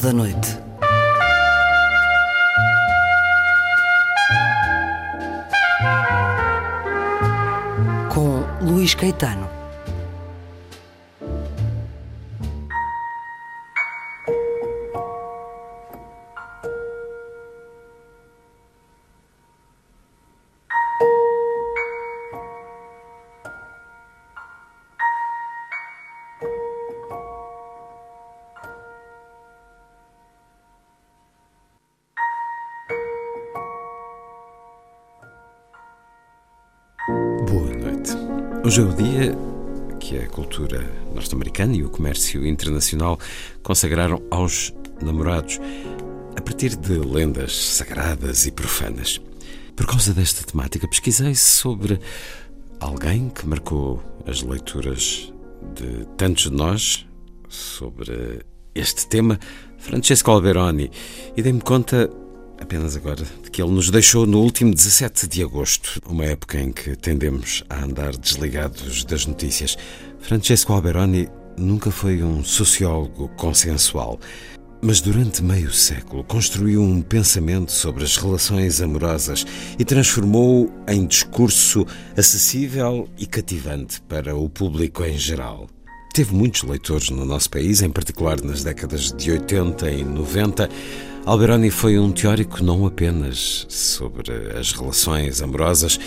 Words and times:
Da 0.00 0.12
Noite. 0.12 0.57
Hoje 38.68 38.82
é 38.82 38.84
o 38.84 38.92
dia 38.92 39.38
que 39.98 40.18
a 40.18 40.28
cultura 40.28 40.86
norte-americana 41.14 41.74
e 41.74 41.82
o 41.82 41.88
comércio 41.88 42.46
internacional 42.46 43.18
consagraram 43.62 44.22
aos 44.30 44.74
namorados 45.00 45.58
a 46.36 46.42
partir 46.42 46.76
de 46.76 46.98
lendas 46.98 47.56
sagradas 47.56 48.44
e 48.44 48.52
profanas. 48.52 49.22
Por 49.74 49.86
causa 49.86 50.12
desta 50.12 50.44
temática, 50.44 50.86
pesquisei 50.86 51.34
sobre 51.34 51.98
alguém 52.78 53.30
que 53.30 53.46
marcou 53.46 54.02
as 54.26 54.42
leituras 54.42 55.32
de 55.74 56.04
tantos 56.18 56.50
de 56.50 56.52
nós 56.52 57.06
sobre 57.48 58.44
este 58.74 59.08
tema, 59.08 59.40
Francesco 59.78 60.30
Alberoni, 60.30 60.90
e 61.34 61.40
dei-me 61.40 61.62
conta 61.62 62.10
apenas 62.60 62.96
agora 62.96 63.24
de 63.42 63.50
que 63.50 63.62
ele 63.62 63.72
nos 63.72 63.90
deixou 63.90 64.26
no 64.26 64.40
último 64.40 64.74
17 64.74 65.26
de 65.26 65.42
agosto, 65.42 66.00
uma 66.06 66.24
época 66.24 66.60
em 66.60 66.72
que 66.72 66.96
tendemos 66.96 67.64
a 67.68 67.84
andar 67.84 68.16
desligados 68.16 69.04
das 69.04 69.26
notícias. 69.26 69.76
Francesco 70.20 70.72
Alberoni 70.72 71.28
nunca 71.56 71.90
foi 71.90 72.22
um 72.22 72.42
sociólogo 72.44 73.28
consensual, 73.36 74.18
mas 74.80 75.00
durante 75.00 75.42
meio 75.42 75.72
século 75.72 76.22
construiu 76.24 76.82
um 76.82 77.02
pensamento 77.02 77.72
sobre 77.72 78.04
as 78.04 78.16
relações 78.16 78.80
amorosas 78.80 79.44
e 79.78 79.84
transformou-o 79.84 80.72
em 80.88 81.06
discurso 81.06 81.84
acessível 82.16 83.08
e 83.18 83.26
cativante 83.26 84.00
para 84.02 84.36
o 84.36 84.48
público 84.48 85.04
em 85.04 85.18
geral. 85.18 85.68
Teve 86.14 86.34
muitos 86.34 86.62
leitores 86.62 87.10
no 87.10 87.24
nosso 87.24 87.48
país, 87.50 87.80
em 87.80 87.90
particular 87.90 88.40
nas 88.40 88.64
décadas 88.64 89.12
de 89.12 89.30
80 89.30 89.90
e 89.90 90.02
90. 90.02 90.68
Alberoni 91.28 91.70
foi 91.70 91.98
um 91.98 92.10
teórico 92.10 92.64
não 92.64 92.86
apenas 92.86 93.66
sobre 93.68 94.32
as 94.58 94.72
relações 94.72 95.42
amorosas, 95.42 96.00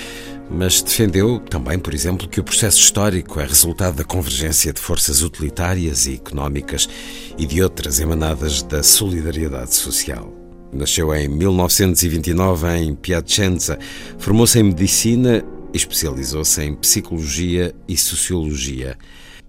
mas 0.49 0.81
defendeu 0.81 1.37
também, 1.37 1.77
por 1.77 1.93
exemplo, 1.93 2.27
que 2.27 2.39
o 2.39 2.43
processo 2.43 2.79
histórico 2.79 3.39
é 3.39 3.45
resultado 3.45 3.97
da 3.97 4.03
convergência 4.03 4.73
de 4.73 4.81
forças 4.81 5.21
utilitárias 5.21 6.07
e 6.07 6.15
económicas 6.15 6.89
e 7.37 7.45
de 7.45 7.61
outras 7.61 7.99
emanadas 7.99 8.63
da 8.63 8.81
solidariedade 8.81 9.75
social. 9.75 10.33
Nasceu 10.73 11.13
em 11.13 11.27
1929 11.27 12.77
em 12.77 12.95
Piacenza, 12.95 13.77
formou-se 14.17 14.57
em 14.57 14.63
medicina 14.63 15.45
e 15.71 15.77
especializou-se 15.77 16.63
em 16.63 16.73
psicologia 16.73 17.75
e 17.88 17.95
sociologia. 17.95 18.97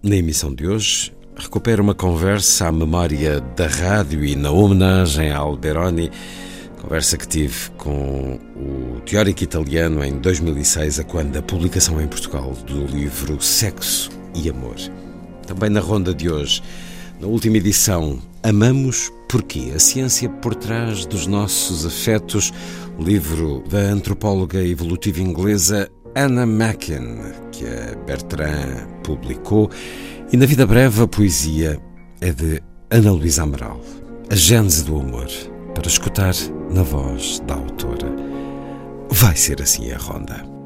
Na 0.03 0.17
emissão 0.17 0.55
de 0.55 0.67
hoje, 0.67 1.15
recupera 1.37 1.83
uma 1.83 1.95
conversa 1.95 2.69
à 2.69 2.73
memória 2.73 3.41
da 3.57 3.67
rádio 3.67 4.25
e 4.25 4.37
na 4.37 4.51
homenagem 4.51 5.31
a 5.31 5.39
Alberoni, 5.39 6.11
conversa 6.81 7.17
que 7.17 7.27
tive 7.27 7.71
com 7.77 8.39
o 8.57 9.01
teórico 9.01 9.43
italiano 9.43 10.05
em 10.05 10.19
2006, 10.19 11.01
a 11.01 11.05
quando 11.05 11.37
a 11.37 11.43
publicação 11.43 12.01
em 12.01 12.09
Portugal 12.09 12.53
do 12.67 12.87
livro 12.87 13.41
Sexo 13.41 14.11
e 14.35 14.49
Amor. 14.49 14.77
Também 15.47 15.71
na 15.71 15.81
ronda 15.81 16.15
de 16.15 16.31
hoje, 16.31 16.63
na 17.21 17.27
última 17.27 17.57
edição, 17.57 18.19
Amamos 18.43 19.13
Porquê? 19.33 19.73
A 19.75 19.79
ciência 19.79 20.29
por 20.29 20.55
trás 20.55 21.07
dos 21.07 21.27
nossos 21.27 21.87
afetos, 21.87 22.53
livro 22.99 23.65
da 23.67 23.79
antropóloga 23.79 24.63
evolutiva 24.63 25.23
inglesa 25.23 25.91
Anna 26.15 26.45
Macken, 26.45 27.19
que 27.51 27.65
a 27.65 27.97
Bertrand 28.05 28.87
publicou, 29.03 29.71
e 30.33 30.37
na 30.37 30.47
vida 30.47 30.67
breve 30.67 31.03
a 31.03 31.07
poesia 31.07 31.79
é 32.19 32.33
de 32.33 32.63
Ana 32.91 33.13
Luísa 33.13 33.43
Amaral, 33.43 33.79
a 34.31 34.35
gênese 34.35 34.83
do 34.83 34.99
amor, 34.99 35.29
para 35.75 35.87
escutar 35.87 36.33
na 36.71 36.83
voz 36.83 37.41
da 37.41 37.55
autora. 37.55 38.09
Vai 39.11 39.37
ser 39.37 39.61
assim 39.61 39.93
a 39.93 39.99
ronda. 39.99 40.62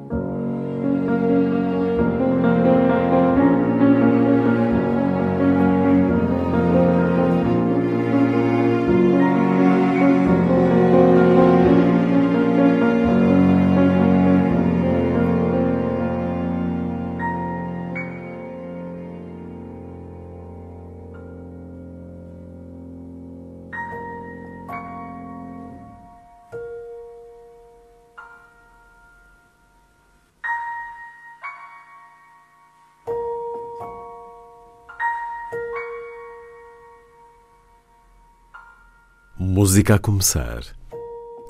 Música 39.56 39.94
a 39.94 39.98
começar. 39.98 40.64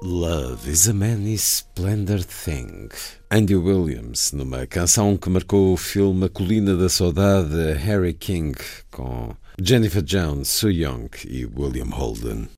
Love 0.00 0.70
is 0.70 0.88
a 0.88 0.94
many 0.94 1.34
splendid 1.36 2.24
thing. 2.24 2.88
Andy 3.32 3.56
Williams, 3.56 4.30
numa 4.30 4.64
canção 4.64 5.16
que 5.16 5.28
marcou 5.28 5.72
o 5.72 5.76
filme 5.76 6.26
A 6.26 6.28
Colina 6.28 6.76
da 6.76 6.88
Saudade, 6.88 7.72
Harry 7.76 8.14
King, 8.14 8.56
com 8.92 9.34
Jennifer 9.60 10.02
Jones, 10.02 10.46
Sue 10.46 10.84
Young 10.84 11.08
e 11.28 11.46
William 11.46 11.90
Holden. 11.90 12.48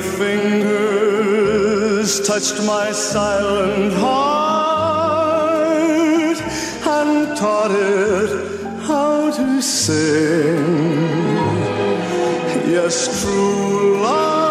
Your 0.00 0.12
fingers 0.12 1.80
touched 2.26 2.62
my 2.64 2.92
silent 2.92 3.92
heart 3.94 5.20
and 6.86 7.36
taught 7.36 7.70
it 7.70 8.30
how 8.82 9.30
to 9.30 9.60
sing. 9.60 10.56
Yes, 12.66 13.22
true 13.22 14.00
love's 14.00 14.49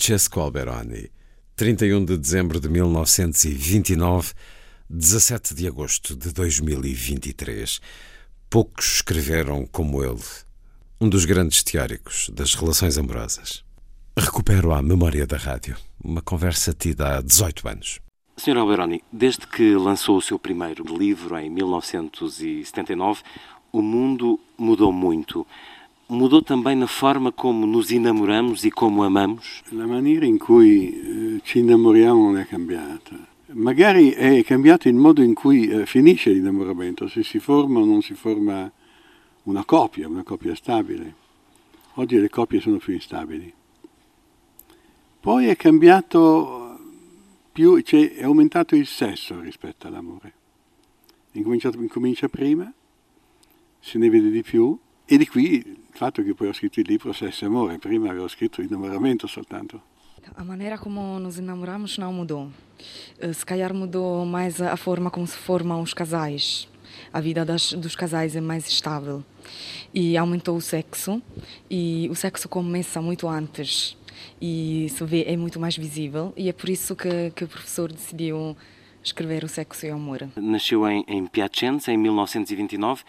Francesco 0.00 0.40
Alberoni, 0.40 1.10
31 1.56 2.06
de 2.06 2.16
dezembro 2.16 2.58
de 2.58 2.70
1929, 2.70 4.32
17 4.88 5.54
de 5.54 5.68
agosto 5.68 6.16
de 6.16 6.32
2023. 6.32 7.82
Poucos 8.48 8.94
escreveram 8.94 9.66
como 9.66 10.02
ele, 10.02 10.22
um 10.98 11.06
dos 11.06 11.26
grandes 11.26 11.62
teóricos 11.62 12.30
das 12.32 12.54
relações 12.54 12.96
amorosas. 12.96 13.62
Recupero 14.18 14.72
a 14.72 14.80
memória 14.80 15.26
da 15.26 15.36
rádio, 15.36 15.76
uma 16.02 16.22
conversa 16.22 16.72
tida 16.72 17.18
há 17.18 17.20
18 17.20 17.68
anos. 17.68 18.00
Sr. 18.38 18.56
Alberoni, 18.56 19.04
desde 19.12 19.46
que 19.46 19.74
lançou 19.74 20.16
o 20.16 20.22
seu 20.22 20.38
primeiro 20.38 20.82
livro 20.96 21.36
em 21.36 21.50
1979, 21.50 23.20
o 23.70 23.82
mundo 23.82 24.40
mudou 24.56 24.92
muito. 24.92 25.46
Mudou 26.10 26.42
também 26.42 26.74
na 26.74 26.88
forma 26.88 27.30
como 27.30 27.64
nos 27.68 27.92
enamoramos 27.92 28.64
e 28.64 28.70
como 28.72 29.04
amamos? 29.04 29.62
La 29.70 29.86
maniera 29.86 30.26
in 30.26 30.38
cui 30.38 30.92
eh, 30.92 31.40
ci 31.44 31.60
innamoriamo 31.60 32.32
non 32.32 32.36
è 32.36 32.48
cambiata. 32.48 33.14
Magari 33.52 34.10
è 34.10 34.42
cambiato 34.42 34.88
il 34.88 34.96
modo 34.96 35.22
in 35.22 35.34
cui 35.34 35.68
eh, 35.68 35.86
finisce 35.86 36.32
l'innamoramento, 36.32 37.06
se 37.06 37.22
si 37.22 37.38
forma 37.38 37.78
o 37.78 37.84
non 37.84 38.02
si 38.02 38.14
forma 38.14 38.68
una 39.44 39.64
coppia, 39.64 40.08
una 40.08 40.24
coppia 40.24 40.52
stabile. 40.56 41.14
Oggi 41.94 42.18
le 42.18 42.28
coppie 42.28 42.58
sono 42.58 42.78
più 42.78 42.92
instabili. 42.92 43.54
Poi 45.20 45.46
è 45.46 45.54
cambiato 45.54 46.76
più, 47.52 47.80
cioè 47.82 48.14
è 48.14 48.24
aumentato 48.24 48.74
il 48.74 48.88
sesso 48.88 49.38
rispetto 49.38 49.86
all'amore. 49.86 50.32
Incomincia, 51.34 52.28
prima, 52.28 52.72
se 53.78 53.96
ne 53.96 54.10
vede 54.10 54.30
di 54.30 54.42
più, 54.42 54.76
e 55.04 55.16
di 55.16 55.26
qui 55.26 55.78
il 55.92 55.96
fatto 55.98 56.22
che 56.22 56.34
poi 56.34 56.48
ho 56.48 56.52
scritto 56.52 56.80
il 56.80 56.86
libro 56.88 57.12
Sesso 57.12 57.44
e 57.44 57.48
Amore, 57.48 57.78
prima 57.78 58.10
avevo 58.10 58.28
scritto 58.28 58.60
l'innamoramento 58.60 59.26
soltanto. 59.26 59.82
A 60.36 60.44
maneira 60.44 60.78
como 60.78 61.18
nos 61.18 61.38
enamoramos 61.38 61.98
não 61.98 62.12
mudou. 62.12 62.50
Eh, 63.18 63.32
Se 63.32 63.44
calhar 63.44 63.74
mudou 63.74 64.24
mais 64.24 64.60
a 64.60 64.76
forma 64.76 65.10
como 65.10 65.26
se 65.26 65.36
formam 65.36 65.80
os 65.82 65.92
casais. 65.94 66.68
A 67.12 67.20
vida 67.20 67.44
das, 67.44 67.72
dos 67.72 67.96
casais 67.96 68.36
é 68.36 68.40
mais 68.40 68.68
estável. 68.68 69.24
E 69.92 70.16
aumentou 70.16 70.56
o 70.56 70.60
sexo. 70.60 71.20
E 71.68 72.06
o 72.10 72.14
sexo 72.14 72.48
começa 72.48 73.00
muito 73.02 73.26
antes. 73.28 73.96
E 74.40 74.86
se 74.90 75.04
vê, 75.04 75.24
é 75.26 75.36
muito 75.36 75.58
mais 75.58 75.76
visível. 75.76 76.32
E 76.36 76.48
é 76.48 76.52
por 76.52 76.68
isso 76.68 76.94
que, 76.94 77.30
que 77.34 77.44
o 77.44 77.48
professor 77.48 77.90
decidiu 77.90 78.56
escrever 79.02 79.44
O 79.44 79.48
Sexo 79.48 79.86
e 79.86 79.90
o 79.90 79.94
Amor. 79.94 80.28
Nasceu 80.36 80.86
em, 80.86 81.02
em 81.08 81.26
Piacenza 81.26 81.90
em 81.90 81.96
1929. 81.96 83.02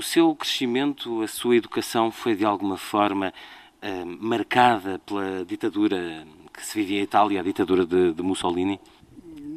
O 0.00 0.02
seu 0.02 0.34
crescimento, 0.34 1.20
a 1.20 1.28
sua 1.28 1.56
educação 1.56 2.10
foi 2.10 2.34
de 2.34 2.42
alguma 2.42 2.78
forma 2.78 3.34
eh, 3.82 4.02
marcada 4.02 4.98
pela 4.98 5.44
ditadura 5.44 6.26
que 6.54 6.64
se 6.64 6.80
vivia 6.80 7.00
em 7.00 7.02
Itália, 7.02 7.40
a 7.40 7.42
ditadura 7.42 7.84
de, 7.84 8.14
de 8.14 8.22
Mussolini? 8.22 8.80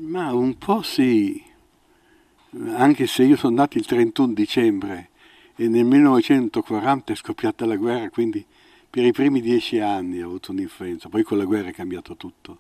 Ma 0.02 0.34
un 0.34 0.58
po' 0.58 0.82
sì, 0.82 1.42
anche 2.76 3.08
se 3.08 3.24
io 3.24 3.38
sono 3.38 3.56
nato 3.56 3.78
il 3.78 3.86
31 3.86 4.34
dicembre 4.34 5.12
e 5.56 5.70
nel 5.70 5.86
1940 5.86 7.14
è 7.14 7.16
scoppiata 7.16 7.66
la 7.66 7.78
guerra, 7.78 8.10
quindi 8.10 8.46
per 8.90 9.06
i 9.06 9.14
primi 9.14 9.40
dieci 9.40 9.80
anni 9.80 10.22
ho 10.22 10.26
avuto 10.26 10.52
un'influenza, 10.52 11.08
poi 11.08 11.24
con 11.24 11.38
la 11.38 11.46
guerra 11.46 11.70
è 11.70 11.74
cambiato 11.74 12.18
tutto. 12.18 12.58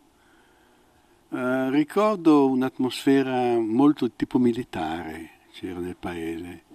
Eh, 1.31 1.69
ricordo 1.69 2.47
un'atmosfera 2.47 3.59
molto 3.59 4.09
tipo 4.09 4.39
militare 4.39 5.31
c'era 5.51 5.79
nel 5.79 5.97
paese, 5.97 6.71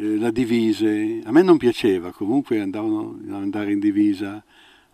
Eh, 0.00 0.16
la 0.16 0.30
divise, 0.30 1.20
a 1.24 1.30
me 1.30 1.42
non 1.42 1.58
piaceva, 1.58 2.10
comunque 2.10 2.58
andavano 2.58 3.18
ad 3.22 3.34
andare 3.34 3.72
in 3.72 3.78
divisa 3.78 4.42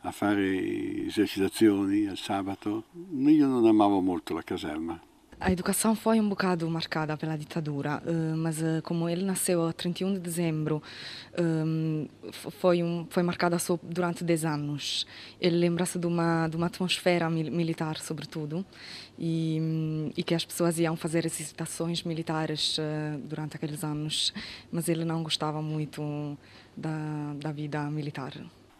a 0.01 0.11
fare 0.11 1.07
esercitazioni 1.07 2.07
al 2.07 2.17
sabato, 2.17 2.87
io 3.13 3.47
non 3.47 3.65
amavo 3.67 4.01
molto 4.01 4.35
la 4.35 4.43
caserma. 4.43 5.01
A 5.39 5.53
educação 5.53 5.95
foi 5.95 6.19
um 6.19 6.27
bocado 6.31 6.69
marcada 6.71 7.15
pela 7.15 7.37
ditadura, 7.37 8.03
eh, 8.07 8.11
mas 8.35 8.63
eh, 8.63 8.81
como 8.83 9.07
ele 9.07 9.23
nasceu 9.23 9.67
a 9.67 9.73
31 9.73 10.15
de 10.15 10.19
dezembro, 10.19 10.83
eh, 11.35 12.09
f- 12.33 12.51
foi, 12.53 12.83
um, 12.83 13.07
foi 13.11 13.23
marcada 13.23 13.59
só 13.59 13.79
durante 13.83 14.25
10 14.25 14.47
anos. 14.47 15.07
Ele 15.39 15.57
lembra-se 15.59 15.99
de 15.99 16.07
uma, 16.07 16.49
de 16.49 16.57
uma 16.57 16.67
atmosfera 16.69 17.29
mil- 17.29 17.53
militar, 17.53 17.99
sobretudo, 17.99 18.65
e, 19.19 20.11
e 20.17 20.23
que 20.23 20.35
as 20.35 20.43
pessoas 20.45 20.79
iam 20.79 20.97
fazer 20.97 21.27
exercitações 21.27 22.03
militares 22.03 22.79
eh, 22.79 23.19
durante 23.25 23.57
aqueles 23.57 23.85
anos, 23.85 24.33
mas 24.73 24.89
ele 24.89 25.05
não 25.05 25.23
gostava 25.23 25.61
muito 25.61 26.37
da, 26.75 27.35
da 27.39 27.53
vida 27.53 27.83
militar. 27.91 28.33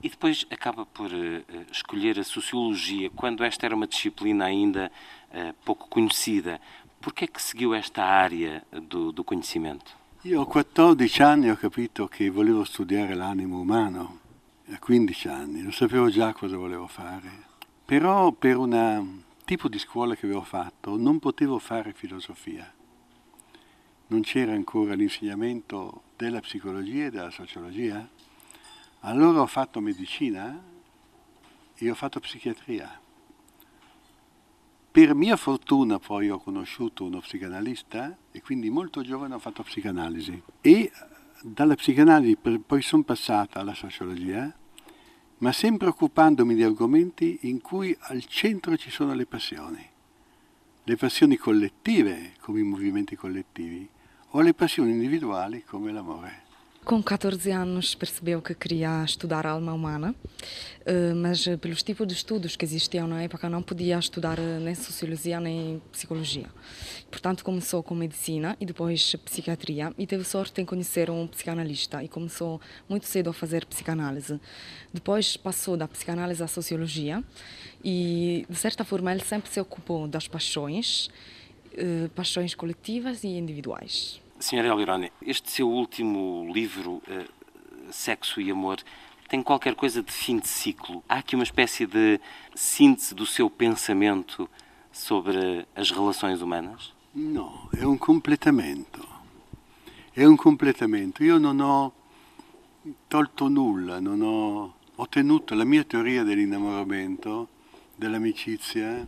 E 0.03 0.09
depois 0.09 0.47
acaba 0.51 0.85
por 0.85 1.11
eh, 1.13 1.45
escolher 1.71 2.19
a 2.19 2.25
sociologia, 2.25 3.11
quando 3.11 3.43
esta 3.43 3.67
era 3.67 3.75
uma 3.75 3.87
disciplina 3.87 4.45
ainda 4.45 4.91
eh, 5.33 5.55
pouco 5.65 5.89
conhecida. 5.89 6.61
Por 7.01 7.13
que 7.13 7.25
é 7.25 7.27
que 7.27 7.41
seguiu 7.41 7.75
esta 7.75 8.05
área 8.05 8.65
do, 8.71 9.13
do 9.13 9.25
conhecimento? 9.25 9.97
Io 10.25 10.43
a 10.43 10.47
14 10.47 11.23
anni 11.23 11.51
ho 11.51 11.57
capito 11.57 12.09
che 12.09 12.29
volevo 12.31 12.65
studiare 12.65 13.15
l'animo 13.15 13.61
umano, 13.61 14.21
a 14.69 14.79
15 14.79 15.29
anni, 15.29 15.63
lo 15.63 15.71
sapevo 15.71 16.11
già 16.11 16.33
cosa 16.33 16.57
volevo 16.57 16.89
fare, 16.89 17.45
però 17.85 18.33
per 18.33 18.57
un 18.57 19.23
tipo 19.45 19.69
di 19.69 19.79
scuola 19.79 20.17
che 20.17 20.27
avevo 20.27 20.43
fatto 20.43 20.97
non 20.97 21.21
potevo 21.21 21.61
fare 21.61 21.93
filosofia, 21.93 22.69
non 24.09 24.23
c'era 24.23 24.53
ancora 24.53 24.95
l'insegnamento 24.95 26.03
della 26.17 26.41
psicologia 26.41 27.07
e 27.07 27.11
della 27.11 27.31
sociologia, 27.31 28.09
allora 29.07 29.41
ho 29.41 29.47
fatto 29.47 29.81
medicina 29.81 30.61
e 31.75 31.91
ho 31.91 31.95
fatto 31.95 32.19
psichiatria. 32.19 33.01
Per 34.91 35.15
mia 35.15 35.37
fortuna 35.37 35.99
poi 35.99 36.29
ho 36.29 36.39
conosciuto 36.39 37.05
uno 37.05 37.21
psicanalista 37.21 38.17
e 38.33 38.43
quindi 38.43 38.69
molto 38.69 39.03
giovane 39.03 39.35
ho 39.35 39.39
fatto 39.39 39.63
psicanalisi 39.63 40.43
e 40.61 40.91
dalla 41.43 41.77
psicanalisi 41.77 42.37
poi 42.67 42.83
sono 42.83 43.03
passata 43.05 43.61
alla 43.61 43.75
sociologia, 43.75 44.53
ma 45.39 45.53
sempre 45.53 45.89
occupandomi 45.89 46.55
di 46.55 46.65
argomenti 46.65 47.41
in 47.43 47.61
cui 47.61 47.97
al 47.99 48.25
centro 48.25 48.77
ci 48.77 48.91
sono 48.91 49.15
le 49.15 49.27
passioni, 49.27 49.89
le 50.83 50.97
passioni 50.97 51.37
collettive 51.37 52.33
come 52.41 52.61
i 52.61 52.65
movimenti 52.65 53.15
collettivi 53.15 53.89
o 54.31 54.41
le 54.41 54.55
passioni 54.55 54.91
individuali 54.91 55.63
come 55.63 55.93
l'amore. 55.93 56.46
Com 56.87 57.03
14 57.03 57.51
anos 57.51 57.97
percebeu 57.97 58.41
que 58.41 58.55
queria 58.55 59.03
estudar 59.03 59.45
alma 59.45 59.73
humana, 59.73 60.15
eh, 60.85 61.13
mas 61.15 61.45
pelos 61.61 61.83
tipos 61.83 62.07
de 62.07 62.15
estudos 62.15 62.55
que 62.55 62.65
existiam 62.65 63.09
na 63.09 63.25
época 63.25 63.51
não 63.51 63.61
podia 63.61 63.99
estudar 63.99 64.39
eh, 64.39 64.61
nem 64.61 64.73
sociologia 64.73 65.41
nem 65.41 65.83
psicologia. 65.91 66.47
Portanto, 67.11 67.45
começou 67.45 67.83
com 67.83 67.93
medicina 67.93 68.57
e 68.61 68.65
depois 68.65 69.17
psiquiatria 69.25 69.93
e 69.99 70.07
teve 70.07 70.23
sorte 70.23 70.61
em 70.61 70.65
conhecer 70.65 71.11
um 71.11 71.27
psicanalista 71.27 72.05
e 72.05 72.09
começou 72.09 72.61
muito 72.89 73.07
cedo 73.07 73.31
a 73.31 73.33
fazer 73.33 73.67
psicanálise. 73.67 74.41
Depois 74.95 75.37
passou 75.37 75.77
da 75.77 75.89
psicanálise 75.89 76.41
à 76.41 76.47
sociologia 76.47 77.21
e, 77.85 78.47
de 78.49 78.57
certa 78.57 78.85
forma, 78.85 79.11
ele 79.11 79.25
sempre 79.25 79.51
se 79.51 79.59
ocupou 79.59 80.07
das 80.07 80.29
paixões, 80.29 81.11
eh, 81.77 82.09
paixões 82.15 82.55
coletivas 82.55 83.25
e 83.25 83.29
individuais. 83.31 84.25
Senhora 84.39 84.69
Elirone, 84.69 85.13
este 85.23 85.51
seu 85.51 85.69
último 85.69 86.47
livro, 86.53 87.03
uh, 87.09 87.27
Sexo 87.91 88.39
e 88.41 88.51
Amor, 88.51 88.79
tem 89.29 89.43
qualquer 89.43 89.75
coisa 89.75 90.03
de 90.03 90.13
fim 90.13 90.39
de 90.39 90.47
ciclo. 90.47 91.03
Há 91.09 91.17
aqui 91.17 91.35
uma 91.35 91.43
espécie 91.43 91.87
de 91.87 92.21
síntese 92.55 93.15
do 93.15 93.25
seu 93.25 93.49
pensamento 93.49 94.49
sobre 94.93 95.67
as 95.75 95.91
relações 95.91 96.43
humanas? 96.43 96.93
No, 97.15 97.69
è 97.75 97.83
un 97.83 97.97
completamento. 97.97 99.07
È 100.13 100.23
un 100.25 100.37
completamento. 100.37 101.25
Io 101.25 101.39
non 101.39 101.61
ho 101.61 101.93
tolto 103.09 103.49
nulla, 103.49 104.01
non 104.01 104.21
ho 104.21 104.75
ottenuto 104.97 105.55
la 105.55 105.65
mia 105.65 105.83
teoria 105.83 106.25
dell'innamoramento, 106.25 107.49
dell'amicizia, 107.97 109.07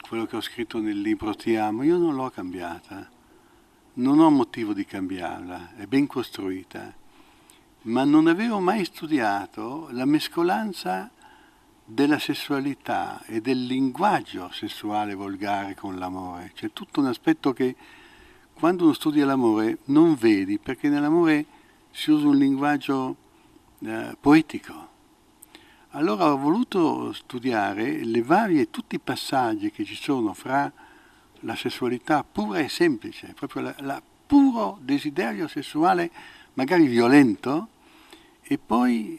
quello 0.00 0.26
che 0.26 0.36
ho 0.36 0.40
scritto 0.40 0.78
nel 0.78 1.00
libro 1.00 1.34
Ti 1.34 1.56
amo, 1.56 1.82
io 1.82 1.98
non 1.98 2.14
l'ho 2.14 2.30
cambiata 2.30 3.10
non 3.94 4.18
ho 4.18 4.30
motivo 4.30 4.72
di 4.72 4.84
cambiarla, 4.84 5.76
è 5.76 5.86
ben 5.86 6.06
costruita, 6.06 6.92
ma 7.82 8.04
non 8.04 8.26
avevo 8.26 8.58
mai 8.58 8.84
studiato 8.84 9.88
la 9.92 10.04
mescolanza 10.04 11.10
della 11.84 12.18
sessualità 12.18 13.22
e 13.26 13.40
del 13.40 13.66
linguaggio 13.66 14.50
sessuale 14.50 15.14
volgare 15.14 15.74
con 15.74 15.98
l'amore. 15.98 16.52
C'è 16.54 16.72
tutto 16.72 17.00
un 17.00 17.06
aspetto 17.06 17.52
che 17.52 17.76
quando 18.54 18.84
uno 18.84 18.94
studia 18.94 19.26
l'amore 19.26 19.78
non 19.86 20.14
vedi, 20.14 20.58
perché 20.58 20.88
nell'amore 20.88 21.44
si 21.90 22.10
usa 22.10 22.26
un 22.26 22.36
linguaggio 22.36 23.16
eh, 23.80 24.16
poetico. 24.18 24.92
Allora 25.90 26.32
ho 26.32 26.38
voluto 26.38 27.12
studiare 27.12 28.04
le 28.04 28.22
varie, 28.22 28.70
tutti 28.70 28.96
i 28.96 29.00
passaggi 29.00 29.70
che 29.70 29.84
ci 29.84 29.94
sono 29.94 30.32
fra 30.32 30.72
la 31.44 31.54
sessualità 31.54 32.24
pura 32.24 32.58
e 32.58 32.68
semplice, 32.68 33.34
proprio 33.34 33.74
la 33.78 34.02
puro 34.26 34.78
desiderio 34.80 35.46
sessuale, 35.46 36.10
magari 36.54 36.86
violento, 36.86 37.68
e 38.42 38.58
poi 38.58 39.18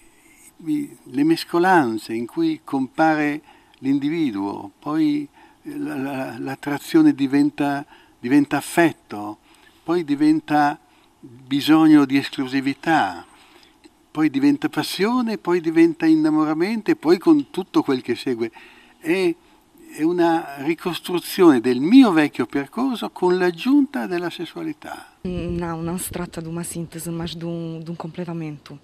le 0.58 1.24
mescolanze 1.24 2.13
in 2.13 2.25
cui 2.25 2.62
compare 2.63 3.41
l'individuo, 3.79 4.72
poi 4.79 5.27
l'attrazione 5.63 7.13
diventa, 7.13 7.86
diventa 8.20 8.58
affetto, 8.58 9.39
poi 9.84 10.03
diventa 10.03 10.79
bisogno 11.20 12.05
di 12.05 12.17
esclusività, 12.17 13.25
poi 14.12 14.29
diventa 14.29 14.70
passione, 14.70 15.38
poi 15.38 15.60
diventa 15.60 16.05
innamoramento 16.05 16.91
e 16.91 16.96
poi 16.96 17.17
con 17.17 17.50
tutto 17.50 17.84
quel 17.84 18.01
che 18.01 18.15
segue. 18.15 18.51
È 18.98 19.36
è 19.96 20.04
una 20.04 20.56
ricostruzione 20.58 21.62
del 21.62 21.80
mio 21.80 22.12
vecchio 22.12 22.46
percorso 22.46 23.12
con 23.12 23.38
l'aggiunta 23.38 24.08
della 24.08 24.30
sessualità. 24.30 25.15
Não, 25.27 25.82
não 25.82 25.98
se 25.98 26.12
trata 26.12 26.39
de 26.39 26.48
uma 26.48 26.63
síntese, 26.63 27.10
mas 27.10 27.34
de 27.34 27.46
um, 27.46 27.79
de 27.84 27.89
um 27.89 27.96
completamento. 27.96 28.79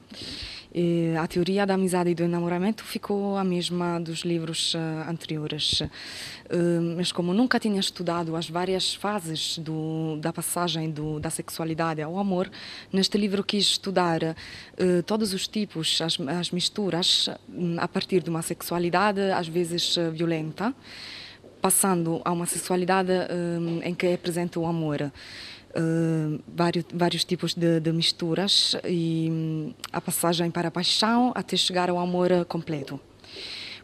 E 0.74 1.14
a 1.16 1.28
teoria 1.28 1.68
da 1.68 1.76
amizade 1.76 2.10
e 2.10 2.16
do 2.16 2.24
enamoramento 2.24 2.84
ficou 2.84 3.38
a 3.38 3.44
mesma 3.44 4.00
dos 4.00 4.22
livros 4.22 4.74
uh, 4.74 5.08
anteriores. 5.08 5.82
Uh, 5.82 6.96
mas 6.98 7.12
como 7.12 7.32
nunca 7.32 7.60
tinha 7.60 7.80
estudado 7.80 8.36
as 8.36 8.50
várias 8.50 8.96
fases 8.96 9.60
do, 9.60 10.18
da 10.20 10.34
passagem 10.34 10.90
do, 10.90 11.20
da 11.20 11.30
sexualidade 11.30 12.02
ao 12.02 12.18
amor, 12.18 12.50
neste 12.92 13.20
livro 13.20 13.44
quis 13.44 13.66
estudar 13.66 14.24
uh, 14.24 15.04
todos 15.06 15.34
os 15.34 15.48
tipos, 15.48 16.02
as, 16.02 16.18
as 16.22 16.50
misturas, 16.50 17.30
a 17.78 17.88
partir 17.88 18.24
de 18.24 18.32
uma 18.32 18.42
sexualidade 18.42 19.20
às 19.32 19.48
vezes 19.48 19.96
violenta, 20.12 20.74
passando 21.62 22.20
a 22.26 22.32
uma 22.32 22.48
sexualidade 22.48 23.12
em 23.84 23.94
que 23.94 24.08
é 24.08 24.18
presente 24.18 24.58
o 24.58 24.66
amor. 24.66 25.12
Uh, 25.74 26.42
vários, 26.48 26.86
vários 26.94 27.24
tipos 27.24 27.54
de, 27.54 27.80
de, 27.80 27.94
misturas 27.94 28.76
e 28.84 29.74
a 29.92 30.02
passagem 30.02 30.52
para 30.52 30.68
a 30.68 30.72
paixão 30.72 31.32
até 31.34 31.56
chegar 31.56 31.90
ao 31.90 31.98
amor 31.98 32.30
completo. 32.46 33.00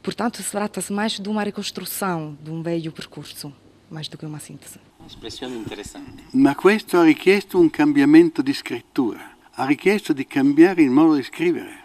Portanto, 0.03 0.43
trata-se 0.43 0.91
mais 0.91 1.19
de 1.19 1.29
uma 1.29 1.43
reconstrução 1.43 2.37
de 2.43 2.51
um 2.51 2.61
velho 2.61 2.91
percurso, 2.91 3.53
mais 3.89 4.07
do 4.09 4.17
que 4.17 4.25
uma 4.25 4.39
síntese. 4.39 4.79
Espressione 5.05 5.55
interessante. 5.55 6.23
Ma 6.33 6.55
questo 6.55 6.97
ha 6.97 7.03
richiesto 7.03 7.57
un 7.57 7.69
cambiamento 7.69 8.41
di 8.41 8.53
scrittura, 8.53 9.37
ha 9.51 9.65
richiesto 9.65 10.11
di 10.11 10.25
cambiare 10.25 10.81
il 10.81 10.89
modo 10.89 11.15
di 11.15 11.23
scrivere, 11.23 11.83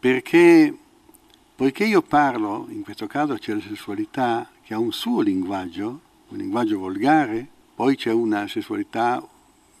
perché 0.00 0.74
poiché 1.54 1.84
io 1.84 2.02
parlo, 2.02 2.66
in 2.70 2.82
questo 2.82 3.06
caso 3.06 3.34
c'è 3.34 3.54
la 3.54 3.60
sessualità 3.60 4.48
che 4.62 4.74
ha 4.74 4.78
un 4.78 4.92
suo 4.92 5.20
linguaggio, 5.20 6.00
un 6.28 6.38
linguaggio 6.38 6.78
volgare, 6.78 7.46
poi 7.74 7.96
c'è 7.96 8.12
una 8.12 8.48
sessualità 8.48 9.22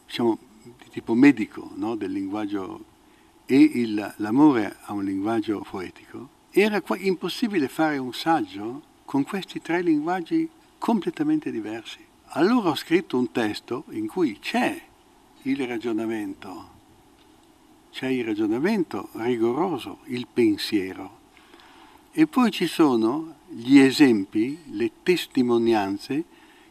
diciamo, 0.06 0.38
di 0.62 0.88
tipo 0.90 1.14
medico 1.14 1.70
no? 1.74 1.94
del 1.96 2.12
linguaggio 2.12 2.94
e 3.46 3.58
il, 3.60 4.14
l'amore 4.16 4.76
ha 4.82 4.92
un 4.92 5.04
linguaggio 5.04 5.64
poetico, 5.68 6.28
era 6.50 6.82
impossibile 6.98 7.68
fare 7.68 7.96
un 7.98 8.12
saggio 8.12 8.82
con 9.04 9.22
questi 9.22 9.60
tre 9.60 9.82
linguaggi 9.82 10.48
completamente 10.78 11.50
diversi. 11.50 12.04
Allora 12.30 12.70
ho 12.70 12.74
scritto 12.74 13.16
un 13.16 13.30
testo 13.30 13.84
in 13.90 14.08
cui 14.08 14.38
c'è 14.40 14.82
il 15.42 15.66
ragionamento, 15.66 16.70
c'è 17.92 18.08
il 18.08 18.24
ragionamento 18.24 19.10
rigoroso, 19.12 19.98
il 20.06 20.26
pensiero, 20.32 21.18
e 22.10 22.26
poi 22.26 22.50
ci 22.50 22.66
sono 22.66 23.36
gli 23.48 23.78
esempi, 23.78 24.58
le 24.72 24.90
testimonianze 25.02 26.24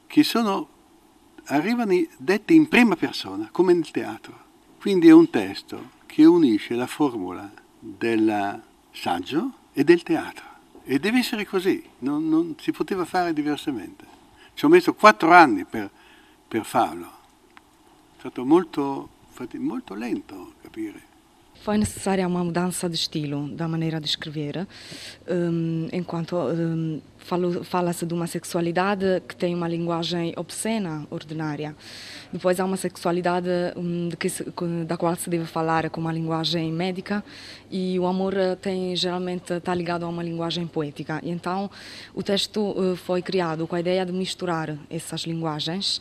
che 0.08 0.24
sono 0.24 0.68
arrivano 1.46 1.94
dette 2.18 2.54
in 2.54 2.68
prima 2.68 2.96
persona, 2.96 3.50
come 3.52 3.74
nel 3.74 3.92
teatro. 3.92 4.44
Quindi 4.80 5.08
è 5.08 5.12
un 5.12 5.30
testo 5.30 5.92
che 6.06 6.26
unisce 6.26 6.76
la 6.76 6.88
formula 6.88 7.52
del 7.80 8.62
saggio 8.92 9.52
e 9.74 9.84
del 9.84 10.04
teatro. 10.04 10.46
E 10.84 11.00
deve 11.00 11.20
essere 11.20 11.46
così, 11.46 11.84
non, 12.00 12.30
non 12.30 12.56
si 12.60 12.72
poteva 12.72 13.06
fare 13.06 13.34
diversamente. 13.34 14.06
Ci 14.54 14.66
ho 14.66 14.70
messo 14.70 14.94
quattro 14.94 15.32
anni 15.32 15.66
per, 15.66 15.90
per 16.48 16.64
farlo. 16.64 17.12
È 18.16 18.20
stato 18.20 18.46
molto, 18.46 19.10
molto 19.58 19.94
lento 19.96 20.54
capire. 20.62 21.14
Foi 21.62 21.78
necessária 21.80 22.28
uma 22.28 22.44
mudança 22.44 22.88
de 22.88 22.96
estilo, 22.96 23.48
da 23.50 23.68
maneira 23.68 24.00
de 24.00 24.06
escrever, 24.06 24.68
um, 25.28 25.88
enquanto 25.92 26.36
um, 26.36 27.02
fala-se 27.64 28.06
de 28.06 28.14
uma 28.14 28.28
sexualidade 28.28 29.22
que 29.28 29.36
tem 29.36 29.56
uma 29.56 29.68
linguagem 29.68 30.34
obscena, 30.38 31.08
ordinária. 31.10 31.76
Depois 32.32 32.60
há 32.60 32.66
uma 32.66 32.78
sexualidade 32.78 33.50
um, 33.76 34.10
que 34.10 34.30
da 34.86 34.96
qual 34.96 35.16
se 35.16 35.30
deve 35.30 35.46
falar 35.46 35.90
com 35.90 36.02
uma 36.02 36.14
linguagem 36.14 36.72
médica 36.72 37.24
e 37.72 38.00
o 38.00 38.06
amor 38.06 38.36
eh, 38.38 38.56
tem 38.56 38.96
geralmente 38.96 39.54
está 39.54 39.74
ligado 39.74 40.04
a 40.04 40.08
uma 40.08 40.24
linguagem 40.24 40.68
poética. 40.68 41.20
E 41.24 41.32
então 41.32 41.70
o 42.14 42.22
texto 42.22 42.60
uh, 42.60 42.96
foi 42.96 43.22
criado 43.22 43.66
com 43.66 43.76
a 43.76 43.80
ideia 43.80 44.06
de 44.06 44.12
misturar 44.12 44.78
essas 44.90 45.22
linguagens 45.22 46.00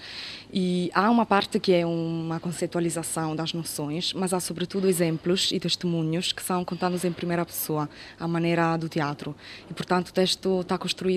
e 0.53 0.91
há 0.95 1.11
uma 1.11 1.25
parte 1.25 1.59
que 1.59 1.73
é 1.73 1.87
uma 1.87 2.39
conceitualização 2.39 3.35
das 3.35 3.53
noções, 3.53 4.13
mas 4.13 4.33
há 4.33 4.41
sobretudo 4.41 4.89
exemplos 4.89 5.51
e 5.53 5.59
testemunhos 5.59 6.33
que 6.33 6.43
são 6.43 6.65
contados 6.65 7.05
em 7.05 7.13
primeira 7.13 7.45
pessoa, 7.45 7.89
à 8.21 8.29
maneira 8.29 8.77
do 8.77 8.89
teatro. 8.89 9.35
E 9.71 9.75
portanto 9.75 10.09
o 10.09 10.13
texto 10.13 10.61
está 10.61 10.77
construído 10.77 11.14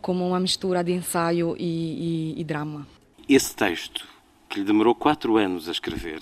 como 0.00 0.26
uma 0.26 0.40
mistura 0.40 0.82
de 0.82 0.92
ensaio 0.92 1.56
e, 1.58 2.34
e, 2.36 2.40
e 2.40 2.44
drama. 2.44 2.86
Esse 3.28 3.54
texto 3.54 4.06
que 4.48 4.60
lhe 4.60 4.64
demorou 4.64 4.94
quatro 4.94 5.36
anos 5.36 5.68
a 5.68 5.72
escrever, 5.72 6.20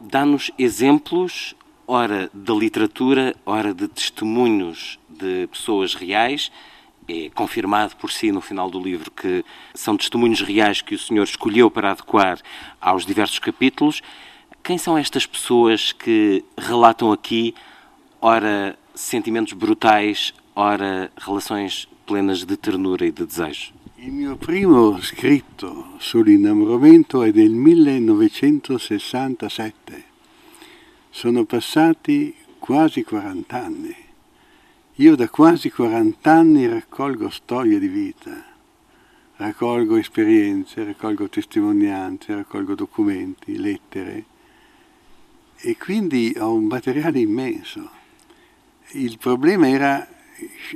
dá-nos 0.00 0.50
exemplos, 0.58 1.54
ora 1.86 2.30
de 2.32 2.52
literatura, 2.52 3.34
ora 3.44 3.74
de 3.74 3.88
testemunhos 3.88 4.98
de 5.08 5.46
pessoas 5.48 5.94
reais. 5.94 6.50
É 7.06 7.28
confirmado 7.34 7.96
por 7.96 8.10
si 8.10 8.32
no 8.32 8.40
final 8.40 8.70
do 8.70 8.80
livro 8.80 9.10
que 9.10 9.44
são 9.74 9.94
testemunhos 9.94 10.40
reais 10.40 10.80
que 10.80 10.94
o 10.94 10.98
senhor 10.98 11.24
escolheu 11.24 11.70
para 11.70 11.90
adequar 11.90 12.38
aos 12.80 13.04
diversos 13.04 13.38
capítulos. 13.38 14.00
Quem 14.62 14.78
são 14.78 14.96
estas 14.96 15.26
pessoas 15.26 15.92
que 15.92 16.42
relatam 16.56 17.12
aqui, 17.12 17.54
ora, 18.22 18.78
sentimentos 18.94 19.52
brutais, 19.52 20.32
ora, 20.54 21.10
relações 21.16 21.88
plenas 22.06 22.44
de 22.44 22.56
ternura 22.56 23.04
e 23.06 23.10
de 23.10 23.26
desejo? 23.26 23.72
Il 23.98 24.12
mio 24.12 24.36
primo 24.36 25.00
scritto 25.00 25.94
sull'innamoramento 25.98 27.22
è 27.22 27.32
del 27.32 27.52
1967. 27.52 30.04
Sono 31.10 31.44
passati 31.44 32.34
quasi 32.58 33.02
40 33.02 33.62
anni. 33.62 33.96
Io 34.96 35.16
da 35.16 35.28
quasi 35.28 35.70
40 35.70 36.30
anni 36.30 36.68
raccolgo 36.68 37.28
storie 37.30 37.78
di 37.78 37.88
vita, 37.88 38.44
raccolgo 39.36 39.96
esperienze, 39.96 40.84
raccolgo 40.84 41.28
testimonianze, 41.28 42.34
raccolgo 42.34 42.74
documenti, 42.74 43.56
lettere 43.56 44.24
e 45.56 45.76
quindi 45.78 46.34
ho 46.38 46.52
un 46.52 46.66
materiale 46.66 47.20
immenso. 47.20 47.88
Il 48.92 49.16
problema 49.18 49.66
era, 49.66 50.06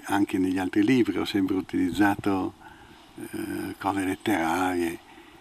anche 0.05 0.39
negli 0.39 0.59
altri 0.59 0.85
libri 0.85 1.19
ho 1.19 1.25
sempre 1.25 1.57
utilizzato 1.57 2.55
eh, 3.17 3.75
cose 3.79 4.05
letterarie, 4.05 4.99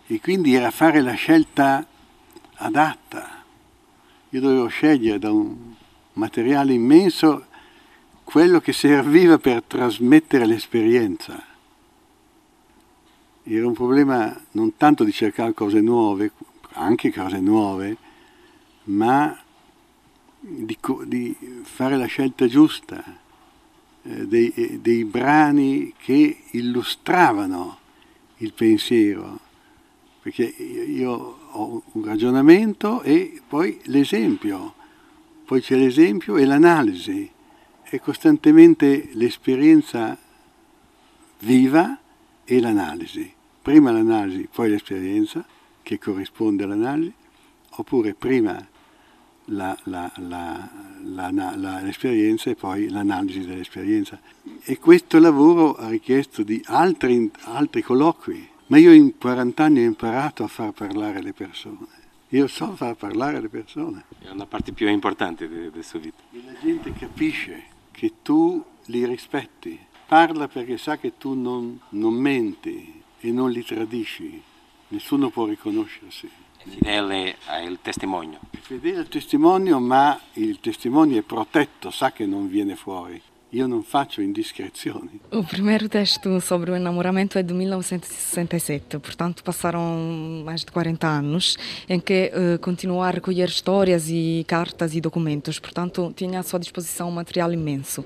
e 0.07 0.19
quindi 0.21 0.53
era 0.53 0.71
fare 0.71 1.01
la 1.01 1.13
scelta 1.13 1.85
adatta. 2.55 3.43
Io 4.29 4.41
dovevo 4.41 4.67
scegliere 4.67 5.19
da 5.19 5.31
un 5.31 5.73
materiale 6.13 6.73
immenso 6.73 7.45
quello 8.23 8.59
che 8.59 8.73
serviva 8.73 9.37
per 9.37 9.63
trasmettere 9.63 10.45
l'esperienza. 10.45 11.41
Era 13.43 13.65
un 13.65 13.73
problema 13.73 14.37
non 14.51 14.75
tanto 14.75 15.03
di 15.03 15.13
cercare 15.13 15.53
cose 15.53 15.79
nuove, 15.79 16.31
anche 16.73 17.13
cose 17.13 17.39
nuove, 17.39 17.97
ma 18.85 19.37
di, 20.39 20.77
di 21.05 21.37
fare 21.63 21.95
la 21.97 22.05
scelta 22.05 22.47
giusta, 22.47 23.03
dei, 24.25 24.51
eh, 24.55 24.79
dei 24.79 25.03
brani 25.03 25.93
che 25.97 26.43
illustravano 26.51 27.79
il 28.37 28.53
pensiero, 28.53 29.39
perché 30.21 30.43
io 30.43 31.37
ho 31.51 31.83
un 31.91 32.05
ragionamento 32.05 33.01
e 33.01 33.41
poi 33.47 33.79
l'esempio, 33.85 34.75
poi 35.45 35.61
c'è 35.61 35.75
l'esempio 35.75 36.37
e 36.37 36.45
l'analisi, 36.45 37.29
è 37.83 37.99
costantemente 37.99 39.09
l'esperienza 39.13 40.17
viva 41.39 41.99
e 42.43 42.59
l'analisi. 42.59 43.33
Prima 43.61 43.91
l'analisi, 43.91 44.47
poi 44.51 44.69
l'esperienza 44.69 45.45
che 45.81 45.97
corrisponde 45.97 46.63
all'analisi, 46.63 47.13
oppure 47.69 48.13
prima 48.13 48.65
la, 49.49 49.77
la, 49.83 50.11
la, 50.15 51.81
l'esperienza 51.81 52.49
e 52.49 52.55
poi 52.55 52.89
l'analisi 52.89 53.45
dell'esperienza. 53.45 54.19
E 54.63 54.77
questo 54.77 55.19
lavoro 55.19 55.75
ha 55.75 55.89
richiesto 55.89 56.43
di 56.43 56.61
altri, 56.65 57.29
altri 57.43 57.81
colloqui, 57.81 58.47
ma 58.67 58.77
io 58.77 58.91
in 58.91 59.17
40 59.17 59.63
anni 59.63 59.79
ho 59.79 59.85
imparato 59.85 60.43
a 60.43 60.47
far 60.47 60.71
parlare 60.71 61.21
le 61.21 61.33
persone. 61.33 62.05
Io 62.31 62.47
so 62.47 62.75
far 62.75 62.95
parlare 62.95 63.39
le 63.39 63.47
persone. 63.47 64.03
È 64.19 64.29
una 64.29 64.45
parte 64.45 64.73
più 64.73 64.89
importante 64.89 65.47
della 65.47 65.81
sua 65.81 65.99
vita. 65.99 66.21
E 66.33 66.41
la 66.45 66.53
gente 66.61 66.91
capisce 66.91 67.63
che 67.91 68.15
tu 68.21 68.61
li 68.85 69.05
rispetti. 69.05 69.79
Parla 70.05 70.47
perché 70.47 70.77
sa 70.77 70.97
che 70.97 71.17
tu 71.17 71.33
non, 71.33 71.79
non 71.89 72.13
menti 72.13 73.01
e 73.19 73.31
non 73.31 73.49
li 73.49 73.63
tradisci. 73.63 74.41
Nessuno 74.89 75.29
può 75.29 75.45
riconoscersi. 75.45 76.29
Fedele 76.69 77.37
al 77.45 77.79
testimonio. 77.81 78.39
Fedele 78.59 78.99
al 78.99 79.07
testimonio, 79.07 79.79
ma 79.79 80.19
il 80.33 80.59
testimonio 80.59 81.19
è 81.19 81.23
protetto, 81.23 81.91
sa 81.91 82.11
che 82.11 82.25
non 82.25 82.47
viene 82.47 82.75
fuori. 82.75 83.21
Io 83.53 83.65
non 83.65 83.81
faccio 83.81 84.21
indiscrezioni. 84.21 85.21
O 85.31 85.41
primeiro 85.41 85.87
texto 85.87 86.41
sobre 86.41 86.69
o 86.69 86.75
enamoramento 86.75 87.39
é 87.39 87.43
de 87.43 87.53
1967, 87.53 88.99
portanto 88.99 89.41
passaram 89.41 90.43
mais 90.43 90.65
de 90.65 90.71
40 90.71 91.07
anos 91.07 91.55
em 91.87 91.97
que 91.97 92.29
uh, 92.35 92.59
continuou 92.59 93.01
a 93.01 93.09
recolher 93.09 93.47
histórias 93.47 94.09
e 94.09 94.43
cartas 94.45 94.93
e 94.95 94.99
documentos, 94.99 95.59
portanto 95.59 96.13
tinha 96.13 96.41
à 96.41 96.43
sua 96.43 96.59
disposição 96.59 97.07
um 97.07 97.11
material 97.11 97.53
imenso. 97.53 98.03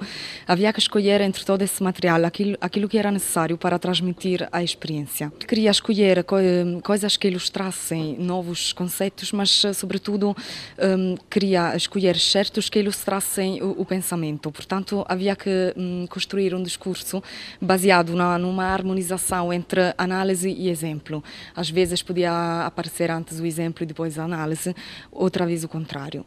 Havia 0.48 0.72
que 0.72 0.80
escolher 0.80 1.22
entre 1.22 1.44
todo 1.44 1.64
esse 1.64 1.82
material 1.82 2.24
aquilo, 2.24 2.56
aquilo 2.62 2.88
que 2.88 3.00
era 3.00 3.10
necessário 3.10 3.58
para 3.58 3.80
transmitir 3.80 4.48
a 4.52 4.62
experiência. 4.62 5.34
Queria 5.48 5.72
escolher 5.72 6.24
co 6.24 6.36
coisas 6.84 7.18
que 7.18 7.28
ilustrassem 7.28 8.16
novos 8.20 8.74
conceitos, 8.74 9.32
mas 9.32 9.66
eh, 9.66 9.74
sobretudo 9.74 10.36
um, 10.78 11.16
queria 11.30 11.76
escolher 11.76 12.18
certos 12.20 12.70
que 12.70 12.78
ilustrassem 12.78 13.62
o, 13.64 13.82
o 13.82 13.86
pensamento, 13.86 14.52
portanto 14.52 15.04
havia 15.10 15.31
havia 15.32 15.36
que 15.36 15.74
hum, 15.78 16.06
construir 16.08 16.54
um 16.54 16.62
discurso 16.62 17.24
baseado 17.60 18.14
na, 18.16 18.38
numa 18.38 18.66
harmonização 18.66 19.52
entre 19.52 19.94
análise 19.98 20.50
e 20.50 20.70
exemplo. 20.70 21.24
Às 21.56 21.70
vezes 21.70 22.04
podia 22.04 22.66
aparecer 22.66 23.10
antes 23.10 23.40
o 23.40 23.46
exemplo 23.46 23.84
e 23.84 23.86
depois 23.86 24.20
a 24.20 24.24
análise, 24.24 24.76
outra 25.12 25.46
vez 25.46 25.64
o 25.64 25.70
contrário. 25.70 26.26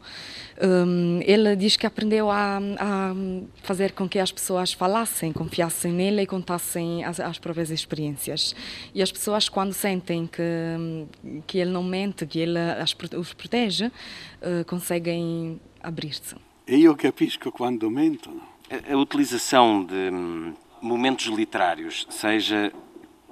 Um, 0.63 1.21
ele 1.25 1.57
diz 1.57 1.77
que 1.77 1.87
aprendeu 1.87 2.31
a, 2.31 2.59
a, 2.59 3.15
fazer 3.63 3.93
com 3.93 4.09
que 4.09 4.19
as 4.19 4.31
pessoas 4.31 4.73
falassem, 4.73 5.33
confiassem 5.33 5.93
nele 5.93 6.23
e 6.23 6.27
contassem 6.27 7.05
as, 7.05 7.19
as 7.19 7.39
próprias 7.39 7.71
experiências. 7.71 8.55
E 8.95 9.03
as 9.03 9.11
pessoas, 9.11 9.49
quando 9.49 9.73
sentem 9.73 10.27
que, 10.27 10.43
hum, 10.43 11.07
que 11.47 11.59
ele 11.59 11.71
não 11.71 11.83
mente, 11.83 12.25
que 12.27 12.39
ele 12.39 12.59
as, 12.59 12.95
os 13.17 13.33
protege, 13.33 13.87
uh, 13.87 14.65
conseguem 14.67 15.61
abrir-se. 15.83 16.37
E 16.67 16.77
io 16.77 16.97
capisco 16.97 17.53
quando 17.53 17.91
mentono. 17.91 18.54
A, 18.71 18.97
utilização 18.97 19.85
de 19.85 20.11
hum, 20.11 20.55
momentos 20.81 21.27
literários, 21.27 22.07
seja 22.09 22.73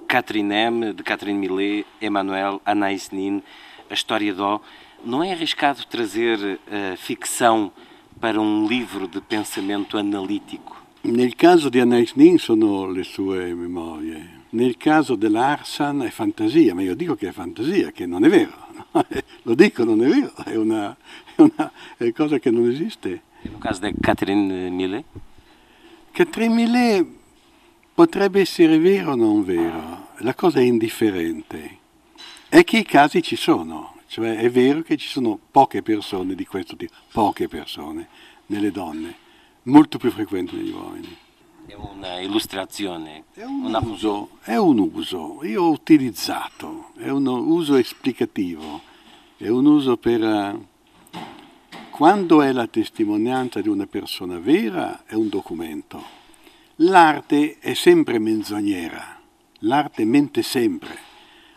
Catherine 0.07 0.53
M, 0.53 0.93
de 0.93 1.01
Catherine 1.03 1.39
Millet, 1.39 1.85
Emmanuel, 1.99 2.61
Anaïs 2.65 3.09
Nin, 3.11 3.41
a 3.89 3.93
história 3.93 4.33
do, 4.33 4.61
não 5.03 5.23
é 5.23 5.31
arriscado 5.31 5.85
trazer 5.87 6.59
a 6.71 6.95
ficção 6.97 7.71
para 8.19 8.39
um 8.39 8.67
livro 8.67 9.07
de 9.07 9.19
pensamento 9.21 9.97
analítico? 9.97 10.81
Nel 11.03 11.35
caso 11.35 11.69
di 11.69 11.79
Anais 11.79 12.13
Nin 12.13 12.37
sono 12.37 12.85
le 12.85 13.03
sue 13.03 13.53
memorie. 13.53 14.41
Nel 14.51 14.77
caso 14.77 15.15
dell'Arsan 15.15 16.03
è 16.03 16.09
fantasia, 16.09 16.75
ma 16.75 16.83
io 16.83 16.95
dico 16.95 17.15
che 17.15 17.29
è 17.29 17.31
fantasia, 17.31 17.91
che 17.91 18.05
non 18.05 18.23
è 18.23 18.29
vero. 18.29 18.53
Lo 19.43 19.55
dico, 19.55 19.83
non 19.83 20.01
è 20.03 20.07
vero, 20.07 20.33
è 20.45 20.55
una, 20.55 20.95
è 21.35 21.41
una 21.41 21.71
cosa 22.15 22.37
che 22.37 22.51
non 22.51 22.69
esiste. 22.69 23.21
No 23.49 23.57
caso 23.57 23.81
da 23.81 23.91
Catherine 23.99 24.69
Millet? 24.69 25.05
Catherine 26.11 26.53
Millet 26.53 27.05
potrebbe 27.93 28.41
essere 28.41 28.77
vero 28.77 29.11
o 29.11 29.15
non 29.15 29.43
vero, 29.43 30.07
la 30.17 30.33
cosa 30.33 30.59
è 30.59 30.63
indifferente. 30.63 31.79
È 32.49 32.63
che 32.63 32.77
i 32.77 32.83
casi 32.83 33.21
ci 33.21 33.35
sono, 33.35 33.95
cioè 34.07 34.35
è 34.37 34.49
vero 34.49 34.81
che 34.81 34.97
ci 34.97 35.07
sono 35.07 35.39
poche 35.51 35.81
persone 35.81 36.35
di 36.35 36.45
questo 36.45 36.75
tipo, 36.75 36.93
poche 37.11 37.47
persone 37.47 38.07
nelle 38.47 38.71
donne, 38.71 39.15
molto 39.63 39.97
più 39.97 40.11
frequenti 40.11 40.55
negli 40.55 40.71
uomini. 40.71 41.17
È 41.65 41.73
una 41.73 42.19
illustrazione. 42.19 43.23
È 43.33 43.43
un, 43.43 43.65
una... 43.65 43.79
uso, 43.79 44.37
è 44.41 44.55
un 44.55 44.79
uso, 44.79 45.39
io 45.43 45.63
ho 45.63 45.71
utilizzato, 45.71 46.91
è 46.97 47.09
un 47.09 47.25
uso 47.25 47.75
esplicativo, 47.75 48.81
è 49.37 49.47
un 49.47 49.65
uso 49.65 49.97
per 49.97 50.21
quando 51.93 52.41
è 52.41 52.51
la 52.51 52.65
testimonianza 52.65 53.61
di 53.61 53.67
una 53.67 53.85
persona 53.85 54.39
vera 54.39 55.03
è 55.05 55.13
un 55.13 55.29
documento. 55.29 56.03
L'arte 56.77 57.59
è 57.59 57.75
sempre 57.75 58.17
menzognera, 58.17 59.19
l'arte 59.59 60.03
mente 60.03 60.41
sempre. 60.41 60.97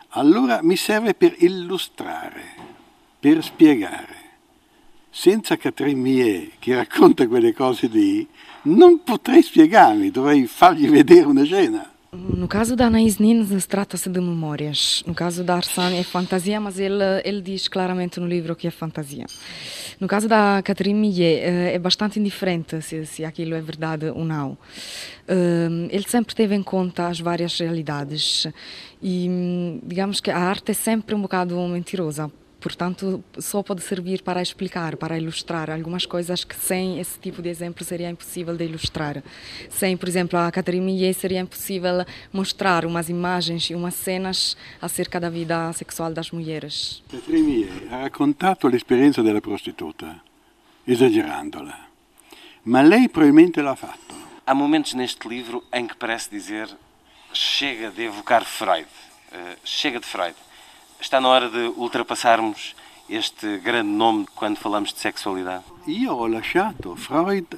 Allora 0.09 0.59
mi 0.61 0.75
serve 0.75 1.15
per 1.15 1.33
illustrare, 1.39 2.43
per 3.19 3.43
spiegare. 3.43 4.15
Senza 5.09 5.57
Catherine 5.57 5.99
Millet, 5.99 6.51
che 6.59 6.75
racconta 6.75 7.27
quelle 7.27 7.51
cose 7.51 7.87
lì, 7.87 8.27
non 8.65 9.01
potrei 9.03 9.41
spiegarmi, 9.41 10.11
dovrei 10.11 10.45
fargli 10.45 10.87
vedere 10.87 11.25
una 11.25 11.45
scena. 11.45 11.96
No 12.11 12.47
caso 12.47 12.75
da 12.75 12.85
Anaís 12.85 13.17
Nin, 13.17 13.45
trata-se 13.67 14.09
de 14.09 14.21
memórias. 14.21 15.03
No 15.05 15.13
caso 15.13 15.43
da 15.43 15.55
Arsane, 15.55 15.97
é 15.97 16.03
fantasia, 16.03 16.59
mas 16.59 16.79
ele, 16.79 17.03
ele 17.25 17.41
diz 17.41 17.67
claramente 17.67 18.19
no 18.19 18.27
livro 18.27 18.55
que 18.55 18.65
é 18.65 18.71
fantasia. 18.71 19.25
No 19.99 20.07
caso 20.07 20.27
da 20.27 20.61
Catherine 20.63 20.97
Millet, 20.97 21.41
eh, 21.41 21.73
é 21.73 21.79
bastante 21.79 22.17
indiferente 22.17 22.81
se, 22.81 23.05
se 23.05 23.25
aquilo 23.25 23.55
é 23.55 23.61
verdade 23.61 24.05
ou 24.05 24.23
não. 24.23 24.57
Eh, 25.27 25.67
ele 25.89 26.07
sempre 26.07 26.33
teve 26.33 26.55
em 26.55 26.63
conta 26.63 27.07
as 27.07 27.19
várias 27.19 27.59
realidades 27.59 28.47
e, 29.01 29.27
hum, 29.29 29.81
digamos 29.83 30.21
que 30.21 30.31
a 30.31 30.37
arte 30.37 30.71
é 30.71 30.73
sempre 30.73 31.13
um 31.13 31.21
bocado 31.21 31.57
mentirosa, 31.67 32.31
Portanto, 32.59 33.23
só 33.37 33.61
pode 33.61 33.81
servir 33.83 34.23
para 34.23 34.41
explicar, 34.41 34.97
para 34.97 35.17
ilustrar 35.17 35.69
algumas 35.69 36.05
coisas 36.05 36.43
que 36.43 36.55
sem 36.55 36.99
esse 36.99 37.19
tipo 37.19 37.41
de 37.41 37.49
exemplo 37.49 37.85
seria 37.85 38.09
impossível 38.09 38.57
de 38.57 38.65
ilustrar. 38.65 39.23
Sem, 39.69 39.95
por 39.95 40.09
exemplo, 40.09 40.39
a 40.39 40.51
Catherine 40.51 40.83
Millet 40.83 41.13
seria 41.13 41.39
impossível 41.39 42.03
mostrar 42.33 42.83
umas 42.83 43.09
imagens 43.09 43.69
e 43.69 43.75
umas 43.75 43.93
cenas 43.93 44.57
acerca 44.81 45.19
da 45.19 45.29
vida 45.29 45.71
sexual 45.73 46.11
das 46.11 46.31
mulheres. 46.31 47.03
Catherine 47.11 47.45
Millet 47.45 47.91
ha 47.91 48.01
raccontato 48.01 48.67
l'esperienza 48.67 49.21
della 49.21 49.41
prostituta, 49.41 50.19
esagerandola, 50.87 51.77
ma 52.63 52.81
lei 52.81 53.07
probabilmente 53.07 53.61
l'ha 53.61 53.75
fatto. 53.75 54.15
Há 54.45 54.53
momentos 54.55 54.93
neste 54.93 55.27
livro 55.27 55.63
em 55.71 55.85
que 55.85 55.95
parece 55.95 56.29
dizer 56.29 56.67
chega 57.33 57.91
de 57.91 58.05
evocar 58.05 58.43
Freud, 58.45 58.87
uh, 59.31 59.57
chega 59.63 59.99
de 59.99 60.05
Freud 60.05 60.35
está 60.99 61.21
na 61.21 61.29
hora 61.29 61.49
de 61.49 61.71
ultrapassarmos 61.75 62.75
este 63.09 63.57
grande 63.59 63.91
nome 63.91 64.25
quando 64.35 64.59
falamos 64.59 64.93
de 64.93 64.99
sexualidade? 64.99 65.63
Io 65.85 66.13
ho 66.15 66.27
lasciato 66.27 66.95
Freud 66.95 67.57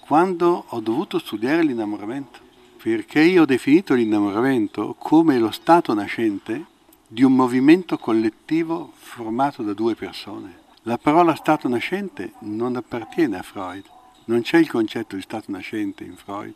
quando 0.00 0.64
ho 0.68 0.80
dovuto 0.80 1.18
studiare 1.18 1.62
l'innamoramento, 1.62 2.40
perché 2.82 3.22
io 3.22 3.42
ho 3.42 3.46
definito 3.46 3.94
l'innamoramento 3.94 4.96
come 4.98 5.38
lo 5.38 5.52
stato 5.52 5.94
nascente 5.94 6.66
di 7.06 7.22
un 7.22 7.34
movimento 7.34 7.98
collettivo 7.98 8.92
formato 8.96 9.62
da 9.62 9.72
due 9.72 9.94
persone. 9.94 10.64
La 10.82 10.98
parola 10.98 11.34
stato 11.34 11.66
nascente 11.68 12.32
non 12.40 12.76
appartiene 12.76 13.38
a 13.38 13.42
Freud, 13.42 13.84
non 14.26 14.42
c'è 14.42 14.58
il 14.58 14.68
concetto 14.68 15.16
di 15.16 15.22
stato 15.22 15.50
nascente 15.50 16.04
in 16.04 16.16
Freud, 16.16 16.54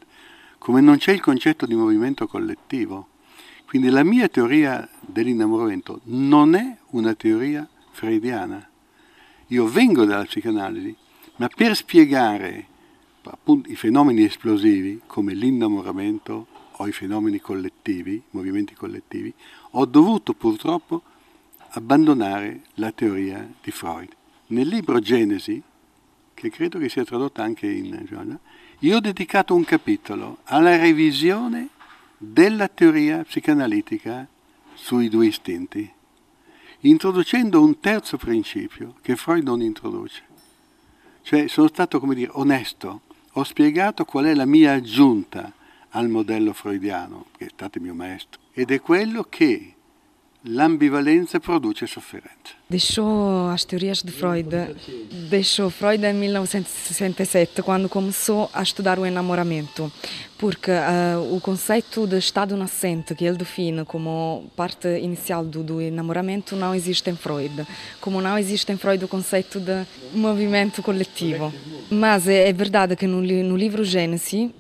come 0.58 0.80
non 0.80 0.98
c'è 0.98 1.12
il 1.12 1.20
concetto 1.20 1.66
di 1.66 1.74
movimento 1.74 2.26
collettivo. 2.26 3.08
Quindi 3.66 3.88
la 3.88 4.04
mia 4.04 4.28
teoria 4.28 4.88
dell'innamoramento 5.00 6.00
non 6.04 6.54
è 6.54 6.76
una 6.90 7.14
teoria 7.14 7.68
freudiana. 7.92 8.68
Io 9.48 9.66
vengo 9.66 10.04
dalla 10.04 10.24
psicanalisi, 10.24 10.94
ma 11.36 11.48
per 11.48 11.74
spiegare 11.74 12.66
appunto, 13.22 13.70
i 13.70 13.76
fenomeni 13.76 14.24
esplosivi 14.24 15.00
come 15.06 15.34
l'innamoramento 15.34 16.46
o 16.72 16.86
i 16.86 16.92
fenomeni 16.92 17.40
collettivi, 17.40 18.22
movimenti 18.30 18.74
collettivi, 18.74 19.32
ho 19.72 19.84
dovuto 19.84 20.32
purtroppo 20.32 21.02
abbandonare 21.70 22.62
la 22.74 22.90
teoria 22.90 23.48
di 23.62 23.70
Freud. 23.70 24.08
Nel 24.48 24.66
libro 24.66 24.98
Genesi, 24.98 25.62
che 26.40 26.50
credo 26.50 26.78
che 26.78 26.88
sia 26.88 27.04
tradotta 27.04 27.42
anche 27.42 27.66
in 27.66 28.02
Giovanna, 28.06 28.38
io 28.78 28.96
ho 28.96 29.00
dedicato 29.00 29.54
un 29.54 29.64
capitolo 29.64 30.38
alla 30.44 30.76
revisione 30.76 31.68
della 32.16 32.68
teoria 32.68 33.22
psicanalitica 33.24 34.26
sui 34.72 35.10
due 35.10 35.26
istinti, 35.26 35.92
introducendo 36.80 37.62
un 37.62 37.78
terzo 37.78 38.16
principio 38.16 38.94
che 39.02 39.16
Freud 39.16 39.44
non 39.44 39.60
introduce. 39.60 40.22
Cioè 41.20 41.46
sono 41.46 41.68
stato, 41.68 42.00
come 42.00 42.14
dire, 42.14 42.30
onesto, 42.32 43.02
ho 43.32 43.44
spiegato 43.44 44.06
qual 44.06 44.24
è 44.24 44.34
la 44.34 44.46
mia 44.46 44.72
aggiunta 44.72 45.52
al 45.90 46.08
modello 46.08 46.54
freudiano, 46.54 47.26
che 47.36 47.46
è 47.46 47.50
stato 47.52 47.76
il 47.76 47.84
mio 47.84 47.94
maestro, 47.94 48.40
ed 48.52 48.70
è 48.70 48.80
quello 48.80 49.26
che 49.28 49.74
l'ambivalenza 50.44 51.38
produce 51.38 51.86
sofferenza. 51.86 52.54
Deixou 52.70 53.48
as 53.48 53.64
teorias 53.64 54.00
de 54.00 54.12
Freud, 54.12 54.48
deixou 55.28 55.70
Freud 55.70 56.06
em 56.06 56.14
1967, 56.14 57.62
quando 57.62 57.88
começou 57.88 58.48
a 58.54 58.62
estudar 58.62 58.96
o 58.96 59.04
enamoramento, 59.04 59.92
porque 60.38 60.70
uh, 60.70 61.34
o 61.34 61.40
conceito 61.40 62.06
de 62.06 62.16
estado 62.16 62.56
nascente, 62.56 63.12
que 63.16 63.24
ele 63.24 63.36
define 63.36 63.84
como 63.84 64.44
parte 64.54 64.86
inicial 64.86 65.44
do, 65.44 65.64
do 65.64 65.80
enamoramento, 65.80 66.54
não 66.54 66.72
existe 66.72 67.10
em 67.10 67.16
Freud, 67.16 67.66
como 68.00 68.22
não 68.22 68.38
existe 68.38 68.70
em 68.70 68.76
Freud 68.76 69.04
o 69.04 69.08
conceito 69.08 69.58
de 69.58 69.84
movimento 70.14 70.80
coletivo. 70.80 71.52
Mas 71.90 72.28
é, 72.28 72.48
é 72.48 72.52
verdade 72.52 72.94
que 72.94 73.08
no, 73.08 73.20
no 73.20 73.56
livro 73.56 73.82
Gênesis, 73.82 74.32
uh, 74.32 74.50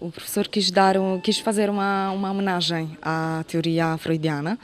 o 0.00 0.10
professor 0.10 0.48
quis, 0.48 0.68
dar, 0.72 0.96
quis 1.22 1.38
fazer 1.38 1.70
uma, 1.70 2.10
uma 2.10 2.28
homenagem 2.28 2.98
à 3.00 3.44
teoria 3.46 3.96
freudiana 3.98 4.58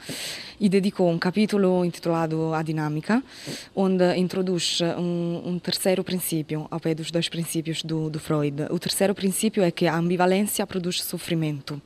e 0.63 0.69
dedicou 0.69 1.11
um 1.11 1.19
capítulo 1.19 1.83
intitulado 1.83 2.53
A 2.53 2.63
Dinâmica, 2.63 3.21
onde 3.75 4.15
introduz 4.15 4.79
um, 4.97 5.41
um 5.45 5.59
terceiro 5.59 6.05
princípio, 6.05 6.67
ao 6.71 6.79
pé 6.79 6.95
dos 6.95 7.11
dois 7.11 7.27
princípios 7.27 7.83
do, 7.83 8.09
do 8.09 8.17
Freud. 8.17 8.63
O 8.69 8.79
terceiro 8.79 9.13
princípio 9.13 9.61
é 9.61 9.69
que 9.69 9.87
a 9.87 9.97
ambivalência 9.97 10.65
produz 10.65 11.03
sofrimento. 11.03 11.81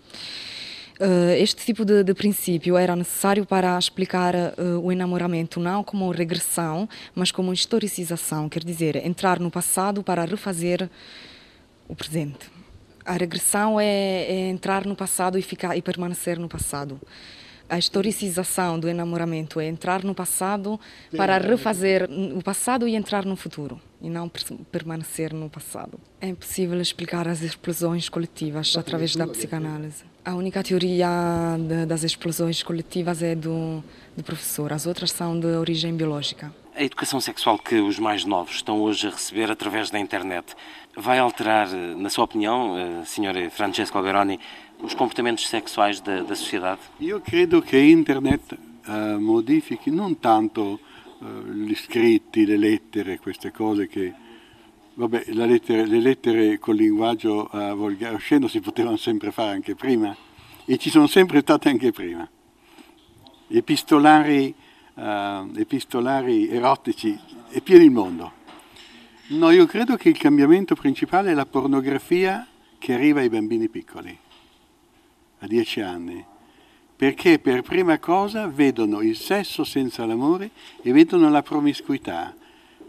Uh, 1.00 1.32
este 1.40 1.66
tipo 1.66 1.84
de, 1.84 2.04
de, 2.04 2.14
princípio 2.14 2.78
era 2.78 2.96
necessário 2.96 3.48
para 3.48 3.80
explicar 3.80 4.36
uh, 4.36 4.80
o 4.84 4.92
enamoramento 4.92 5.60
não 5.60 5.84
como 5.84 6.12
regressão, 6.12 6.88
mas 7.16 7.32
como 7.32 7.52
historicização, 7.52 8.48
quer 8.48 8.64
dizer, 8.64 8.96
entrar 9.04 9.40
no 9.40 9.50
passado 9.50 10.04
para 10.04 10.24
refazer 10.24 10.88
o 11.88 11.96
presente. 11.96 12.52
A 13.04 13.14
regressão 13.14 13.80
é, 13.80 13.86
é 13.86 14.50
entrar 14.50 14.86
no 14.86 14.96
passado 14.96 15.40
e 15.40 15.42
ficar 15.42 15.76
e 15.76 15.82
permanecer 15.82 16.38
no 16.38 16.48
passado 16.48 17.02
a 17.70 17.78
historicização 17.78 18.80
do 18.80 18.88
enamoramento 18.88 19.60
é 19.60 19.68
entrar 19.68 20.04
no 20.04 20.16
passado 20.16 20.80
para 21.16 21.38
refazer 21.38 22.08
o 22.36 22.42
passado 22.42 22.88
e 22.88 22.96
entrar 22.96 23.26
no 23.26 23.36
futuro 23.36 23.80
e 24.02 24.10
não 24.10 24.32
permanecer 24.72 25.34
no 25.34 25.50
passado. 25.50 26.00
É 26.22 26.28
impossível 26.28 26.80
explicar 26.80 27.28
as 27.28 27.42
explosões 27.42 28.10
coletivas 28.10 28.76
através 28.78 29.16
da 29.16 29.28
psicanálise. 29.28 30.04
A 30.24 30.36
única 30.36 30.62
teoria 30.64 31.08
de, 31.58 31.86
das 31.86 32.04
explosões 32.04 32.62
coletivas 32.62 33.24
é 33.24 33.36
do, 33.36 33.84
do 34.16 34.24
professor, 34.24 34.74
as 34.74 34.86
outras 34.86 35.12
são 35.12 35.40
de 35.40 35.48
origem 35.48 35.96
biológica. 35.96 36.54
A 36.76 36.84
educação 36.84 37.20
sexual 37.20 37.58
que 37.58 37.76
os 37.76 37.98
mais 37.98 38.24
novos 38.24 38.58
estão 38.58 38.80
hoje 38.82 39.08
a 39.08 39.10
receber 39.10 39.50
através 39.50 39.90
da 39.90 39.98
internet 39.98 40.56
vai 40.98 41.20
alterar, 41.20 41.70
na 41.70 42.10
sua 42.10 42.24
opinião, 42.26 42.76
eh, 42.78 43.06
Sr. 43.06 43.52
Francesco 43.52 43.98
Alberoni, 43.98 44.40
os 44.82 44.94
comportamentos 44.94 45.48
sexuais 45.48 46.02
da, 46.02 46.22
da 46.22 46.36
sociedade? 46.36 46.82
Io 47.00 47.20
credo 47.22 47.62
che 47.62 47.78
internet 47.78 48.58
uh, 48.86 49.18
modifichi 49.20 49.90
non 49.90 50.20
tanto 50.20 50.80
uh, 51.20 51.52
gli 51.52 51.76
scritti, 51.76 52.46
le 52.46 52.58
lettere, 52.58 53.20
queste 53.20 53.52
cose 53.52 53.88
che... 53.88 54.14
Vabbè, 54.94 55.26
lettere, 55.28 55.86
le 55.86 56.00
lettere 56.00 56.58
con 56.58 56.74
linguaggio 56.74 57.50
uh, 57.52 57.76
volgare 57.76 58.16
osceno 58.16 58.48
si 58.48 58.60
potevano 58.62 58.98
sempre 58.98 59.32
fare 59.32 59.52
anche 59.52 59.76
prima 59.76 60.16
e 60.66 60.78
ci 60.78 60.90
sono 60.90 61.06
sempre 61.06 61.42
state 61.42 61.70
anche 61.70 61.92
prima. 61.92 62.28
Epistolari, 63.50 64.54
epistolari 65.56 66.50
erotici 66.50 67.18
è 67.50 67.62
pieno 67.62 67.84
il 67.84 67.92
mondo. 67.92 68.32
No, 69.28 69.52
io 69.52 69.68
credo 69.68 69.96
che 69.96 70.10
il 70.10 70.18
cambiamento 70.18 70.74
principale 70.74 71.32
è 71.32 71.34
la 71.34 71.46
pornografia 71.46 72.46
che 72.80 72.94
arriva 72.94 73.20
ai 73.20 73.30
bambini 73.30 73.70
piccoli 73.70 74.26
a 75.40 75.48
dieci 75.48 75.82
anni, 75.82 76.24
perché 76.96 77.40
per 77.40 77.62
prima 77.62 78.00
cosa 78.00 78.48
vedono 78.48 79.02
il 79.02 79.16
sesso 79.16 79.64
senza 79.64 80.06
l'amore 80.06 80.50
e 80.82 80.92
vedono 80.92 81.30
la 81.30 81.44
promiscuità, 81.44 82.36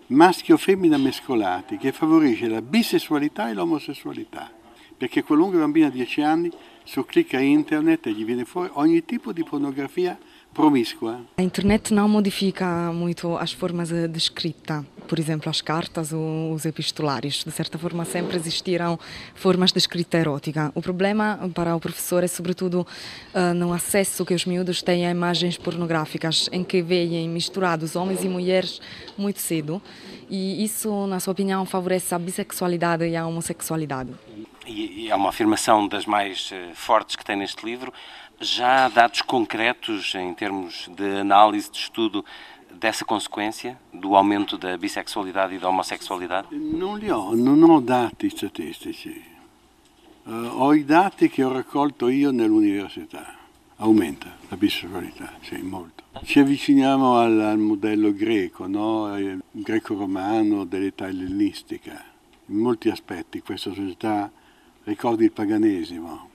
maschio 0.07 0.55
o 0.55 0.59
femmina 0.59 0.97
mescolati, 0.97 1.77
che 1.77 1.93
favorisce 1.93 2.49
la 2.49 2.63
bisessualità 2.63 3.51
e 3.51 3.55
l'omosessualità, 3.55 4.51
perché 4.97 5.23
qualunque 5.23 5.59
bambino 5.59 5.87
a 5.87 5.91
dieci 5.91 6.23
anni 6.23 6.51
su 6.85 7.05
clicca 7.05 7.39
internet 7.39 8.07
e 8.07 8.13
gli 8.13 8.25
viene 8.25 8.47
fuori 8.47 8.71
ogni 8.75 9.05
tipo 9.05 9.33
di 9.33 9.45
pornografia 9.45 10.19
promiscua. 10.59 11.21
A 11.37 11.43
internet 11.43 11.95
não 11.95 12.09
modifica 12.09 12.93
muito 12.93 13.39
as 13.39 13.53
formas 13.53 13.91
de 13.91 14.19
escrita. 14.19 14.85
Por 15.07 15.17
exemplo, 15.17 15.49
as 15.49 15.61
cartas 15.61 16.13
ou 16.13 16.53
os 16.53 16.67
epistolários. 16.67 17.45
De 17.45 17.53
certa 17.53 17.79
forma, 17.79 18.05
sempre 18.05 18.37
existiram 18.37 18.99
formas 19.37 19.71
de 19.71 19.79
escrita 19.79 20.19
erótica. 20.19 20.73
O 20.75 20.83
problema 20.83 21.49
para 21.55 21.77
o 21.77 21.81
professor 21.81 22.25
é, 22.25 22.27
sobretudo, 22.27 22.85
uh, 23.33 23.55
no 23.55 23.73
acesso 23.73 24.27
que 24.27 24.35
os 24.35 24.45
miúdos 24.45 24.83
têm 24.83 25.07
a 25.07 25.11
imagens 25.13 25.57
pornográficas, 25.57 26.49
em 26.51 26.65
que 26.65 26.83
veem 26.83 27.29
misturados 27.29 27.95
homens 27.95 28.25
e 28.25 28.29
mulheres 28.29 28.81
muito 29.17 29.41
cedo. 29.41 29.81
E 30.29 30.63
isso, 30.65 31.07
na 31.07 31.21
sua 31.21 31.33
opinião, 31.33 31.65
favorece 31.65 32.13
a 32.17 32.19
bissexualidade 32.19 33.07
e 33.07 33.15
a 33.15 33.25
homossexualidade. 33.25 34.11
E 34.69 35.09
é 35.09 35.17
uma 35.17 35.31
afirmação 35.31 35.89
das 35.89 36.05
mais 36.05 36.51
uh, 36.51 36.75
fortes 36.75 37.17
que 37.17 37.25
tem 37.25 37.37
neste 37.37 37.65
livro 37.65 37.91
já 38.39 38.85
há 38.85 38.89
dados 38.89 39.23
concretos 39.23 40.15
em 40.15 40.33
termos 40.35 40.89
de 40.95 41.21
análise, 41.21 41.71
de 41.71 41.79
estudo 41.79 42.23
dessa 42.71 43.03
consequência, 43.03 43.79
do 43.93 44.15
aumento 44.15 44.59
da 44.59 44.77
bissexualidade 44.77 45.55
e 45.55 45.59
da 45.59 45.69
homossexualidade? 45.71 46.55
Non 46.55 46.99
li 46.99 47.11
ho, 47.11 47.35
non 47.35 47.63
ho 47.63 47.81
dati 47.81 48.29
statistici. 48.29 49.25
Uh, 50.25 50.51
ho 50.55 50.75
i 50.75 50.85
dati 50.85 51.31
che 51.31 51.43
ho 51.43 51.51
raccolto 51.51 52.09
io 52.09 52.31
nell'università. 52.31 53.37
Aumenta 53.77 54.37
la 54.49 54.57
bisessualità, 54.57 55.33
sì, 55.41 55.57
molto. 55.63 56.05
Ci 56.25 56.41
avviciniamo 56.41 57.17
al, 57.17 57.41
al 57.41 57.59
modello 57.59 58.13
greco, 58.13 58.67
no? 58.67 59.17
greco-romano 59.51 60.65
dell'età 60.65 61.09
ellenistica. 61.09 62.05
In 62.47 62.57
molti 62.57 62.91
aspetti 62.91 63.41
questa 63.41 63.73
società 63.73 64.31
ricorda 64.89 65.23
il 65.23 65.31
paganesimo, 65.31 66.29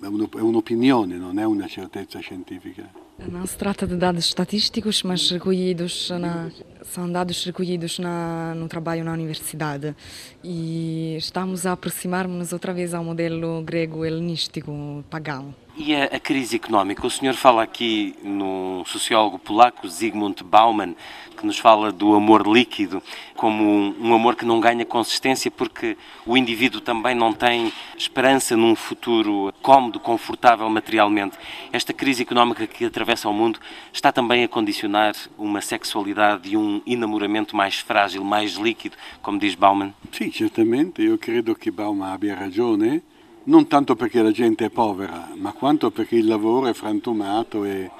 uma 0.00 0.58
opinião, 0.58 1.06
não 1.06 1.38
é 1.40 1.46
uma 1.46 1.68
certeza 1.68 2.20
científica. 2.22 2.88
Não 3.30 3.46
se 3.46 3.56
trata 3.56 3.86
de 3.86 3.96
dados 3.96 4.24
estatísticos, 4.24 5.02
mas 5.02 5.30
recolhidos 5.30 6.10
na, 6.10 6.50
são 6.84 7.10
dados 7.10 7.44
recolhidos 7.44 7.98
na, 7.98 8.54
no 8.56 8.66
trabalho 8.66 9.04
na 9.04 9.12
universidade. 9.12 9.94
E 10.42 11.16
estamos 11.18 11.66
a 11.66 11.72
aproximar-nos 11.72 12.52
outra 12.52 12.72
vez 12.72 12.94
ao 12.94 13.04
modelo 13.04 13.62
grego 13.62 14.06
helenístico 14.06 15.04
pagão. 15.10 15.54
E 15.82 15.96
a, 15.96 16.04
a, 16.04 16.20
crise 16.20 16.56
económica? 16.56 17.06
O 17.06 17.10
senhor 17.10 17.32
fala 17.32 17.62
aqui 17.62 18.14
num 18.22 18.84
sociólogo 18.84 19.38
polaco, 19.38 19.88
Zygmunt 19.88 20.42
Bauman, 20.42 20.94
que 21.34 21.46
nos 21.46 21.58
fala 21.58 21.90
do 21.90 22.14
amor 22.14 22.46
líquido 22.46 23.02
como 23.34 23.64
um, 23.64 23.96
um, 23.98 24.14
amor 24.14 24.36
que 24.36 24.44
não 24.44 24.60
ganha 24.60 24.84
consistência 24.84 25.50
porque 25.50 25.96
o 26.26 26.36
indivíduo 26.36 26.82
também 26.82 27.14
não 27.14 27.32
tem 27.32 27.72
esperança 27.96 28.54
num 28.58 28.76
futuro 28.76 29.54
cómodo, 29.62 29.98
confortável 29.98 30.68
materialmente. 30.68 31.38
Esta 31.72 31.94
crise 31.94 32.24
económica 32.24 32.66
que 32.66 32.84
atravessa 32.84 33.26
o 33.26 33.32
mundo 33.32 33.58
está 33.90 34.12
também 34.12 34.44
a 34.44 34.48
condicionar 34.48 35.14
uma 35.38 35.62
sexualidade 35.62 36.50
e 36.50 36.58
um 36.58 36.82
enamoramento 36.86 37.56
mais 37.56 37.76
frágil, 37.76 38.22
mais 38.22 38.52
líquido, 38.56 38.98
como 39.22 39.38
diz 39.38 39.54
Bauman? 39.54 39.94
Sim, 40.12 40.30
certamente. 40.30 41.02
Eu 41.02 41.16
credo 41.16 41.54
que 41.54 41.70
Bauman 41.70 42.12
abbia 42.12 42.36
ragione. 42.36 43.02
Non 43.44 43.66
tanto 43.66 43.96
perché 43.96 44.22
la 44.22 44.30
gente 44.30 44.66
è 44.66 44.70
povera, 44.70 45.30
ma 45.34 45.52
quanto 45.52 45.90
perché 45.90 46.16
il 46.16 46.26
lavoro 46.26 46.66
è 46.66 46.74
frantumato 46.74 47.64
e 47.64 47.90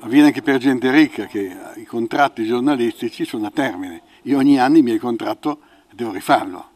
avviene 0.00 0.26
anche 0.26 0.42
per 0.42 0.58
gente 0.58 0.90
ricca 0.90 1.26
che 1.26 1.56
i 1.76 1.84
contratti 1.84 2.44
giornalistici 2.44 3.24
sono 3.24 3.46
a 3.46 3.50
termine. 3.50 4.02
Io 4.22 4.38
ogni 4.38 4.58
anno 4.58 4.76
il 4.76 4.82
mio 4.82 4.98
contratto 4.98 5.60
devo 5.92 6.12
rifarlo. 6.12 6.66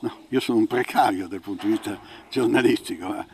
No, 0.00 0.12
io 0.28 0.40
sono 0.40 0.58
un 0.58 0.66
precario 0.66 1.26
dal 1.26 1.40
punto 1.40 1.66
di 1.66 1.72
vista 1.72 1.98
giornalistico, 2.30 3.16
eh. 3.16 3.24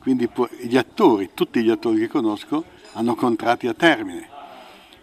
quindi 0.00 0.28
gli 0.60 0.76
attori, 0.76 1.30
tutti 1.32 1.62
gli 1.62 1.70
attori 1.70 2.00
che 2.00 2.08
conosco, 2.08 2.64
hanno 2.92 3.14
contratti 3.14 3.66
a 3.66 3.74
termine. 3.74 4.28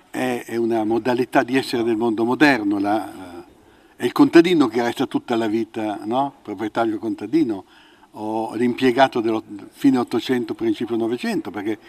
È, 0.09 0.43
è 0.45 0.55
una 0.57 0.83
modalità 0.83 1.43
di 1.43 1.57
essere 1.57 1.83
del 1.83 1.95
mondo 1.95 2.23
moderno, 2.23 2.77
la, 2.79 3.11
uh, 3.13 3.37
è 3.95 4.05
il 4.05 4.11
contadino 4.11 4.67
che 4.67 4.83
resta 4.83 5.07
tutta 5.07 5.35
la 5.35 5.47
vita, 5.47 5.99
no? 6.03 6.35
proprietario 6.43 6.99
contadino, 6.99 7.65
o 8.19 8.55
l'impiegato 8.55 9.21
del 9.21 9.41
fine 9.69 9.99
800, 9.99 10.53
principio 10.55 10.95
900, 10.95 11.51
perché 11.51 11.79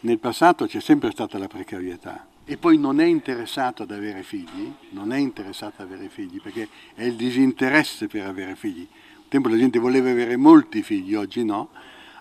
nel 0.00 0.18
passato 0.18 0.66
c'è 0.66 0.80
sempre 0.80 1.10
stata 1.12 1.38
la 1.38 1.46
precarietà. 1.46 2.26
E 2.44 2.56
poi 2.56 2.78
non 2.78 3.00
è 3.00 3.04
interessato 3.04 3.84
ad 3.84 3.92
avere 3.92 4.22
figli, 4.22 4.72
non 4.90 5.12
è 5.12 5.16
interessato 5.16 5.82
ad 5.82 5.90
avere 5.90 6.08
figli, 6.08 6.40
perché 6.40 6.68
è 6.94 7.04
il 7.04 7.14
disinteresse 7.14 8.08
per 8.08 8.26
avere 8.26 8.56
figli. 8.56 8.86
Un 9.16 9.28
tempo 9.28 9.48
la 9.48 9.56
gente 9.56 9.78
voleva 9.78 10.10
avere 10.10 10.36
molti 10.36 10.82
figli, 10.82 11.14
oggi 11.14 11.44
no. 11.44 11.70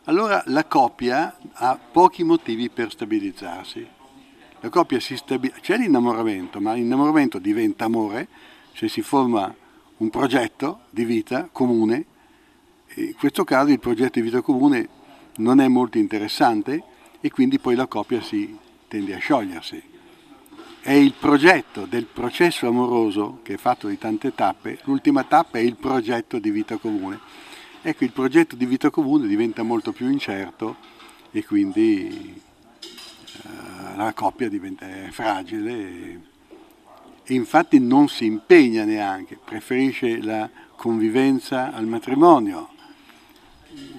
Allora 0.06 0.44
la 0.48 0.66
coppia 0.66 1.36
ha 1.54 1.78
pochi 1.78 2.24
motivi 2.24 2.70
per 2.70 2.92
stabilizzarsi. 2.92 3.88
La 4.60 4.70
coppia 4.70 5.00
si 5.00 5.16
stabilizza, 5.16 5.60
c'è 5.60 5.78
l'innamoramento, 5.78 6.60
ma 6.60 6.74
l'innamoramento 6.74 7.40
diventa 7.40 7.86
amore 7.86 8.28
se 8.74 8.88
si 8.88 9.02
forma 9.02 9.54
un 9.98 10.10
progetto 10.10 10.82
di 10.90 11.04
vita 11.06 11.50
comune 11.52 12.06
in 12.98 13.16
questo 13.16 13.44
caso 13.44 13.72
il 13.72 13.80
progetto 13.80 14.20
di 14.20 14.26
vita 14.26 14.42
comune 14.42 14.88
non 15.38 15.60
è 15.60 15.68
molto 15.68 15.98
interessante 15.98 16.82
e 17.20 17.30
quindi 17.30 17.60
poi 17.60 17.76
la 17.76 17.88
coppia 17.88 18.22
si 18.22 18.58
tende 18.88 19.14
a 19.14 19.18
sciogliersi. 19.18 19.82
È 20.80 20.92
il 20.92 21.14
progetto 21.20 21.86
del 21.86 22.06
processo 22.06 22.68
amoroso 22.68 23.40
che 23.42 23.56
è 23.56 23.58
fatto 23.58 23.88
di 23.88 23.98
tante 23.98 24.34
tappe, 24.34 24.80
l'ultima 24.84 25.24
tappa 25.24 25.58
è 25.58 25.62
il 25.62 25.76
progetto 25.76 26.40
di 26.40 26.52
vita 26.52 26.78
comune. 26.78 27.20
Ecco, 27.82 28.04
il 28.04 28.12
progetto 28.12 28.56
di 28.56 28.66
vita 28.66 28.90
comune 28.90 29.28
diventa 29.28 29.64
molto 29.64 29.92
più 29.92 30.10
incerto 30.10 30.78
e 31.32 31.44
quindi 31.44 32.42
uh, 33.44 33.98
la 33.98 34.14
coppia 34.14 34.48
diventa 34.48 34.88
fragile 35.10 35.72
e, 35.72 36.20
e 37.24 37.34
infatti 37.34 37.80
non 37.80 38.08
si 38.08 38.26
impegna 38.26 38.86
neanche, 38.86 39.38
preferisce 39.44 40.22
la 40.22 40.50
convivenza 40.76 41.74
al 41.74 41.88
matrimonio 41.88 42.74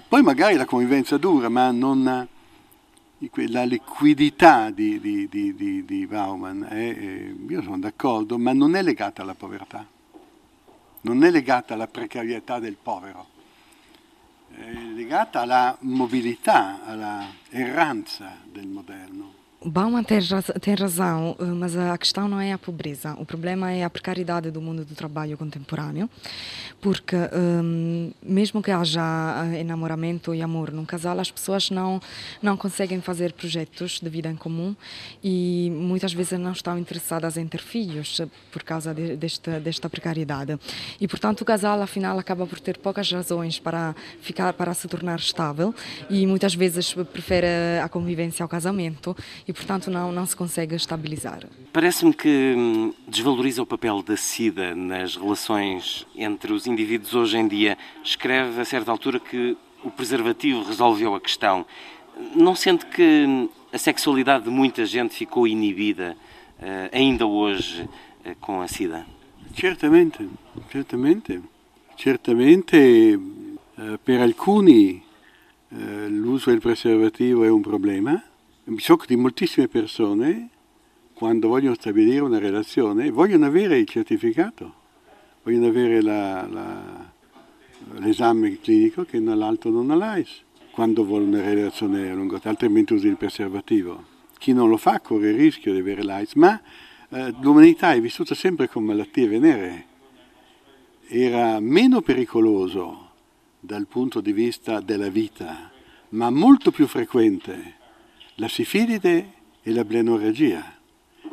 poi 0.07 0.21
magari 0.21 0.55
la 0.55 0.65
convivenza 0.65 1.17
dura, 1.17 1.49
ma 1.49 1.71
non 1.71 2.27
la 3.49 3.63
liquidità 3.63 4.69
di, 4.69 4.99
di, 4.99 5.27
di, 5.27 5.85
di 5.85 6.05
Bauman, 6.05 6.67
è, 6.69 7.33
io 7.47 7.61
sono 7.61 7.79
d'accordo, 7.79 8.37
ma 8.37 8.53
non 8.53 8.75
è 8.75 8.81
legata 8.81 9.23
alla 9.23 9.33
povertà, 9.33 9.85
non 11.01 11.23
è 11.23 11.31
legata 11.31 11.73
alla 11.73 11.87
precarietà 11.87 12.59
del 12.59 12.77
povero, 12.81 13.27
è 14.55 14.71
legata 14.71 15.41
alla 15.41 15.75
mobilità, 15.81 16.85
alla 16.85 17.25
erranza 17.49 18.37
del 18.43 18.67
moderno. 18.67 19.36
Bauman 19.69 20.03
tem, 20.03 20.19
tem 20.61 20.75
razão, 20.75 21.35
mas 21.57 21.75
a 21.75 21.97
questão 21.97 22.27
não 22.27 22.39
é 22.39 22.53
a 22.53 22.57
pobreza. 22.57 23.15
O 23.19 23.25
problema 23.25 23.71
é 23.71 23.83
a 23.83 23.89
precariedade 23.89 24.49
do 24.49 24.61
mundo 24.61 24.85
do 24.85 24.95
trabalho 24.95 25.37
contemporâneo, 25.37 26.09
porque 26.79 27.15
um, 27.15 28.11
mesmo 28.23 28.61
que 28.61 28.71
haja 28.71 29.01
eh, 29.51 29.59
enamoramento 29.59 30.33
e 30.33 30.41
amor 30.41 30.71
num 30.71 30.85
casal, 30.85 31.19
as 31.19 31.29
pessoas 31.29 31.69
não 31.69 31.99
não 32.41 32.55
conseguem 32.55 33.01
fazer 33.01 33.33
projetos 33.33 33.99
de 33.99 34.09
vida 34.09 34.29
em 34.29 34.35
comum 34.35 34.75
e 35.23 35.69
muitas 35.73 36.13
vezes 36.13 36.39
não 36.39 36.51
estão 36.51 36.77
interessadas 36.77 37.35
em 37.35 37.45
ter 37.47 37.61
filhos 37.61 38.21
por 38.51 38.63
causa 38.63 38.93
de, 38.93 39.17
desta 39.17 39.59
desta 39.59 39.89
precariedade. 39.89 40.57
E 41.01 41.07
portanto 41.07 41.41
o 41.41 41.45
casal 41.45 41.81
afinal 41.81 42.17
acaba 42.17 42.45
por 42.45 42.59
ter 42.59 42.77
poucas 42.77 43.11
razões 43.11 43.59
para 43.59 43.95
ficar 44.21 44.53
para 44.53 44.73
se 44.73 44.87
tornar 44.87 45.19
estável 45.19 45.73
e 46.09 46.25
muitas 46.25 46.55
vezes 46.55 46.93
prefere 47.11 47.47
a 47.83 47.89
convivência 47.89 48.43
ao 48.43 48.49
casamento 48.49 49.15
e, 49.47 49.56
portanto, 49.57 49.89
não, 49.89 50.11
não 50.11 50.25
se 50.25 50.35
consegue 50.35 50.75
estabilizar. 50.75 51.39
Parece-me 51.73 52.13
que 52.13 52.53
hum, 52.55 52.93
desvaloriza 53.07 53.61
o 53.61 53.65
papel 53.65 54.01
da 54.01 54.15
SIDA 54.15 54.75
nas 54.75 55.15
relações 55.15 56.05
entre 56.15 56.53
os 56.53 56.67
indivíduos 56.67 57.13
hoje 57.13 57.37
em 57.37 57.47
dia. 57.47 57.77
Escreve 58.03 58.61
a 58.61 58.65
certa 58.65 58.91
altura 58.91 59.19
que 59.19 59.57
o 59.83 59.91
preservativo 59.91 60.63
resolveu 60.63 61.15
a 61.15 61.19
questão. 61.19 61.65
Não 62.35 62.55
sente 62.55 62.85
que 62.85 63.25
hum, 63.27 63.49
a 63.73 63.77
sexualidade 63.77 64.45
de 64.45 64.49
muita 64.49 64.85
gente 64.85 65.15
ficou 65.15 65.47
inibida 65.47 66.15
uh, 66.59 66.95
ainda 66.95 67.25
hoje 67.25 67.83
uh, 67.83 68.35
com 68.39 68.61
a 68.61 68.67
SIDA? 68.67 69.05
Certamente, 69.55 70.27
certamente. 70.71 71.41
Certamente 71.95 73.17
uh, 73.17 73.97
per 74.03 74.21
alcuni 74.21 75.05
l'uso 75.69 76.49
del 76.49 76.61
preservativo 76.61 77.43
è 77.43 77.49
un 77.49 77.59
problema, 77.59 78.23
so 78.75 78.99
di 79.07 79.15
moltissime 79.15 79.69
persone, 79.69 80.49
quando 81.13 81.47
vogliono 81.47 81.73
stabilire 81.75 82.19
una 82.19 82.37
relazione, 82.37 83.09
vogliono 83.09 83.45
avere 83.45 83.77
il 83.77 83.87
certificato, 83.87 84.73
vogliono 85.41 85.67
avere 85.67 86.01
la, 86.01 86.45
la, 86.47 87.11
l'esame 87.99 88.59
clinico 88.59 89.05
che 89.05 89.19
l'altro 89.19 89.69
non 89.69 89.89
ha 89.89 89.95
l'AIS, 89.95 90.43
quando 90.71 91.05
vuole 91.05 91.25
una 91.25 91.41
relazione 91.41 92.09
a 92.09 92.13
lungo 92.13 92.35
termine, 92.35 92.51
altrimenti 92.51 92.93
usa 92.93 93.07
il 93.07 93.15
preservativo. 93.15 94.03
Chi 94.37 94.51
non 94.51 94.67
lo 94.67 94.77
fa 94.77 94.99
corre 94.99 95.29
il 95.29 95.37
rischio 95.37 95.71
di 95.71 95.79
avere 95.79 96.03
l'AIS, 96.03 96.33
ma 96.33 96.61
eh, 97.09 97.33
l'umanità 97.39 97.93
è 97.93 98.01
vissuta 98.01 98.35
sempre 98.35 98.67
con 98.67 98.83
malattie 98.83 99.27
venere. 99.27 99.85
Era 101.07 101.61
meno 101.61 102.01
pericoloso 102.01 103.11
dal 103.61 103.87
punto 103.87 104.19
di 104.19 104.33
vista 104.33 104.81
della 104.81 105.09
vita, 105.09 105.71
ma 106.09 106.29
molto 106.29 106.69
più 106.69 106.85
frequente 106.85 107.76
la 108.39 108.47
sifilide 108.47 109.33
e 109.61 109.71
la 109.71 109.83
blenorragia 109.83 110.75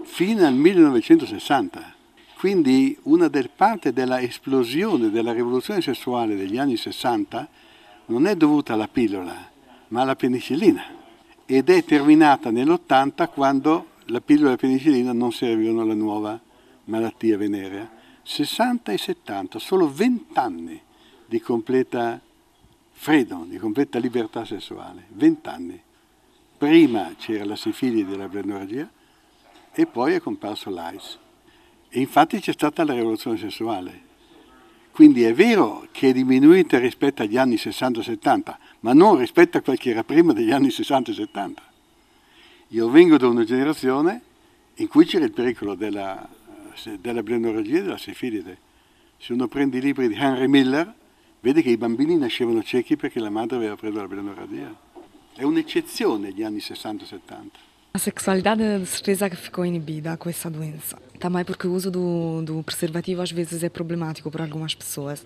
fino 0.02 0.46
al 0.46 0.54
1960. 0.54 1.94
Quindi 2.38 2.96
una 3.04 3.28
del 3.28 3.50
parte 3.50 3.92
della 3.92 4.20
esplosione 4.20 5.10
della 5.10 5.32
rivoluzione 5.32 5.80
sessuale 5.80 6.36
degli 6.36 6.58
anni 6.58 6.76
60 6.76 7.48
non 8.06 8.26
è 8.26 8.36
dovuta 8.36 8.74
alla 8.74 8.88
pillola, 8.88 9.50
ma 9.88 10.02
alla 10.02 10.16
penicillina 10.16 11.02
ed 11.46 11.68
è 11.68 11.84
terminata 11.84 12.50
nell'80 12.50 13.28
quando 13.30 13.86
la 14.06 14.20
pillola 14.20 14.48
e 14.48 14.52
la 14.52 14.56
penicillina 14.56 15.12
non 15.12 15.32
servivano 15.32 15.82
alla 15.82 15.94
nuova 15.94 16.40
malattia 16.84 17.36
venerea. 17.36 17.90
60 18.22 18.92
e 18.92 18.98
70, 18.98 19.58
solo 19.58 19.90
20 19.90 20.38
anni 20.38 20.80
di 21.26 21.40
completa 21.40 22.20
freedom, 22.92 23.46
di 23.48 23.58
completa 23.58 23.98
libertà 23.98 24.44
sessuale, 24.44 25.06
20 25.08 25.48
anni. 25.48 25.82
Prima 26.64 27.14
c'era 27.18 27.44
la 27.44 27.56
sifilide 27.56 28.12
della 28.12 28.26
blenorragia 28.26 28.88
e 29.70 29.84
poi 29.84 30.14
è 30.14 30.20
comparso 30.20 30.70
l'AIS. 30.70 31.18
E 31.90 32.00
infatti 32.00 32.40
c'è 32.40 32.52
stata 32.52 32.86
la 32.86 32.94
rivoluzione 32.94 33.36
sessuale. 33.36 34.00
Quindi 34.90 35.24
è 35.24 35.34
vero 35.34 35.86
che 35.92 36.08
è 36.08 36.12
diminuita 36.14 36.78
rispetto 36.78 37.20
agli 37.20 37.36
anni 37.36 37.56
60-70, 37.56 38.56
ma 38.80 38.94
non 38.94 39.18
rispetto 39.18 39.58
a 39.58 39.60
quel 39.60 39.76
che 39.76 39.90
era 39.90 40.04
prima 40.04 40.32
degli 40.32 40.52
anni 40.52 40.68
60-70. 40.68 41.52
Io 42.68 42.88
vengo 42.88 43.18
da 43.18 43.28
una 43.28 43.44
generazione 43.44 44.22
in 44.76 44.88
cui 44.88 45.04
c'era 45.04 45.26
il 45.26 45.32
pericolo 45.32 45.74
della, 45.74 46.26
della 46.98 47.22
blenorragia 47.22 47.76
e 47.76 47.82
della 47.82 47.98
sifilide. 47.98 48.56
Se 49.18 49.34
uno 49.34 49.48
prende 49.48 49.76
i 49.76 49.82
libri 49.82 50.08
di 50.08 50.14
Henry 50.14 50.46
Miller, 50.46 50.90
vede 51.40 51.60
che 51.60 51.68
i 51.68 51.76
bambini 51.76 52.16
nascevano 52.16 52.62
ciechi 52.62 52.96
perché 52.96 53.20
la 53.20 53.28
madre 53.28 53.56
aveva 53.56 53.76
preso 53.76 53.98
la 53.98 54.08
blenorragia. 54.08 54.83
È 55.36 55.42
un'eccezione 55.42 56.30
gli 56.30 56.44
anni 56.44 56.58
60-70. 56.58 57.18
A 57.92 57.98
sexualidade 57.98 58.78
de 58.78 58.86
certeza 58.86 59.28
ficou 59.30 59.64
inibida 59.64 60.16
com 60.16 60.28
essa 60.28 60.48
doença. 60.48 60.96
Também 61.18 61.44
porque 61.44 61.66
o 61.66 61.72
uso 61.72 61.90
do, 61.90 62.42
do, 62.42 62.62
preservativo 62.62 63.20
às 63.20 63.32
vezes 63.32 63.62
é 63.64 63.68
problemático 63.68 64.30
para 64.30 64.44
algumas 64.44 64.74
pessoas. 64.74 65.24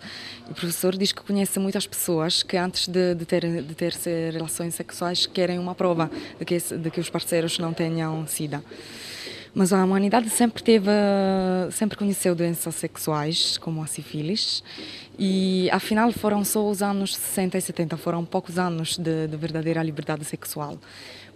O 0.49 0.55
professor 0.55 0.97
diz 0.97 1.13
que 1.13 1.23
conhece 1.23 1.59
muitas 1.59 1.87
pessoas 1.87 2.43
que 2.43 2.57
antes 2.57 2.89
de, 2.89 3.15
de 3.15 3.25
ter, 3.27 3.63
de 3.63 3.75
ter 3.75 3.93
relações 4.33 4.75
sexuais 4.75 5.27
querem 5.27 5.59
uma 5.59 5.75
prova 5.75 6.11
de 6.39 6.45
que, 6.45 6.59
de 6.59 6.91
que 6.91 7.01
os 7.01 7.11
parceiros 7.11 7.59
não 7.59 7.75
tenham 7.75 8.27
SIDA. 8.27 8.63
Mas 9.59 9.73
a 9.73 9.85
humanidade 9.85 10.31
sempre 10.31 10.63
teve, 10.63 10.89
sempre 11.73 11.99
conheceu 11.99 12.33
doenças 12.33 12.77
sexuais, 12.77 13.59
como 13.59 13.83
a 13.83 13.89
sífilis, 13.89 14.63
e 15.19 15.69
afinal 15.73 16.13
foram 16.13 16.45
só 16.45 16.65
os 16.65 16.81
anos 16.81 17.17
60 17.17 17.59
e 17.59 17.61
70, 17.61 17.97
foram 17.97 18.25
poucos 18.25 18.57
anos 18.57 18.97
de, 18.97 19.27
de 19.27 19.37
verdadeira 19.37 19.83
liberdade 19.83 20.25
sexual 20.25 20.79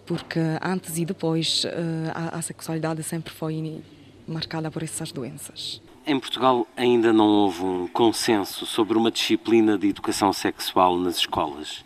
porque 0.05 0.39
antes 0.61 0.97
e 0.97 1.05
depois 1.05 1.65
eh, 1.65 2.11
a, 2.13 2.37
a 2.37 2.41
sexualidade 2.41 3.03
sempre 3.03 3.33
foi 3.33 3.81
marcada 4.27 4.69
por 4.69 4.83
essas 4.83 5.11
doenças. 5.11 5.81
Em 6.05 6.19
Portugal 6.19 6.67
ainda 6.75 7.13
não 7.13 7.27
houve 7.27 7.63
um 7.63 7.87
consenso 7.87 8.65
sobre 8.65 8.97
uma 8.97 9.11
disciplina 9.11 9.77
de 9.77 9.87
educação 9.87 10.33
sexual 10.33 10.97
nas 10.97 11.17
escolas. 11.17 11.83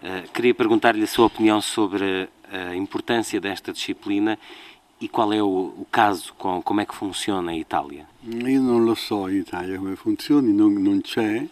Uh, 0.00 0.30
queria 0.32 0.54
perguntar-lhe 0.54 1.02
a 1.02 1.06
sua 1.08 1.26
opinião 1.26 1.60
sobre 1.60 2.28
a, 2.52 2.70
a, 2.70 2.76
importância 2.76 3.40
desta 3.40 3.72
disciplina 3.72 4.38
e 5.00 5.08
qual 5.08 5.32
é 5.32 5.42
o, 5.42 5.46
o, 5.46 5.86
caso, 5.90 6.34
com, 6.36 6.60
como 6.62 6.80
é 6.80 6.86
que 6.86 6.94
funciona 6.94 7.52
em 7.52 7.60
Itália. 7.60 8.06
Eu 8.24 8.62
não 8.62 8.78
lo 8.78 8.96
so 8.96 9.28
in 9.28 9.40
Italia 9.40 9.78
come 9.78 9.96
funziona, 9.96 10.48
non, 10.52 10.74
non 10.74 11.00
c'è, 11.00 11.46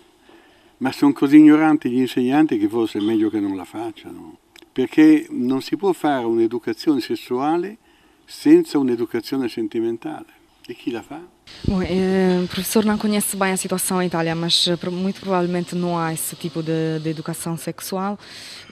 ma 0.78 0.92
sono 0.92 1.12
così 1.12 1.37
ignoranti 1.37 1.88
gli 1.88 2.00
insegnanti 2.00 2.59
che 2.59 2.68
forse 2.68 2.98
è 2.98 3.02
meglio 3.02 3.30
che 3.30 3.40
non 3.40 3.56
la 3.56 3.64
facciano 3.64 4.38
perché 4.76 5.26
non 5.30 5.62
si 5.62 5.74
può 5.74 5.94
fare 5.94 6.26
un'educazione 6.26 7.00
sessuale 7.00 7.78
senza 8.26 8.76
un'educazione 8.76 9.48
sentimentale. 9.48 10.26
E 10.66 10.74
chi 10.74 10.90
la 10.90 11.00
fa? 11.00 11.18
Bom, 11.62 11.80
eh, 11.80 12.42
o 12.42 12.46
professor 12.46 12.85
não 12.85 12.98
conhece 12.98 13.37
bem 13.37 13.52
a 13.52 13.56
situação 13.56 14.02
em 14.02 14.06
Itália, 14.06 14.35
mas 14.35 14.66
eh, 14.66 14.90
muito 14.90 15.20
provavelmente 15.20 15.74
não 15.74 15.96
há 15.96 16.12
esse 16.12 16.37
tipo 16.37 16.62
de, 16.62 16.98
de, 16.98 17.09
educação 17.09 17.56
sexual, 17.56 18.18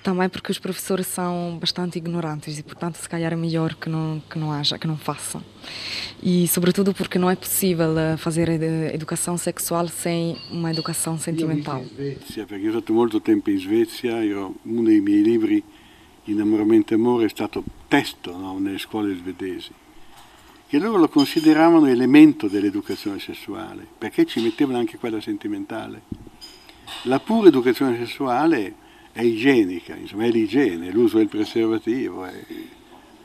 também 0.04 0.28
porque 0.28 0.52
os 0.52 0.58
professores 0.58 1.06
são 1.06 1.56
bastante 1.58 1.96
ignorantes 1.96 2.58
e, 2.58 2.62
portanto, 2.62 2.96
se 2.96 3.08
calhar 3.08 3.32
é 3.32 3.36
melhor 3.36 3.74
que 3.74 3.88
não, 3.88 4.22
que 4.30 4.38
não 4.38 4.52
haja, 4.52 4.78
que 4.78 4.86
não 4.86 4.98
façam. 4.98 5.42
E, 6.22 6.46
sobretudo, 6.46 6.92
porque 6.92 7.18
não 7.18 7.30
é 7.30 7.34
possível 7.34 7.98
eh, 7.98 8.16
fazer 8.18 8.48
educação 8.92 9.38
sexual 9.38 9.88
sem 9.88 10.36
uma 10.50 10.70
educação 10.70 11.18
sentimental. 11.18 11.82
Io 11.82 11.88
Svezia, 11.88 12.46
perché 12.46 12.68
ho 12.68 12.72
stato 12.72 12.92
molto 12.92 13.18
tempo 13.18 13.50
in 13.50 13.58
Svezia, 13.58 14.22
io, 14.22 14.54
uno 14.64 14.84
dei 14.84 15.00
miei 15.00 15.22
libri 15.22 15.64
Innamoramento 16.24 16.92
e 16.92 16.96
amore 16.96 17.26
è 17.26 17.28
stato 17.28 17.64
testo 17.88 18.36
no, 18.36 18.58
nelle 18.58 18.78
scuole 18.78 19.14
svedesi, 19.14 19.70
che 20.66 20.78
loro 20.78 20.98
lo 20.98 21.08
consideravano 21.08 21.86
elemento 21.86 22.48
dell'educazione 22.48 23.18
sessuale, 23.18 23.86
perché 23.98 24.24
ci 24.26 24.40
mettevano 24.40 24.78
anche 24.78 24.98
quella 24.98 25.20
sentimentale. 25.20 26.02
La 27.04 27.20
pura 27.20 27.48
educazione 27.48 27.96
sessuale 27.98 28.82
è 29.14 29.22
igienica, 29.22 29.94
insomma 29.94 30.24
è 30.24 30.28
l'igiene, 30.28 30.90
l'uso 30.90 31.18
del 31.18 31.28
preservativo, 31.28 32.24
è, 32.24 32.34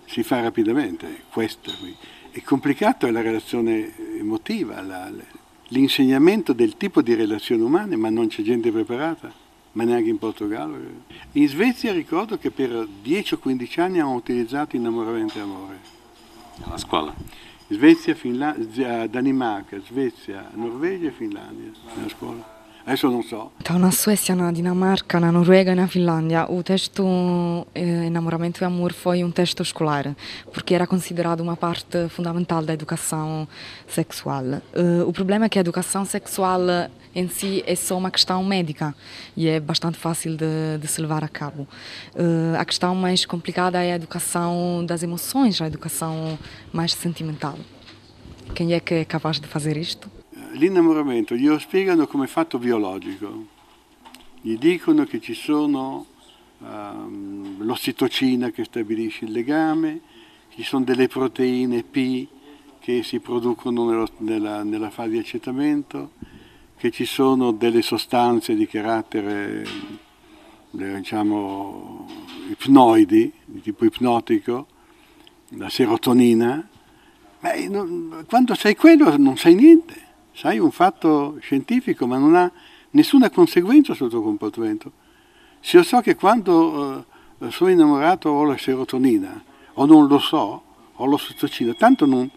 si 0.06 0.22
fa 0.22 0.40
rapidamente, 0.40 1.24
questo 1.32 1.74
qui. 1.80 1.96
È 2.30 2.44
complicato 2.44 3.08
è 3.08 3.12
la 3.12 3.22
relazione 3.22 3.92
emotiva, 4.20 4.82
la, 4.82 5.12
l'insegnamento 5.70 6.54
del 6.54 6.78
tipo 6.78 7.02
di 7.02 7.16
relazioni 7.16 7.64
umane, 7.64 7.96
ma 7.96 8.12
non 8.12 8.28
c'è 8.28 8.44
gente 8.44 8.72
preparata 8.72 9.48
ma 9.72 9.84
neanche 9.84 10.10
in 10.10 10.18
Portogallo. 10.18 10.78
In 11.34 11.48
Svezia 11.48 11.92
ricordo 11.92 12.38
che 12.38 12.52
per 12.52 12.88
10 13.02 13.36
o 13.36 13.38
15 13.38 13.80
anni 13.80 14.00
hanno 14.00 14.14
utilizzato 14.14 14.76
innamoramento 14.76 15.38
e 15.38 15.42
amore. 15.42 15.80
Alla 16.64 16.78
scuola? 16.78 17.14
Svezia, 17.68 18.16
Finlandia, 18.16 19.08
Danimarca, 19.08 19.80
Svezia, 19.80 20.50
Norvegia 20.54 21.08
e 21.08 21.12
Finlandia 21.12 21.72
nella 21.96 22.10
scuola. 22.10 22.59
Adesso 22.86 23.10
non 23.10 23.22
so. 23.22 23.52
Então, 23.60 23.78
na 23.78 23.92
Suécia, 23.92 24.36
na 24.36 24.52
Dinamarca, 24.52 25.20
na 25.20 25.32
Noruega 25.32 25.74
e 25.74 25.76
na 25.76 25.88
Finlândia, 25.88 26.50
o 26.50 26.64
texto 26.64 27.04
eh, 27.76 28.08
Enamoramento 28.08 28.64
e 28.64 28.66
Amor 28.66 28.94
foi 28.94 29.24
um 29.24 29.32
texto 29.32 29.62
escolar, 29.62 30.16
porque 30.54 30.74
era 30.74 30.88
considerado 30.88 31.42
uma 31.42 31.56
parte 31.56 32.10
fundamental 32.10 32.64
da 32.64 32.74
educação 32.74 33.48
sexual. 33.88 34.44
Uh, 34.74 35.08
o 35.08 35.14
problema 35.14 35.46
é 35.46 35.50
que 35.50 35.60
a 35.60 35.62
educação 35.62 36.04
sexual 36.04 36.62
em 37.14 37.28
si 37.28 37.64
é 37.68 37.76
só 37.76 37.98
uma 37.98 38.10
questão 38.10 38.44
médica 38.44 38.96
e 39.36 39.48
é 39.48 39.60
bastante 39.60 39.98
fácil 39.98 40.36
de, 40.36 40.78
de 40.80 40.88
se 40.88 41.02
levar 41.02 41.24
a 41.24 41.28
cabo. 41.28 41.68
Uh, 42.16 42.58
a 42.58 42.66
questão 42.66 42.96
mais 42.96 43.26
complicada 43.26 43.84
é 43.84 43.94
a 43.94 43.96
educação 43.96 44.86
das 44.86 45.04
emoções, 45.04 45.62
a 45.62 45.68
educação 45.68 46.40
mais 46.72 46.94
sentimental. 46.94 47.58
Quem 48.56 48.74
é 48.74 48.80
que 48.80 48.94
é 48.94 49.06
capaz 49.06 49.40
de 49.40 49.48
fazer 49.48 49.78
isto? 49.78 50.10
L'innamoramento 50.54 51.36
glielo 51.36 51.60
spiegano 51.60 52.08
come 52.08 52.28
fatto 52.28 52.58
biologico, 52.58 53.46
gli 54.42 54.58
dicono 54.58 55.04
che 55.04 55.20
ci 55.20 55.34
sono 55.34 56.06
um, 56.60 57.64
l'ossitocina 57.64 58.50
che 58.50 58.64
stabilisce 58.64 59.26
il 59.26 59.32
legame, 59.32 60.02
ci 60.54 60.64
sono 60.64 60.84
delle 60.84 61.08
proteine 61.08 61.84
P 61.84 62.28
che 62.80 63.04
si 63.04 63.20
producono 63.20 63.90
nello, 63.90 64.08
nella, 64.18 64.64
nella, 64.64 64.90
fase 64.90 65.10
di 65.10 65.18
accettamento, 65.20 66.12
che 66.78 66.92
ci 66.92 67.06
sono 67.06 67.52
delle 67.52 67.82
sostanze 67.82 68.56
di 68.56 68.66
carattere 68.66 69.66
diciamo 70.72 72.08
ipnoidi, 72.50 73.32
di 73.44 73.62
tipo 73.62 73.86
ipnotico, 73.86 74.68
la 75.50 75.70
serotonina, 75.70 76.68
Beh, 77.42 77.70
non, 77.70 78.26
quando 78.28 78.54
sai 78.54 78.76
quello 78.76 79.16
non 79.16 79.38
sai 79.38 79.56
niente 79.56 80.08
sai 80.34 80.60
un 80.60 80.72
fatto 80.72 81.38
scientifico 81.40 82.08
ma 82.08 82.18
non 82.18 82.36
ha 82.36 82.52
nessuna 82.92 83.30
conseguenza 83.30 83.94
sul 83.94 84.10
tuo 84.10 84.22
comportamento. 84.22 84.92
Se 85.60 85.78
io 85.78 85.84
so 85.84 86.00
che 86.00 86.16
quando 86.16 87.06
uh, 87.38 87.50
sono 87.50 87.70
innamorato 87.70 88.30
ho 88.30 88.44
la 88.44 88.58
serotonina 88.58 89.44
o 89.74 89.86
non 89.86 90.08
lo 90.08 90.20
so, 90.20 90.64
ho 90.94 91.06
l'ossitocina, 91.06 91.74
tanto 91.74 92.06
non, 92.06 92.30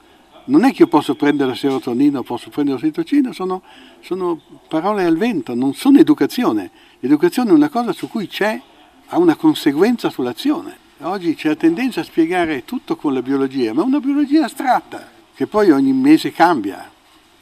non, 0.45 0.65
è 0.65 0.73
che 0.73 0.83
io 0.83 0.89
posso 0.89 1.15
prendere 1.15 1.51
la 1.51 1.57
serotonina 1.57 2.21
o 2.21 2.23
posso 2.23 2.51
prendere 2.51 2.79
l'ossitocina, 2.79 3.33
sono, 3.33 3.63
sono 4.01 4.41
parole 4.69 5.05
al 5.05 5.17
vento, 5.17 5.55
non 5.55 5.75
sono 5.75 5.99
educazione. 5.99 6.71
L'educazione 7.01 7.51
è 7.51 7.53
una 7.53 7.69
cosa 7.69 7.93
su 7.93 8.09
cui 8.09 8.29
c'è, 8.29 8.61
ha 9.07 9.19
una 9.19 9.35
conseguenza 9.35 10.11
sull'azione. 10.11 10.79
Oggi 11.01 11.35
c'è 11.35 11.49
la 11.49 11.57
tendenza 11.57 12.01
a 12.01 12.05
spiegare 12.05 12.65
tutto 12.65 12.95
con 12.95 13.13
la 13.13 13.23
biologia, 13.23 13.73
ma 13.73 13.83
una 13.83 13.99
biologia 13.99 14.45
astratta, 14.45 15.11
che 15.35 15.49
poi 15.49 15.73
ogni 15.73 15.93
mese 15.93 16.31
cambia. 16.31 16.92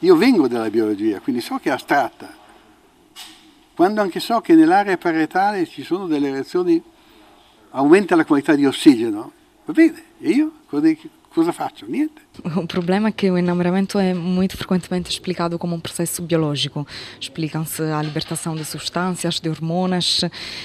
Io 0.03 0.15
vengo 0.15 0.47
dalla 0.47 0.71
biologia, 0.71 1.19
quindi 1.19 1.41
so 1.41 1.57
che 1.57 1.69
è 1.69 1.73
astratta. 1.73 2.33
Quando 3.75 4.01
anche 4.01 4.19
so 4.19 4.41
che 4.41 4.55
nell'area 4.55 4.97
parietale 4.97 5.67
ci 5.67 5.83
sono 5.83 6.07
delle 6.07 6.31
reazioni, 6.31 6.81
aumenta 7.69 8.15
la 8.15 8.25
qualità 8.25 8.55
di 8.55 8.65
ossigeno, 8.65 9.31
va 9.63 9.73
bene, 9.73 10.03
e 10.19 10.29
io 10.31 10.51
cosa 11.31 11.51
faccio? 11.51 11.85
Niente. 11.87 12.21
O 12.43 12.65
problema 12.65 13.09
é 13.09 13.11
que 13.11 13.29
o 13.29 13.37
enamoramento 13.37 13.99
é 13.99 14.13
muito 14.13 14.55
frequentemente 14.55 15.09
explicado 15.09 15.59
como 15.59 15.75
um 15.75 15.79
processo 15.79 16.21
biológico. 16.21 16.87
Explicam-se 17.19 17.83
a 17.83 18.01
libertação 18.01 18.55
de 18.55 18.63
substâncias, 18.63 19.39
de 19.39 19.49
hormonas, 19.49 20.21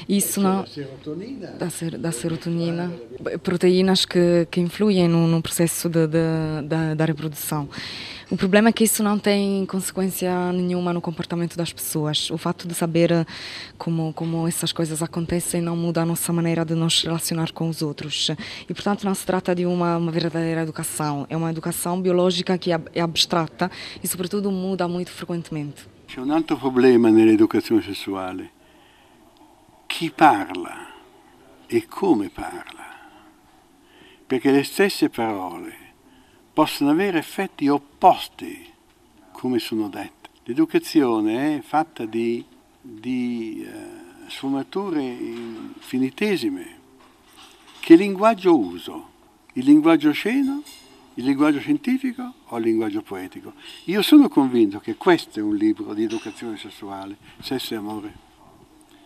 isso 0.08 0.40
não... 0.40 0.62
Da 0.62 0.66
serotonina. 0.68 1.46
Da, 1.58 1.70
ser, 1.70 1.98
da 1.98 2.12
serotonina. 2.12 2.92
Proteínas 3.42 4.04
que, 4.04 4.46
que 4.48 4.60
influem 4.60 5.08
no, 5.08 5.26
no 5.26 5.42
processo 5.42 5.88
de, 5.88 6.06
de, 6.06 6.62
da, 6.68 6.94
da 6.94 7.04
reprodução. 7.04 7.68
O 8.28 8.36
problema 8.36 8.70
é 8.70 8.72
que 8.72 8.82
isso 8.82 9.04
não 9.04 9.20
tem 9.20 9.64
consequência 9.66 10.52
nenhuma 10.52 10.92
no 10.92 11.00
comportamento 11.00 11.56
das 11.56 11.72
pessoas. 11.72 12.28
O 12.28 12.36
fato 12.36 12.66
de 12.66 12.74
saber 12.74 13.24
como, 13.78 14.12
como 14.14 14.48
essas 14.48 14.72
coisas 14.72 15.00
acontecem 15.00 15.60
não 15.60 15.76
muda 15.76 16.02
a 16.02 16.04
nossa 16.04 16.32
maneira 16.32 16.64
de 16.64 16.74
nos 16.74 17.04
relacionar 17.04 17.52
com 17.52 17.68
os 17.68 17.82
outros. 17.82 18.30
E, 18.68 18.74
portanto, 18.74 19.04
não 19.04 19.14
se 19.14 19.24
trata 19.24 19.54
de 19.54 19.64
uma, 19.64 19.96
uma 19.96 20.10
verdadeira 20.10 20.62
educação. 20.62 21.24
É 21.30 21.36
uma 21.36 21.50
educação 21.56 22.00
biologica 22.00 22.58
que 22.58 22.70
é 22.70 23.00
abstrata 23.00 23.70
e, 24.02 24.06
sobretudo, 24.06 24.50
muda 24.50 24.86
muito 24.86 25.10
frequentemente. 25.10 25.88
C'è 26.06 26.20
un 26.20 26.30
altro 26.30 26.56
problema 26.56 27.10
nell'educazione 27.10 27.82
sessuale. 27.82 28.50
Chi 29.86 30.10
parla 30.10 30.92
e 31.66 31.86
come 31.86 32.28
parla. 32.28 32.84
Perché 34.26 34.50
le 34.50 34.62
stesse 34.62 35.08
parole 35.08 35.74
possono 36.52 36.90
avere 36.90 37.18
effetti 37.18 37.68
opposti, 37.68 38.72
come 39.32 39.58
sono 39.58 39.88
dette. 39.88 40.30
L'educazione 40.44 41.58
è 41.58 41.60
fatta 41.60 42.04
di, 42.06 42.44
di 42.80 43.66
eh, 43.66 44.30
sfumature 44.30 45.02
infinitesime. 45.02 46.78
Che 47.80 47.94
linguaggio 47.94 48.56
uso? 48.56 49.10
Il 49.54 49.64
linguaggio 49.64 50.10
osceno? 50.10 50.62
Il 51.18 51.24
linguaggio 51.24 51.60
scientifico 51.60 52.32
o 52.44 52.58
il 52.58 52.64
linguaggio 52.64 53.02
poetico? 53.02 53.52
Io 53.84 54.00
sono 54.02 54.28
convinto 54.28 54.80
che 54.80 54.96
questo 54.96 55.38
è 55.38 55.42
un 55.42 55.56
libro 55.56 55.92
di 55.92 56.04
educazione 56.04 56.56
sessuale, 56.56 57.16
Sesso 57.40 57.74
e 57.74 57.76
Amore. 57.76 58.14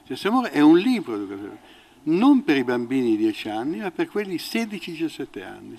Sesso 0.07 0.27
e 0.27 0.31
Amore 0.31 0.51
è 0.51 0.61
un 0.61 0.79
libro 0.79 1.17
di 1.17 1.23
educazione 1.23 1.79
non 2.03 2.45
per 2.45 2.57
i 2.57 2.65
bambini 2.65 3.11
di 3.11 3.25
10 3.25 3.49
anni, 3.49 3.79
ma 3.79 3.91
per 3.91 4.09
quelli 4.09 4.37
16-17 4.37 5.45
anni. 5.45 5.77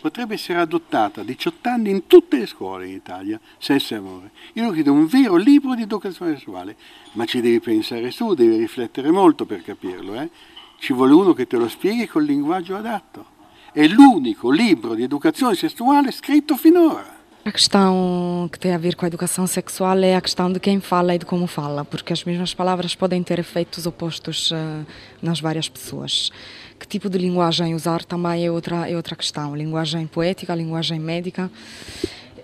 Potrebbe 0.00 0.34
essere 0.34 0.60
adottata 0.60 1.22
a 1.22 1.24
18 1.24 1.68
anni 1.68 1.90
in 1.90 2.06
tutte 2.06 2.38
le 2.38 2.46
scuole 2.46 2.86
in 2.86 2.94
Italia, 2.94 3.40
Sesso 3.58 3.94
e 3.94 3.96
Amore. 3.96 4.30
Io 4.52 4.64
lo 4.64 4.70
chiedo 4.70 4.92
un 4.92 5.06
vero 5.06 5.34
libro 5.36 5.74
di 5.74 5.82
educazione 5.82 6.34
sessuale, 6.34 6.76
ma 7.12 7.24
ci 7.24 7.40
devi 7.40 7.58
pensare 7.58 8.10
su, 8.12 8.34
devi 8.34 8.56
riflettere 8.56 9.10
molto 9.10 9.44
per 9.44 9.62
capirlo. 9.62 10.14
Eh? 10.14 10.30
Ci 10.78 10.92
vuole 10.92 11.12
uno 11.12 11.32
che 11.32 11.48
te 11.48 11.56
lo 11.56 11.68
spieghi 11.68 12.06
col 12.06 12.24
linguaggio 12.24 12.76
adatto. 12.76 13.36
È 13.78 13.86
l'unico 13.86 14.50
libro 14.50 14.96
di 14.96 15.04
educazione 15.04 15.54
sessuale 15.54 16.10
scritto 16.10 16.56
finora. 16.56 17.16
A 17.44 17.52
questão 17.52 18.48
que 18.50 18.58
tem 18.58 18.74
a 18.74 18.76
ver 18.76 18.96
com 18.96 19.04
a 19.04 19.06
educação 19.06 19.46
sexual 19.46 19.98
é 20.00 20.16
a 20.16 20.20
questão 20.20 20.52
de 20.52 20.58
quem 20.58 20.80
fala 20.80 21.14
e 21.14 21.18
de 21.18 21.24
como 21.24 21.46
fala, 21.46 21.84
porque 21.84 22.12
as 22.12 22.24
mesmas 22.24 22.52
palavras 22.52 22.96
podem 22.96 23.22
ter 23.22 23.38
efeitos 23.38 23.86
opostos 23.86 24.50
uh, 24.50 24.84
nas 25.22 25.38
várias 25.38 25.68
pessoas. 25.68 26.32
Que 26.76 26.88
tipo 26.88 27.08
de 27.08 27.18
linguagem 27.18 27.72
usar 27.72 28.02
também 28.02 28.44
é 28.44 28.50
outra, 28.50 28.90
é 28.90 28.96
outra 28.96 29.14
questão. 29.14 29.54
Linguagem 29.54 30.08
poética, 30.08 30.56
linguagem 30.56 30.98
médica. 30.98 31.48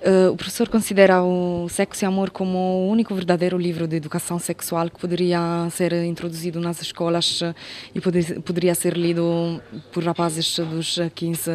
Uh, 0.06 0.32
o 0.32 0.36
professor 0.36 0.68
considera 0.68 1.22
o 1.22 1.66
Sexo 1.70 2.04
e 2.04 2.06
Amor 2.06 2.28
como 2.28 2.58
o 2.58 2.90
único 2.90 3.14
verdadeiro 3.14 3.56
livro 3.56 3.88
de 3.88 3.96
educação 3.96 4.38
sexual 4.38 4.90
que 4.90 5.00
poderia 5.00 5.38
ser 5.70 5.94
introduzido 6.04 6.60
nas 6.60 6.82
escolas 6.82 7.40
uh, 7.40 7.54
e 7.94 8.02
poder, 8.02 8.38
poderia 8.42 8.74
ser 8.74 8.98
lido 8.98 9.62
por 9.90 10.04
rapazes 10.04 10.58
dos 10.58 10.98
15, 11.14 11.50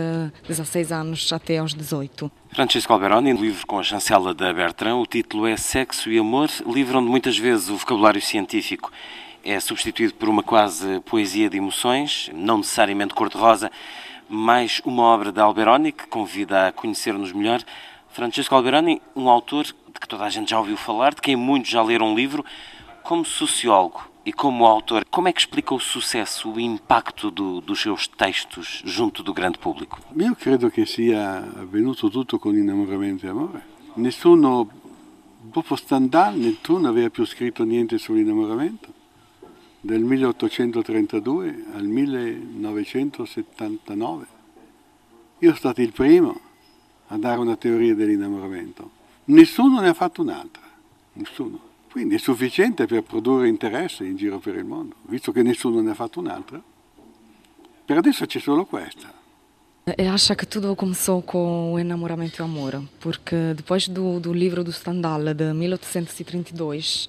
16 0.48 0.92
anos 0.92 1.32
até 1.32 1.60
aos 1.60 1.76
18. 1.76 2.32
Francesco 2.52 2.92
Alberoni, 2.92 3.34
livro 3.34 3.68
com 3.68 3.78
a 3.78 3.84
chancela 3.84 4.34
da 4.34 4.52
Bertrand, 4.52 4.96
o 4.96 5.06
título 5.06 5.46
é 5.46 5.56
Sexo 5.56 6.10
e 6.10 6.18
Amor, 6.18 6.50
livro 6.66 6.98
onde 6.98 7.08
muitas 7.08 7.38
vezes 7.38 7.70
o 7.70 7.78
vocabulário 7.78 8.20
científico 8.20 8.92
é 9.46 9.60
substituído 9.60 10.16
por 10.16 10.28
uma 10.28 10.42
quase 10.42 11.00
poesia 11.02 11.52
de 11.52 11.58
emoções, 11.58 12.32
não 12.34 12.58
necessariamente 12.58 13.14
cor-de-rosa, 13.14 13.70
mais 14.28 14.82
uma 14.86 15.04
obra 15.04 15.32
de 15.32 15.40
Alberoni 15.40 15.92
que 15.92 16.08
convida 16.08 16.68
a 16.68 16.72
conhecer-nos 16.72 17.32
melhor 17.32 17.62
Francesco 18.12 18.56
Alberani, 18.56 19.02
um 19.16 19.30
autor 19.30 19.66
de 19.66 20.00
que 20.00 20.08
toda 20.08 20.26
a 20.26 20.30
gente 20.30 20.50
já 20.50 20.60
ouviu 20.60 20.78
falar, 20.78 21.14
de 21.14 21.22
quem 21.22 21.36
muitos 21.36 21.70
já 21.70 21.82
leram 21.82 22.12
um 22.12 22.16
livro, 22.16 22.44
como 23.04 23.24
sociólogo 23.24 24.10
e 24.26 24.34
como 24.34 24.66
autor, 24.66 25.06
como 25.10 25.28
é 25.28 25.34
que 25.34 25.40
explica 25.40 25.74
o 25.74 25.80
sucesso, 25.80 26.52
o 26.52 26.60
impacto 26.60 27.32
do, 27.32 27.62
dos 27.62 27.82
seus 27.82 28.08
textos 28.08 28.82
junto 28.86 29.24
do 29.24 29.34
grande 29.34 29.58
público? 29.58 30.00
Io 30.16 30.36
credo 30.36 30.70
che 30.70 30.86
sia 30.86 31.38
avvenuto 31.38 32.10
tutto 32.10 32.38
con 32.40 32.56
innamoramento 32.56 33.26
e 33.26 33.30
amore. 33.30 33.62
Nessuno, 33.96 34.70
dopo 35.42 35.76
Stendhal, 35.76 36.36
nessuno 36.36 36.90
aveva 36.90 37.10
più 37.10 37.26
scritto 37.26 37.64
niente 37.64 37.98
sull'innamoramento. 37.98 38.94
Dal 39.82 40.02
1832 40.02 41.66
al 41.74 41.86
1979. 41.86 44.26
Io 45.40 45.48
sono 45.48 45.56
stato 45.56 45.82
il 45.82 45.94
primo 45.94 46.49
a 47.10 47.18
dare 47.18 47.40
una 47.40 47.56
teoria 47.56 47.96
dell'innamoramento. 47.96 48.98
Nessuno 49.26 49.80
ne 49.80 49.90
ha 49.90 49.94
fatto 49.94 50.22
un'altra, 50.22 50.64
nessuno. 51.14 51.68
Quindi 51.92 52.16
è 52.16 52.20
sufficiente 52.20 52.86
per 52.86 53.04
produrre 53.04 53.48
interesse 53.48 54.06
in 54.06 54.16
giro 54.16 54.40
per 54.40 54.56
il 54.56 54.66
mondo, 54.66 54.96
visto 55.04 55.32
che 55.32 55.42
nessuno 55.42 55.82
ne 55.82 55.92
ha 55.92 55.96
fatto 55.96 56.20
un'altra. 56.20 56.62
Per 57.86 57.98
adesso 57.98 58.26
c'è 58.26 58.40
solo 58.40 58.66
questa. 58.66 59.19
E 59.98 60.08
acha 60.08 60.36
que 60.36 60.46
tudo 60.46 60.76
começou 60.76 61.22
com 61.22 61.74
o 61.74 61.80
enamoramento 61.80 62.40
e 62.40 62.42
o 62.42 62.46
amor, 62.46 62.84
porque 63.00 63.54
depois 63.56 63.88
do, 63.88 64.20
do 64.20 64.34
livro 64.34 64.64
do 64.64 64.72
Stendhal, 64.72 65.34
de 65.34 65.54
1832, 65.54 67.08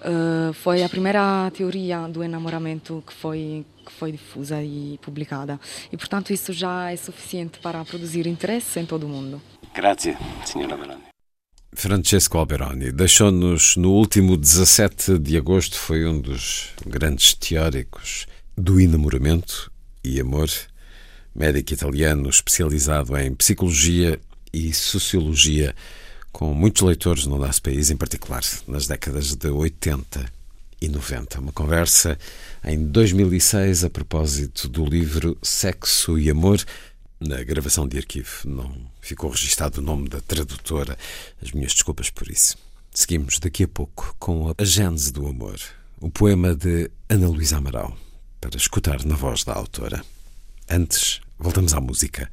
uh, 0.00 0.52
foi 0.52 0.82
a 0.82 0.88
primeira 0.88 1.50
teoria 1.50 2.06
do 2.08 2.22
enamoramento 2.22 3.02
que 3.06 3.12
foi, 3.12 3.66
que 3.84 3.92
foi 3.92 4.12
difusa 4.12 4.62
e 4.62 4.98
publicada. 5.02 5.58
E, 5.90 5.96
portanto, 5.96 6.32
isso 6.32 6.52
já 6.52 6.90
é 6.90 6.96
suficiente 6.96 7.58
para 7.58 7.84
produzir 7.84 8.26
interesse 8.26 8.78
em 8.78 8.86
todo 8.86 9.04
o 9.04 9.08
mundo. 9.08 9.42
Grazie, 9.74 10.16
signora 10.44 10.74
Alberoni. 10.74 11.02
Francesco 11.74 12.38
Alberoni 12.38 12.92
deixou-nos 12.92 13.76
no 13.76 13.92
último 13.92 14.36
17 14.36 15.18
de 15.18 15.36
agosto, 15.36 15.76
foi 15.76 16.06
um 16.06 16.20
dos 16.20 16.70
grandes 16.86 17.34
teóricos 17.34 18.26
do 18.56 18.78
enamoramento 18.78 19.72
e 20.04 20.20
amor 20.20 20.48
médico 21.34 21.72
italiano 21.72 22.28
especializado 22.28 23.16
em 23.16 23.34
psicologia 23.34 24.20
e 24.52 24.72
sociologia, 24.72 25.74
com 26.30 26.52
muitos 26.54 26.82
leitores 26.82 27.26
no 27.26 27.38
nosso 27.38 27.62
país, 27.62 27.90
em 27.90 27.96
particular 27.96 28.42
nas 28.66 28.86
décadas 28.86 29.34
de 29.34 29.48
80 29.48 30.24
e 30.80 30.88
90. 30.88 31.40
Uma 31.40 31.52
conversa 31.52 32.18
em 32.64 32.84
2006 32.84 33.84
a 33.84 33.90
propósito 33.90 34.68
do 34.68 34.84
livro 34.84 35.38
Sexo 35.42 36.18
e 36.18 36.28
Amor. 36.28 36.62
Na 37.20 37.42
gravação 37.44 37.86
de 37.86 37.98
arquivo 37.98 38.30
não 38.44 38.74
ficou 39.00 39.30
registado 39.30 39.78
o 39.78 39.84
nome 39.84 40.08
da 40.08 40.20
tradutora. 40.20 40.98
As 41.40 41.52
minhas 41.52 41.72
desculpas 41.72 42.10
por 42.10 42.28
isso. 42.28 42.56
Seguimos 42.92 43.38
daqui 43.38 43.64
a 43.64 43.68
pouco 43.68 44.14
com 44.18 44.52
a 44.56 44.64
Gênese 44.64 45.12
do 45.12 45.26
Amor, 45.26 45.58
o 45.98 46.10
poema 46.10 46.54
de 46.54 46.90
Ana 47.08 47.28
Luísa 47.28 47.56
Amaral, 47.56 47.96
para 48.40 48.56
escutar 48.56 49.02
na 49.04 49.14
voz 49.14 49.44
da 49.44 49.54
autora. 49.54 50.04
Antes, 50.68 51.20
voltamos 51.38 51.74
à 51.74 51.80
música. 51.80 52.30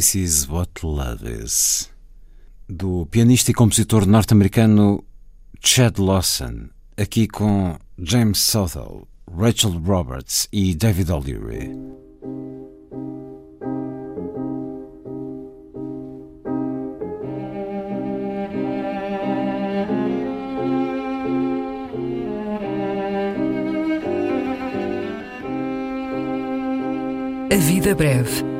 This 0.00 0.14
Is 0.14 0.48
What 0.48 0.82
Love 0.82 1.30
Is, 1.30 1.90
do 2.66 3.04
pianista 3.10 3.50
e 3.50 3.54
compositor 3.54 4.06
norte-americano 4.06 5.04
Chad 5.62 5.98
Lawson, 5.98 6.70
aqui 6.96 7.28
com 7.28 7.76
James 7.98 8.38
Southall, 8.38 9.06
Rachel 9.30 9.78
Roberts 9.84 10.48
e 10.50 10.74
David 10.74 11.10
O'Leary. 11.10 11.76
A 27.52 27.56
vida 27.56 27.94
breve 27.94 28.59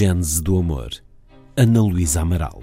Gênese 0.00 0.42
do 0.42 0.56
Amor, 0.56 0.92
Ana 1.54 1.82
Luísa 1.82 2.22
Amaral. 2.22 2.59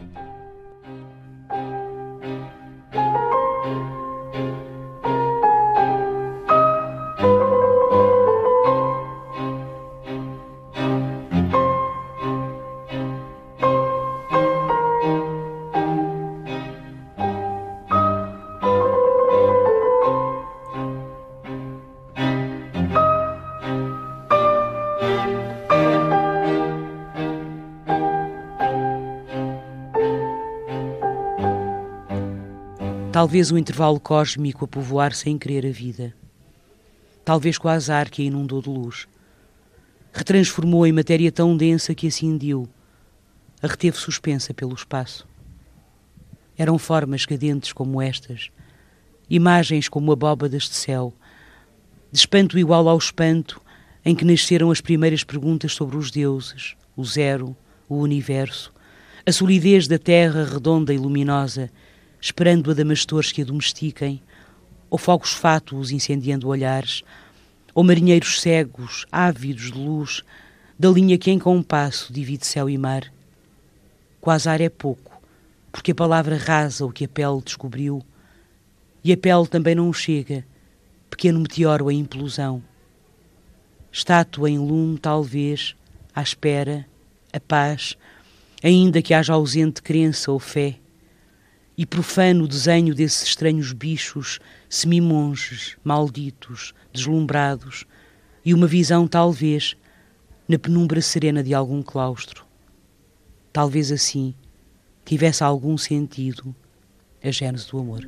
Talvez 33.27 33.51
o 33.51 33.57
intervalo 33.57 33.99
cósmico 33.99 34.63
a 34.63 34.67
povoar 34.69 35.13
sem 35.13 35.37
querer 35.37 35.67
a 35.67 35.69
vida. 35.69 36.15
Talvez 37.25 37.57
com 37.57 37.67
o 37.67 37.71
azar 37.71 38.09
que 38.09 38.21
a 38.21 38.25
inundou 38.25 38.61
de 38.61 38.69
luz. 38.69 39.05
Retransformou 40.13 40.87
em 40.87 40.93
matéria 40.93 41.29
tão 41.29 41.57
densa 41.57 41.93
que 41.93 42.07
a 42.07 42.11
cindiu. 42.11 42.69
A 43.61 43.67
reteve 43.67 43.97
suspensa 43.97 44.53
pelo 44.53 44.73
espaço. 44.73 45.27
Eram 46.57 46.77
formas 46.77 47.25
cadentes 47.25 47.73
como 47.73 48.01
estas, 48.01 48.49
imagens 49.29 49.89
como 49.89 50.13
abóbadas 50.13 50.63
de 50.63 50.75
céu, 50.75 51.13
de 52.09 52.19
espanto 52.19 52.57
igual 52.57 52.87
ao 52.87 52.97
espanto 52.97 53.61
em 54.05 54.15
que 54.15 54.23
nasceram 54.23 54.71
as 54.71 54.79
primeiras 54.79 55.25
perguntas 55.25 55.73
sobre 55.73 55.97
os 55.97 56.11
deuses, 56.11 56.77
o 56.95 57.03
zero, 57.03 57.53
o 57.89 57.97
universo, 57.97 58.71
a 59.25 59.33
solidez 59.33 59.85
da 59.85 59.99
terra 59.99 60.45
redonda 60.45 60.93
e 60.93 60.97
luminosa 60.97 61.69
esperando 62.19 62.71
adamastores 62.71 63.31
que 63.31 63.41
a 63.41 63.45
domestiquem, 63.45 64.21
ou 64.89 64.97
fogos 64.97 65.33
fátuos 65.33 65.91
incendiando 65.91 66.47
olhares, 66.47 67.03
ou 67.73 67.83
marinheiros 67.83 68.41
cegos, 68.41 69.05
ávidos 69.11 69.71
de 69.71 69.77
luz, 69.77 70.23
da 70.79 70.89
linha 70.89 71.17
que 71.17 71.31
em 71.31 71.39
compasso 71.39 72.11
divide 72.11 72.45
céu 72.45 72.69
e 72.69 72.77
mar. 72.77 73.11
Quase 74.19 74.49
ar 74.49 74.61
é 74.61 74.69
pouco, 74.69 75.21
porque 75.71 75.91
a 75.91 75.95
palavra 75.95 76.37
rasa 76.37 76.85
o 76.85 76.91
que 76.91 77.05
a 77.05 77.07
pele 77.07 77.41
descobriu, 77.43 78.03
e 79.03 79.11
a 79.11 79.17
pele 79.17 79.47
também 79.47 79.75
não 79.75 79.93
chega, 79.93 80.45
pequeno 81.09 81.39
meteoro 81.39 81.91
em 81.91 81.99
implosão. 81.99 82.63
Estátua 83.91 84.49
em 84.49 84.57
lume, 84.57 84.97
talvez, 84.97 85.75
à 86.13 86.21
espera, 86.21 86.85
a 87.31 87.39
paz, 87.39 87.97
ainda 88.63 89.01
que 89.01 89.13
haja 89.13 89.33
ausente 89.33 89.81
crença 89.81 90.31
ou 90.31 90.39
fé 90.39 90.77
e 91.77 91.85
profano 91.85 92.47
desenho 92.47 92.95
desses 92.95 93.23
estranhos 93.23 93.71
bichos, 93.71 94.39
semimonges, 94.67 95.77
malditos, 95.83 96.73
deslumbrados, 96.91 97.85
e 98.43 98.53
uma 98.53 98.65
visão, 98.65 99.07
talvez, 99.07 99.77
na 100.47 100.57
penumbra 100.57 101.01
serena 101.01 101.43
de 101.43 101.53
algum 101.53 101.83
claustro. 101.83 102.45
Talvez 103.53 103.91
assim 103.91 104.33
tivesse 105.05 105.43
algum 105.43 105.77
sentido 105.77 106.55
a 107.23 107.29
gênese 107.29 107.67
do 107.69 107.79
amor. 107.79 108.07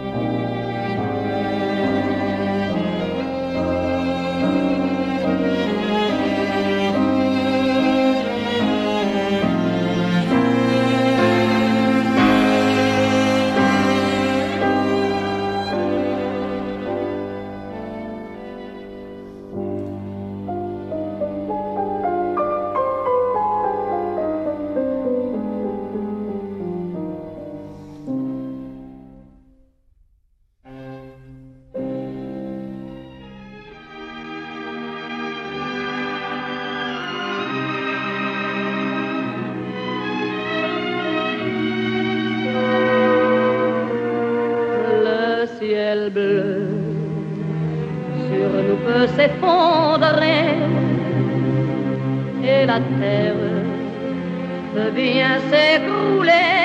bien 54.93 55.39
s'écrouler. 55.49 56.60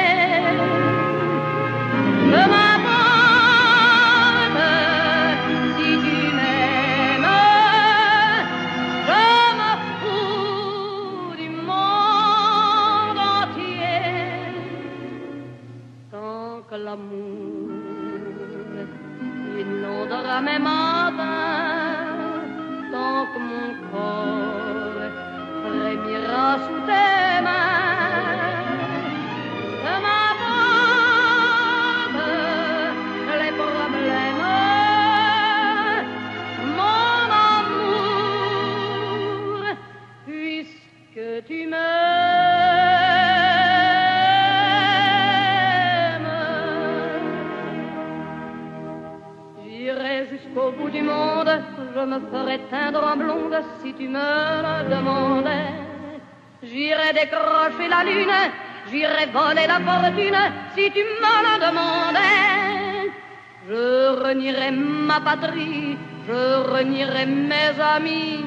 Je 63.69 64.23
renierai 64.23 64.71
ma 64.71 65.21
patrie, 65.21 65.99
je 66.29 66.43
renierai 66.73 67.27
mes 67.27 67.75
amis 67.81 68.45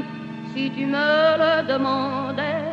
si 0.53 0.72
tu 0.72 0.86
me 0.86 1.09
le 1.41 1.67
demandais. 1.67 2.63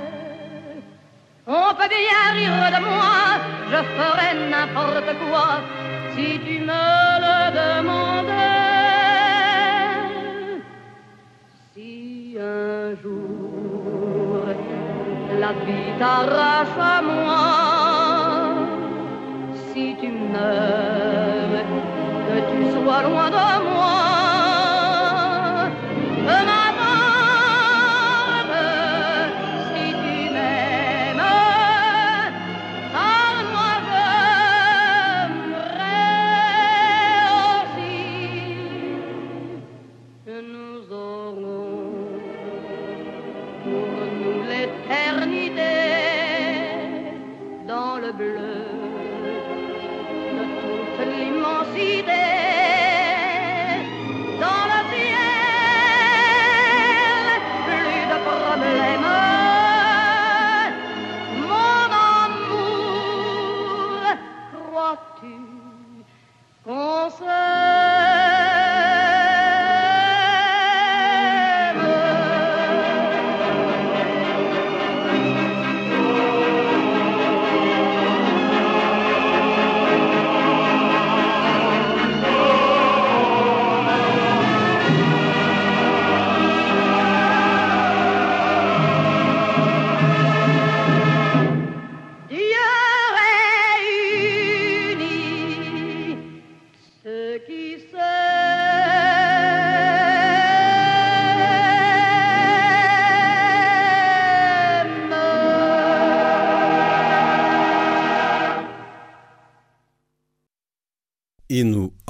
On 1.47 1.75
peut 1.75 1.89
bien 1.89 2.25
rire 2.39 2.71
de 2.77 2.81
moi, 2.85 3.19
je 3.71 3.81
ferai 3.97 4.31
n'importe 4.53 5.11
quoi 5.29 5.49
si 6.15 6.39
tu 6.47 6.61
me 6.61 6.87
le 7.25 7.39
demandais. 7.61 8.37
Si 11.75 12.37
un 12.39 12.95
jour 13.03 14.45
la 15.41 15.53
vie 15.65 15.93
t'arrache 15.99 16.79
à 16.79 17.03
moi, 17.03 17.76
meurs, 20.37 21.65
que 22.29 22.37
tu 22.51 22.61
sois 22.73 23.03
loin 23.03 23.31
de 23.31 23.65
moi. 23.65 23.66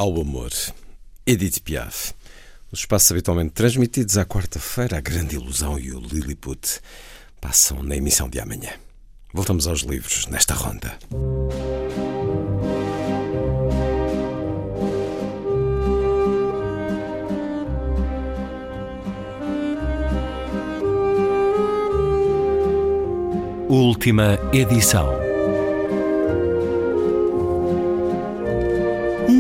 Ao 0.07 0.21
Amor, 0.21 0.53
Edith 1.27 1.61
Piaf. 1.65 2.13
Os 2.71 2.81
espaços 2.81 3.11
habitualmente 3.11 3.51
transmitidos 3.51 4.17
à 4.17 4.25
quarta-feira, 4.25 4.99
a 4.99 5.01
Grande 5.01 5.35
Ilusão 5.35 5.77
e 5.79 5.93
o 5.93 5.99
Lilliput 5.99 6.81
passam 7.41 7.83
na 7.83 7.97
emissão 7.97 8.29
de 8.29 8.39
amanhã. 8.39 8.71
Voltamos 9.35 9.67
aos 9.67 9.81
livros 9.81 10.27
nesta 10.29 10.55
ronda. 10.55 10.97
Última 23.69 24.39
edição. 24.53 25.36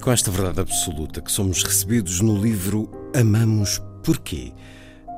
Com 0.00 0.10
esta 0.10 0.30
verdade 0.30 0.60
absoluta 0.60 1.20
que 1.20 1.30
somos 1.30 1.62
recebidos 1.62 2.20
no 2.20 2.40
livro 2.40 2.90
Amamos 3.14 3.82
Porquê? 4.02 4.52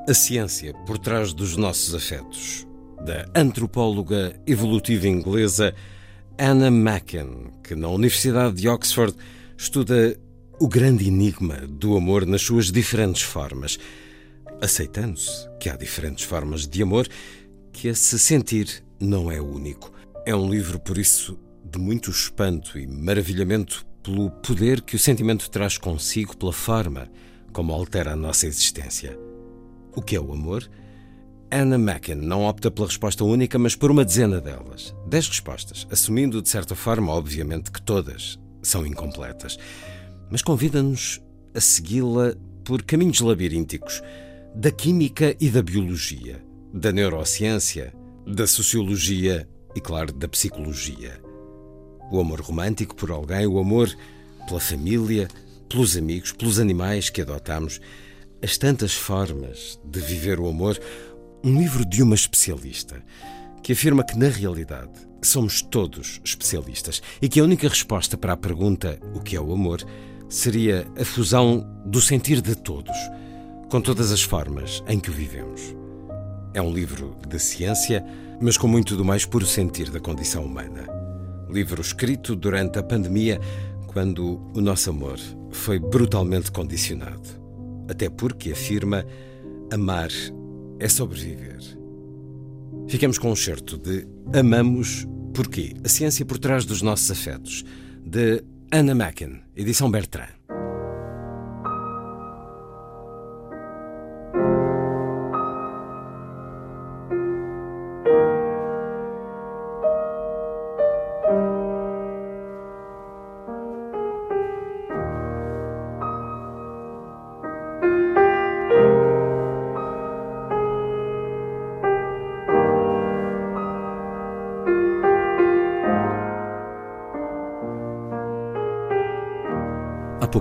A 0.08 0.12
ciência 0.14 0.74
por 0.86 0.98
trás 0.98 1.32
dos 1.32 1.56
nossos 1.56 1.94
afetos, 1.94 2.66
da 3.04 3.24
antropóloga 3.32 4.34
evolutiva 4.44 5.06
inglesa 5.06 5.72
Anna 6.36 6.68
Macken, 6.68 7.52
que 7.62 7.76
na 7.76 7.88
Universidade 7.88 8.56
de 8.56 8.68
Oxford 8.68 9.14
estuda 9.56 10.18
o 10.58 10.66
grande 10.66 11.06
enigma 11.06 11.58
do 11.68 11.96
amor 11.96 12.26
nas 12.26 12.42
suas 12.42 12.72
diferentes 12.72 13.22
formas, 13.22 13.78
aceitando-se 14.60 15.48
que 15.60 15.70
há 15.70 15.76
diferentes 15.76 16.24
formas 16.24 16.66
de 16.66 16.82
amor, 16.82 17.06
que 17.72 17.88
a 17.88 17.94
se 17.94 18.18
sentir 18.18 18.82
não 18.98 19.30
é 19.30 19.40
único. 19.40 19.92
É 20.26 20.34
um 20.34 20.50
livro, 20.50 20.80
por 20.80 20.98
isso, 20.98 21.38
de 21.64 21.78
muito 21.78 22.10
espanto 22.10 22.78
e 22.78 22.86
maravilhamento 22.86 23.91
pelo 24.02 24.30
poder 24.30 24.80
que 24.82 24.96
o 24.96 24.98
sentimento 24.98 25.50
traz 25.50 25.78
consigo, 25.78 26.36
pela 26.36 26.52
forma 26.52 27.08
como 27.52 27.72
altera 27.72 28.12
a 28.12 28.16
nossa 28.16 28.46
existência. 28.46 29.18
O 29.94 30.02
que 30.02 30.16
é 30.16 30.20
o 30.20 30.32
amor? 30.32 30.68
Anna 31.50 31.76
Macken 31.76 32.14
não 32.14 32.44
opta 32.44 32.70
pela 32.70 32.86
resposta 32.86 33.24
única, 33.24 33.58
mas 33.58 33.76
por 33.76 33.90
uma 33.90 34.04
dezena 34.04 34.40
delas. 34.40 34.94
Dez 35.06 35.28
respostas, 35.28 35.86
assumindo 35.90 36.40
de 36.40 36.48
certa 36.48 36.74
forma, 36.74 37.12
obviamente, 37.12 37.70
que 37.70 37.82
todas 37.82 38.38
são 38.62 38.86
incompletas. 38.86 39.58
Mas 40.30 40.40
convida-nos 40.40 41.20
a 41.54 41.60
segui-la 41.60 42.34
por 42.64 42.82
caminhos 42.82 43.20
labirínticos 43.20 44.02
da 44.54 44.70
química 44.70 45.36
e 45.38 45.50
da 45.50 45.62
biologia, 45.62 46.42
da 46.72 46.90
neurociência, 46.90 47.92
da 48.26 48.46
sociologia 48.46 49.46
e, 49.74 49.80
claro, 49.80 50.12
da 50.12 50.28
psicologia. 50.28 51.20
O 52.12 52.20
amor 52.20 52.42
romântico 52.42 52.94
por 52.94 53.10
alguém, 53.10 53.46
o 53.46 53.58
amor 53.58 53.90
pela 54.46 54.60
família, 54.60 55.28
pelos 55.66 55.96
amigos, 55.96 56.30
pelos 56.30 56.58
animais 56.58 57.08
que 57.08 57.22
adotamos, 57.22 57.80
as 58.42 58.58
tantas 58.58 58.92
formas 58.92 59.80
de 59.82 59.98
viver 59.98 60.38
o 60.38 60.46
amor. 60.46 60.78
Um 61.42 61.58
livro 61.58 61.86
de 61.86 62.02
uma 62.02 62.14
especialista 62.14 63.02
que 63.62 63.72
afirma 63.72 64.04
que, 64.04 64.18
na 64.18 64.28
realidade, 64.28 64.92
somos 65.22 65.62
todos 65.62 66.20
especialistas 66.22 67.00
e 67.22 67.30
que 67.30 67.40
a 67.40 67.44
única 67.44 67.66
resposta 67.66 68.18
para 68.18 68.34
a 68.34 68.36
pergunta 68.36 69.00
o 69.14 69.20
que 69.20 69.34
é 69.34 69.40
o 69.40 69.50
amor 69.50 69.82
seria 70.28 70.86
a 71.00 71.06
fusão 71.06 71.66
do 71.86 72.02
sentir 72.02 72.42
de 72.42 72.54
todos, 72.54 72.96
com 73.70 73.80
todas 73.80 74.12
as 74.12 74.20
formas 74.20 74.84
em 74.86 75.00
que 75.00 75.08
o 75.08 75.14
vivemos. 75.14 75.74
É 76.52 76.60
um 76.60 76.74
livro 76.74 77.16
de 77.26 77.38
ciência, 77.38 78.04
mas 78.38 78.58
com 78.58 78.68
muito 78.68 78.98
do 78.98 79.04
mais 79.04 79.24
puro 79.24 79.46
sentir 79.46 79.90
da 79.90 79.98
condição 79.98 80.44
humana 80.44 81.01
livro 81.52 81.80
escrito 81.80 82.34
durante 82.34 82.78
a 82.78 82.82
pandemia, 82.82 83.40
quando 83.86 84.40
o 84.54 84.60
nosso 84.60 84.90
amor 84.90 85.18
foi 85.50 85.78
brutalmente 85.78 86.50
condicionado. 86.50 87.28
Até 87.88 88.08
porque 88.08 88.52
afirma 88.52 89.04
amar 89.72 90.10
é 90.78 90.88
sobreviver. 90.88 91.60
Ficamos 92.88 93.18
com 93.18 93.30
um 93.30 93.36
certo 93.36 93.76
de 93.78 94.06
Amamos 94.34 95.06
Porquê? 95.34 95.72
A 95.82 95.88
ciência 95.88 96.26
por 96.26 96.38
trás 96.38 96.66
dos 96.66 96.82
nossos 96.82 97.10
afetos, 97.10 97.64
de 98.04 98.44
Anna 98.70 98.94
Macken, 98.94 99.40
edição 99.56 99.90
Bertrand. 99.90 100.41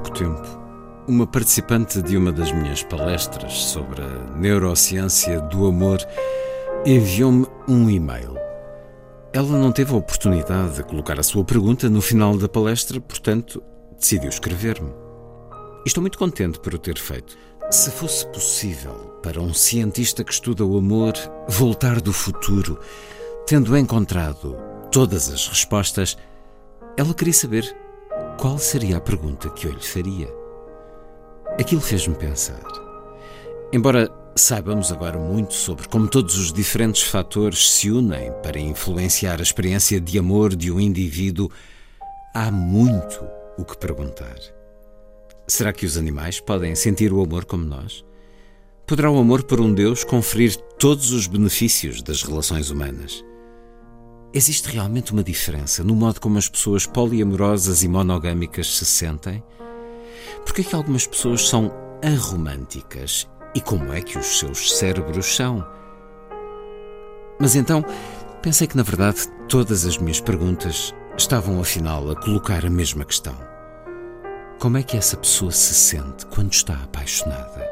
Pouco 0.01 0.11
tempo, 0.11 0.59
uma 1.07 1.27
participante 1.27 2.01
de 2.01 2.17
uma 2.17 2.31
das 2.31 2.51
minhas 2.51 2.81
palestras 2.83 3.53
sobre 3.53 4.01
a 4.01 4.35
neurociência 4.35 5.39
do 5.41 5.67
amor 5.67 5.99
enviou-me 6.85 7.45
um 7.67 7.87
e-mail. 7.87 8.35
Ela 9.31 9.59
não 9.59 9.71
teve 9.71 9.93
a 9.93 9.97
oportunidade 9.97 10.77
de 10.77 10.83
colocar 10.83 11.19
a 11.19 11.23
sua 11.23 11.43
pergunta 11.43 11.87
no 11.87 12.01
final 12.01 12.35
da 12.35 12.49
palestra, 12.49 12.99
portanto, 12.99 13.63
decidiu 13.97 14.29
escrever-me. 14.29 14.91
Estou 15.85 16.01
muito 16.01 16.17
contente 16.17 16.59
por 16.59 16.73
o 16.73 16.79
ter 16.79 16.97
feito. 16.97 17.37
Se 17.69 17.91
fosse 17.91 18.25
possível 18.27 19.19
para 19.21 19.39
um 19.39 19.53
cientista 19.53 20.23
que 20.23 20.33
estuda 20.33 20.65
o 20.65 20.77
amor 20.77 21.13
voltar 21.47 22.01
do 22.01 22.11
futuro, 22.11 22.79
tendo 23.45 23.77
encontrado 23.77 24.57
todas 24.91 25.29
as 25.29 25.47
respostas, 25.47 26.17
ela 26.97 27.13
queria 27.13 27.33
saber 27.33 27.80
qual 28.37 28.57
seria 28.57 28.97
a 28.97 29.01
pergunta 29.01 29.49
que 29.49 29.67
eu 29.67 29.71
lhe 29.71 29.83
faria? 29.83 30.27
Aquilo 31.59 31.81
fez-me 31.81 32.15
pensar. 32.15 32.61
Embora 33.73 34.09
saibamos 34.35 34.91
agora 34.91 35.19
muito 35.19 35.53
sobre 35.53 35.87
como 35.87 36.07
todos 36.07 36.37
os 36.37 36.51
diferentes 36.51 37.03
fatores 37.03 37.71
se 37.71 37.91
unem 37.91 38.31
para 38.43 38.59
influenciar 38.59 39.39
a 39.39 39.43
experiência 39.43 39.99
de 39.99 40.17
amor 40.17 40.55
de 40.55 40.71
um 40.71 40.79
indivíduo, 40.79 41.49
há 42.33 42.51
muito 42.51 43.23
o 43.57 43.65
que 43.65 43.77
perguntar. 43.77 44.37
Será 45.47 45.73
que 45.73 45.85
os 45.85 45.97
animais 45.97 46.39
podem 46.39 46.75
sentir 46.75 47.11
o 47.11 47.21
amor 47.21 47.45
como 47.45 47.65
nós? 47.65 48.03
Poderá 48.87 49.11
o 49.11 49.19
amor 49.19 49.43
por 49.43 49.59
um 49.59 49.73
Deus 49.73 50.03
conferir 50.03 50.55
todos 50.79 51.11
os 51.11 51.27
benefícios 51.27 52.01
das 52.01 52.23
relações 52.23 52.69
humanas? 52.69 53.23
Existe 54.33 54.69
realmente 54.69 55.11
uma 55.11 55.23
diferença 55.23 55.83
no 55.83 55.93
modo 55.93 56.21
como 56.21 56.37
as 56.37 56.47
pessoas 56.47 56.85
poliamorosas 56.85 57.83
e 57.83 57.87
monogâmicas 57.89 58.77
se 58.77 58.85
sentem? 58.85 59.43
Por 60.45 60.55
que 60.55 60.61
é 60.61 60.63
que 60.63 60.75
algumas 60.75 61.05
pessoas 61.05 61.49
são 61.49 61.69
aromânticas 62.01 63.27
e 63.53 63.59
como 63.59 63.91
é 63.91 63.99
que 63.99 64.17
os 64.17 64.39
seus 64.39 64.77
cérebros 64.77 65.35
são? 65.35 65.67
Mas 67.41 67.55
então, 67.55 67.83
pensei 68.41 68.67
que 68.67 68.77
na 68.77 68.83
verdade 68.83 69.27
todas 69.49 69.85
as 69.85 69.97
minhas 69.97 70.21
perguntas 70.21 70.93
estavam 71.17 71.59
afinal 71.59 72.09
a 72.09 72.15
colocar 72.15 72.65
a 72.65 72.69
mesma 72.69 73.03
questão. 73.03 73.35
Como 74.59 74.77
é 74.77 74.83
que 74.83 74.95
essa 74.95 75.17
pessoa 75.17 75.51
se 75.51 75.73
sente 75.73 76.25
quando 76.27 76.53
está 76.53 76.75
apaixonada? 76.75 77.69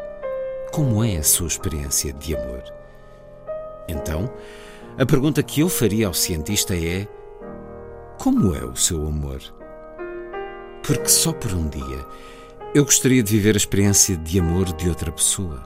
Como 0.73 1.01
é 1.05 1.15
a 1.15 1.23
sua 1.23 1.47
experiência 1.47 2.11
de 2.11 2.35
amor? 2.35 2.63
Então, 3.87 4.29
a 4.97 5.05
pergunta 5.05 5.43
que 5.43 5.61
eu 5.61 5.69
faria 5.69 6.07
ao 6.07 6.13
cientista 6.13 6.75
é: 6.75 7.07
como 8.17 8.53
é 8.53 8.65
o 8.65 8.75
seu 8.75 9.07
amor? 9.07 9.41
Porque 10.83 11.07
só 11.07 11.31
por 11.31 11.53
um 11.53 11.69
dia 11.69 12.05
eu 12.75 12.83
gostaria 12.83 13.23
de 13.23 13.31
viver 13.31 13.55
a 13.55 13.57
experiência 13.57 14.17
de 14.17 14.39
amor 14.39 14.71
de 14.73 14.89
outra 14.89 15.11
pessoa. 15.11 15.63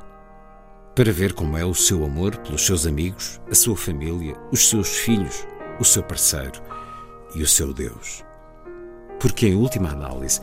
Para 0.95 1.11
ver 1.11 1.33
como 1.33 1.57
é 1.57 1.65
o 1.65 1.73
seu 1.73 2.05
amor 2.05 2.37
pelos 2.37 2.65
seus 2.65 2.85
amigos, 2.85 3.41
a 3.49 3.55
sua 3.55 3.75
família, 3.75 4.35
os 4.51 4.69
seus 4.69 4.89
filhos, 4.97 5.47
o 5.79 5.83
seu 5.83 6.03
parceiro 6.03 6.61
e 7.35 7.41
o 7.41 7.47
seu 7.47 7.73
Deus. 7.73 8.23
Porque, 9.19 9.47
em 9.47 9.55
última 9.55 9.89
análise, 9.89 10.39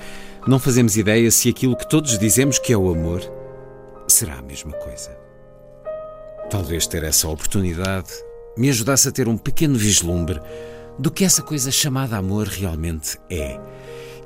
não 0.46 0.58
fazemos 0.58 0.96
ideia 0.96 1.30
se 1.30 1.48
aquilo 1.48 1.76
que 1.76 1.88
todos 1.88 2.18
dizemos 2.18 2.58
que 2.58 2.72
é 2.72 2.76
o 2.76 2.90
amor 2.90 3.22
será 4.08 4.38
a 4.38 4.42
mesma 4.42 4.72
coisa. 4.72 5.16
Talvez 6.50 6.86
ter 6.86 7.04
essa 7.04 7.28
oportunidade 7.28 8.10
me 8.56 8.68
ajudasse 8.68 9.08
a 9.08 9.12
ter 9.12 9.28
um 9.28 9.36
pequeno 9.36 9.76
vislumbre 9.76 10.40
do 10.98 11.10
que 11.10 11.24
essa 11.24 11.42
coisa 11.42 11.70
chamada 11.70 12.16
amor 12.16 12.46
realmente 12.46 13.18
é 13.30 13.58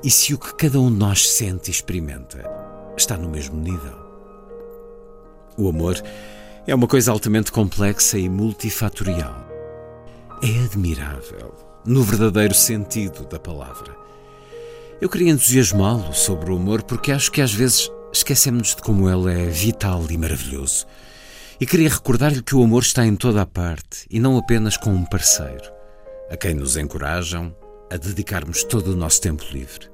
e 0.03 0.11
se 0.11 0.33
o 0.33 0.37
que 0.37 0.53
cada 0.55 0.79
um 0.79 0.91
de 0.91 0.97
nós 0.97 1.29
sente 1.29 1.69
e 1.69 1.71
experimenta 1.71 2.43
está 2.97 3.17
no 3.17 3.29
mesmo 3.29 3.59
nível. 3.59 3.97
O 5.57 5.69
amor 5.69 6.01
é 6.67 6.75
uma 6.75 6.87
coisa 6.87 7.11
altamente 7.11 7.51
complexa 7.51 8.17
e 8.17 8.27
multifatorial. 8.27 9.49
É 10.43 10.65
admirável, 10.65 11.55
no 11.85 12.03
verdadeiro 12.03 12.53
sentido 12.53 13.25
da 13.25 13.39
palavra. 13.39 13.95
Eu 15.01 15.09
queria 15.09 15.31
entusiasmá-lo 15.31 16.13
sobre 16.13 16.51
o 16.51 16.55
amor 16.55 16.83
porque 16.83 17.11
acho 17.11 17.31
que 17.31 17.41
às 17.41 17.53
vezes 17.53 17.89
esquecemos 18.11 18.75
de 18.75 18.81
como 18.81 19.09
ele 19.09 19.31
é 19.31 19.45
vital 19.47 20.05
e 20.09 20.17
maravilhoso 20.17 20.85
e 21.59 21.65
queria 21.65 21.89
recordar-lhe 21.89 22.41
que 22.41 22.55
o 22.55 22.63
amor 22.63 22.83
está 22.83 23.05
em 23.05 23.15
toda 23.15 23.41
a 23.41 23.45
parte 23.45 24.05
e 24.09 24.19
não 24.19 24.37
apenas 24.37 24.77
com 24.77 24.89
um 24.89 25.05
parceiro, 25.05 25.71
a 26.29 26.35
quem 26.35 26.53
nos 26.53 26.75
encorajam 26.75 27.55
a 27.91 27.97
dedicarmos 27.97 28.63
todo 28.63 28.91
o 28.91 28.95
nosso 28.95 29.21
tempo 29.21 29.43
livre. 29.51 29.89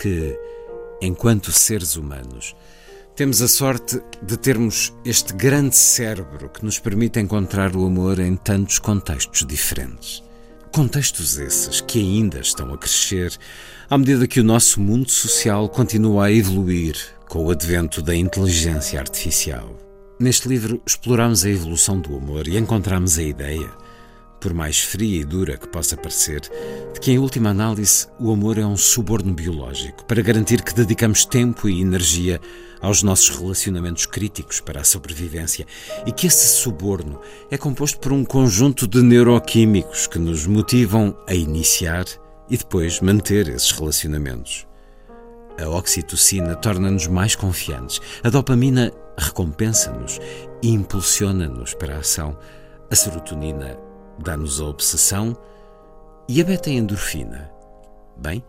Que, 0.00 0.38
enquanto 1.02 1.52
seres 1.52 1.96
humanos, 1.96 2.54
temos 3.16 3.42
a 3.42 3.48
sorte 3.48 4.00
de 4.22 4.36
termos 4.36 4.92
este 5.04 5.34
grande 5.34 5.76
cérebro 5.76 6.48
que 6.48 6.64
nos 6.64 6.78
permite 6.78 7.20
encontrar 7.20 7.76
o 7.76 7.86
amor 7.86 8.18
em 8.18 8.34
tantos 8.34 8.78
contextos 8.78 9.46
diferentes. 9.46 10.22
Contextos 10.72 11.38
esses 11.38 11.80
que 11.80 12.00
ainda 12.00 12.40
estão 12.40 12.74
a 12.74 12.78
crescer 12.78 13.32
à 13.88 13.96
medida 13.96 14.26
que 14.26 14.40
o 14.40 14.44
nosso 14.44 14.80
mundo 14.80 15.08
social 15.10 15.68
continua 15.68 16.26
a 16.26 16.32
evoluir 16.32 16.96
com 17.28 17.44
o 17.44 17.50
advento 17.50 18.02
da 18.02 18.16
inteligência 18.16 18.98
artificial. 18.98 19.93
Neste 20.18 20.46
livro 20.46 20.80
exploramos 20.86 21.44
a 21.44 21.50
evolução 21.50 21.98
do 21.98 22.16
amor 22.16 22.46
e 22.46 22.56
encontramos 22.56 23.18
a 23.18 23.22
ideia, 23.22 23.68
por 24.40 24.54
mais 24.54 24.78
fria 24.78 25.20
e 25.20 25.24
dura 25.24 25.56
que 25.56 25.66
possa 25.66 25.96
parecer, 25.96 26.40
de 26.92 27.00
que, 27.00 27.10
em 27.10 27.18
última 27.18 27.50
análise, 27.50 28.06
o 28.20 28.30
amor 28.32 28.56
é 28.56 28.64
um 28.64 28.76
suborno 28.76 29.34
biológico 29.34 30.04
para 30.04 30.22
garantir 30.22 30.62
que 30.62 30.72
dedicamos 30.72 31.24
tempo 31.24 31.68
e 31.68 31.80
energia 31.80 32.40
aos 32.80 33.02
nossos 33.02 33.36
relacionamentos 33.36 34.06
críticos 34.06 34.60
para 34.60 34.82
a 34.82 34.84
sobrevivência 34.84 35.66
e 36.06 36.12
que 36.12 36.28
esse 36.28 36.46
suborno 36.46 37.20
é 37.50 37.58
composto 37.58 37.98
por 37.98 38.12
um 38.12 38.24
conjunto 38.24 38.86
de 38.86 39.02
neuroquímicos 39.02 40.06
que 40.06 40.20
nos 40.20 40.46
motivam 40.46 41.16
a 41.26 41.34
iniciar 41.34 42.04
e 42.48 42.56
depois 42.56 43.00
manter 43.00 43.48
esses 43.48 43.72
relacionamentos. 43.72 44.64
A 45.60 45.68
oxitocina 45.68 46.56
torna-nos 46.56 47.06
mais 47.06 47.36
confiantes, 47.36 48.00
a 48.24 48.28
dopamina 48.28 48.92
recompensa-nos 49.16 50.18
e 50.60 50.70
impulsiona-nos 50.70 51.74
para 51.74 51.94
a 51.94 51.98
ação. 51.98 52.36
A 52.90 52.96
serotonina 52.96 53.78
dá-nos 54.18 54.60
a 54.60 54.64
obsessão 54.64 55.36
e 56.28 56.40
a 56.40 56.44
beta-endorfina. 56.44 57.50
Bem, 58.16 58.44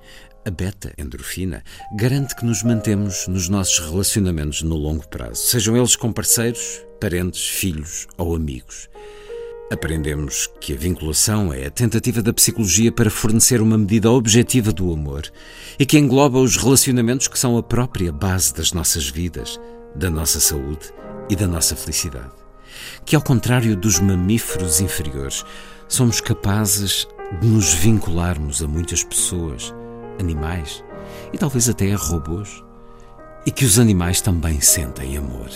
a 0.45 0.49
beta-endorfina 0.49 1.64
garante 1.95 2.36
que 2.36 2.45
nos 2.45 2.64
mantemos 2.64 3.28
nos 3.28 3.49
nossos 3.49 3.80
relacionamentos 3.80 4.64
no 4.64 4.76
longo 4.76 5.08
prazo, 5.08 5.41
sejam 5.41 5.78
eles 5.78 5.95
com 5.95 6.12
parceiros, 6.12 6.82
parentes, 6.99 7.47
filhos 7.47 8.08
ou 8.18 8.36
amigos. 8.36 8.89
Aprendemos 9.72 10.47
que 10.61 10.74
a 10.74 10.78
vinculação 10.78 11.51
é 11.51 11.66
a 11.66 11.72
tentativa 11.72 12.22
da 12.22 12.32
psicologia 12.32 12.91
para 12.91 13.09
fornecer 13.09 13.61
uma 13.61 13.78
medida 13.78 14.11
objetiva 14.11 14.72
do 14.72 14.93
amor 14.93 15.24
e 15.80 15.86
que 15.88 15.97
engloba 15.97 16.38
os 16.38 16.55
relacionamentos 16.55 17.28
que 17.28 17.39
são 17.39 17.57
a 17.57 17.63
própria 17.63 18.11
base 18.11 18.53
das 18.53 18.72
nossas 18.74 19.09
vidas, 19.09 19.59
da 19.95 20.09
nossa 20.09 20.39
saúde 20.39 20.93
e 21.30 21.36
da 21.36 21.47
nossa 21.47 21.76
felicidade. 21.76 22.30
Que, 23.03 23.16
ao 23.16 23.22
contrário 23.24 23.76
dos 23.76 23.99
mamíferos 23.99 24.80
inferiores, 24.82 25.43
somos 25.88 26.22
capazes 26.22 27.07
de 27.41 27.47
nos 27.47 27.74
vincularmos 27.74 28.61
a 28.61 28.68
muitas 28.68 29.03
pessoas, 29.03 29.74
animais 30.20 30.84
e 31.34 31.39
talvez 31.39 31.68
até 31.68 31.91
a 31.91 31.97
robôs. 31.97 32.64
E 33.46 33.52
que 33.52 33.64
os 33.64 33.78
animais 33.78 34.22
também 34.22 34.60
sentem 34.60 35.18
amor. 35.18 35.50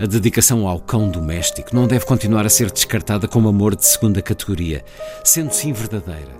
A 0.00 0.06
dedicação 0.06 0.66
ao 0.66 0.80
cão 0.80 1.08
doméstico 1.08 1.74
não 1.74 1.86
deve 1.86 2.04
continuar 2.04 2.44
a 2.44 2.48
ser 2.50 2.72
descartada 2.72 3.28
como 3.28 3.48
amor 3.48 3.76
de 3.76 3.86
segunda 3.86 4.20
categoria, 4.20 4.84
sendo 5.22 5.52
sim 5.52 5.72
verdadeira, 5.72 6.32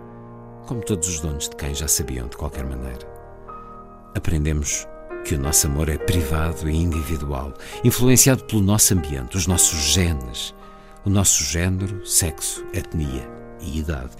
como 0.67 0.81
todos 0.83 1.09
os 1.09 1.21
donos 1.21 1.49
de 1.49 1.55
cães 1.55 1.79
já 1.79 1.87
sabiam 1.87 2.27
de 2.27 2.37
qualquer 2.37 2.65
maneira. 2.65 3.07
aprendemos 4.17 4.87
que 5.25 5.35
o 5.35 5.39
nosso 5.41 5.67
amor 5.67 5.89
é 5.89 5.99
privado 5.99 6.69
e 6.71 6.77
individual, 6.77 7.53
influenciado 7.85 8.45
pelo 8.45 8.63
nosso 8.63 8.95
ambiente, 8.95 9.37
os 9.37 9.47
nossos 9.47 9.79
genes, 9.93 10.55
o 11.05 11.11
nosso 11.11 11.45
género, 11.45 12.05
sexo, 12.07 12.65
etnia 12.73 13.29
e 13.61 13.79
idade. 13.79 14.11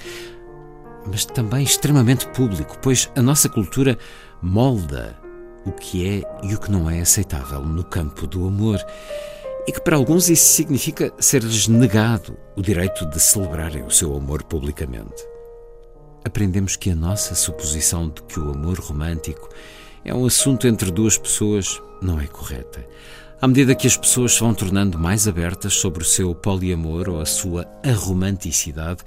Mas 1.07 1.25
também 1.25 1.63
extremamente 1.63 2.27
público, 2.29 2.77
pois 2.83 3.11
a 3.17 3.23
nossa 3.23 3.49
cultura 3.49 3.97
molda 4.43 5.17
o 5.67 5.73
que 5.73 6.09
é 6.09 6.47
e 6.47 6.55
o 6.55 6.61
que 6.61 6.71
não 6.71 6.89
é 6.89 7.01
aceitável 7.01 7.61
no 7.61 7.85
campo 7.85 8.27
do 8.27 8.47
amor. 8.47 8.79
E 9.67 9.73
que 9.73 9.81
para 9.81 9.97
alguns 9.97 10.31
isso 10.31 10.55
significa 10.55 11.13
ser-lhes 11.19 11.67
negado 11.67 12.37
o 12.55 12.63
direito 12.63 13.05
de 13.07 13.19
celebrarem 13.19 13.83
o 13.83 13.91
seu 13.91 14.17
amor 14.17 14.45
publicamente. 14.45 15.23
Aprendemos 16.25 16.77
que 16.77 16.91
a 16.91 16.95
nossa 16.95 17.35
suposição 17.35 18.09
de 18.09 18.23
que 18.23 18.39
o 18.39 18.51
amor 18.51 18.79
romântico 18.79 19.49
é 20.05 20.15
um 20.15 20.25
assunto 20.25 20.69
entre 20.69 20.91
duas 20.91 21.19
pessoas 21.19 21.83
não 22.01 22.21
é 22.21 22.27
correta. 22.27 22.87
À 23.41 23.49
medida 23.49 23.75
que 23.75 23.87
as 23.87 23.97
pessoas 23.97 24.35
se 24.35 24.41
vão 24.41 24.55
tornando 24.55 24.99
mais 24.99 25.29
abertas 25.29 25.75
sobre 25.75 26.03
o 26.03 26.07
seu 26.07 26.35
poliamor 26.35 27.09
ou 27.09 27.21
a 27.21 27.27
sua 27.27 27.67
arromanticidade, 27.85 29.03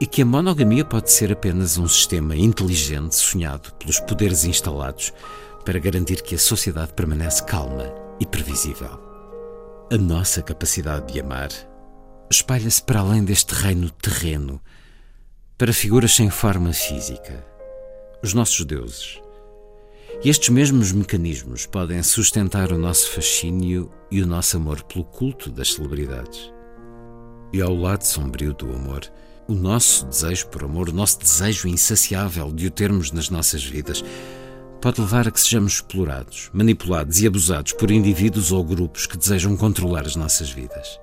e 0.00 0.06
que 0.06 0.22
a 0.22 0.26
monogamia 0.26 0.84
pode 0.84 1.10
ser 1.10 1.32
apenas 1.32 1.78
um 1.78 1.88
sistema 1.88 2.36
inteligente 2.36 3.14
sonhado 3.14 3.72
pelos 3.78 4.00
poderes 4.00 4.44
instalados 4.44 5.12
para 5.64 5.78
garantir 5.78 6.22
que 6.22 6.34
a 6.34 6.38
sociedade 6.38 6.92
permanece 6.92 7.44
calma 7.44 7.92
e 8.20 8.26
previsível. 8.26 9.00
A 9.92 9.96
nossa 9.96 10.42
capacidade 10.42 11.12
de 11.12 11.20
amar 11.20 11.50
espalha-se 12.30 12.82
para 12.82 13.00
além 13.00 13.24
deste 13.24 13.54
reino 13.54 13.90
terreno, 13.90 14.60
para 15.56 15.72
figuras 15.72 16.14
sem 16.14 16.30
forma 16.30 16.72
física, 16.72 17.44
os 18.22 18.34
nossos 18.34 18.64
deuses. 18.64 19.20
E 20.22 20.28
estes 20.30 20.48
mesmos 20.48 20.90
mecanismos 20.92 21.66
podem 21.66 22.02
sustentar 22.02 22.72
o 22.72 22.78
nosso 22.78 23.10
fascínio 23.10 23.90
e 24.10 24.22
o 24.22 24.26
nosso 24.26 24.56
amor 24.56 24.82
pelo 24.84 25.04
culto 25.04 25.50
das 25.50 25.74
celebridades. 25.74 26.52
E 27.52 27.60
ao 27.60 27.74
lado 27.74 28.02
sombrio 28.02 28.54
do 28.54 28.72
amor, 28.72 29.02
o 29.46 29.54
nosso 29.54 30.06
desejo 30.06 30.46
por 30.48 30.64
amor, 30.64 30.88
o 30.88 30.92
nosso 30.92 31.18
desejo 31.18 31.68
insaciável 31.68 32.50
de 32.50 32.66
o 32.66 32.70
termos 32.70 33.12
nas 33.12 33.28
nossas 33.28 33.62
vidas, 33.62 34.02
pode 34.84 35.00
levar 35.00 35.26
a 35.26 35.30
que 35.30 35.40
sejamos 35.40 35.76
explorados, 35.76 36.50
manipulados 36.52 37.18
e 37.22 37.26
abusados 37.26 37.72
por 37.72 37.90
indivíduos 37.90 38.52
ou 38.52 38.62
grupos 38.62 39.06
que 39.06 39.16
desejam 39.16 39.56
controlar 39.56 40.02
as 40.02 40.14
nossas 40.14 40.50
vidas. 40.50 41.00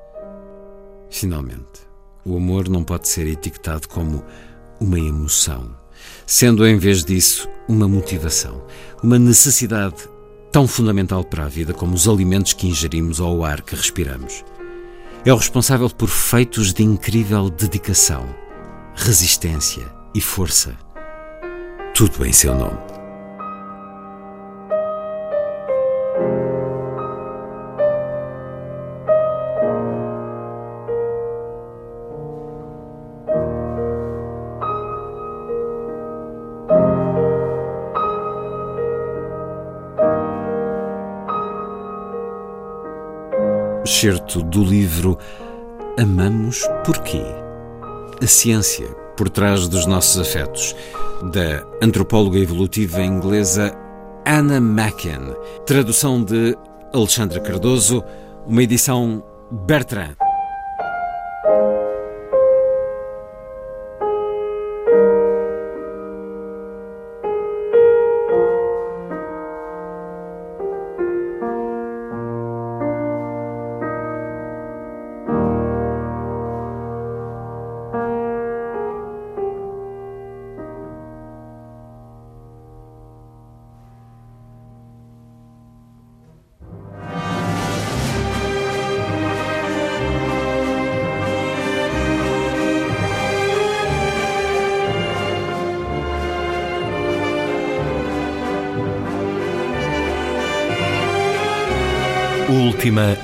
Finalmente, 1.09 1.81
o 2.23 2.37
amor 2.37 2.69
não 2.69 2.83
pode 2.83 3.07
ser 3.07 3.25
etiquetado 3.25 3.87
como 3.87 4.23
uma 4.79 4.99
emoção, 4.99 5.75
sendo 6.27 6.63
em 6.67 6.77
vez 6.77 7.03
disso 7.03 7.49
uma 7.67 7.87
motivação, 7.87 8.63
uma 9.01 9.17
necessidade 9.17 10.07
tão 10.51 10.67
fundamental 10.67 11.23
para 11.23 11.45
a 11.45 11.49
vida 11.49 11.73
como 11.73 11.95
os 11.95 12.07
alimentos 12.07 12.53
que 12.53 12.67
ingerimos 12.67 13.19
ou 13.19 13.39
o 13.39 13.43
ar 13.43 13.63
que 13.63 13.75
respiramos. 13.75 14.45
É 15.25 15.33
o 15.33 15.37
responsável 15.37 15.89
por 15.89 16.07
feitos 16.07 16.71
de 16.71 16.83
incrível 16.83 17.49
dedicação, 17.49 18.29
resistência 18.93 19.91
e 20.13 20.21
força. 20.21 20.77
Tudo 21.95 22.23
em 22.23 22.31
seu 22.31 22.53
nome. 22.53 22.90
Excerto 44.01 44.41
do 44.41 44.63
livro 44.63 45.15
Amamos 45.95 46.67
Porquê? 46.83 47.21
A 48.19 48.25
ciência 48.25 48.87
por 49.15 49.29
trás 49.29 49.67
dos 49.67 49.85
nossos 49.85 50.19
afetos, 50.19 50.75
da 51.31 51.63
antropóloga 51.85 52.39
evolutiva 52.39 53.03
inglesa 53.03 53.77
Anna 54.25 54.59
Macken, 54.59 55.35
tradução 55.67 56.23
de 56.23 56.57
Alexandra 56.91 57.39
Cardoso, 57.41 58.03
uma 58.47 58.63
edição 58.63 59.23
Bertrand. 59.51 60.15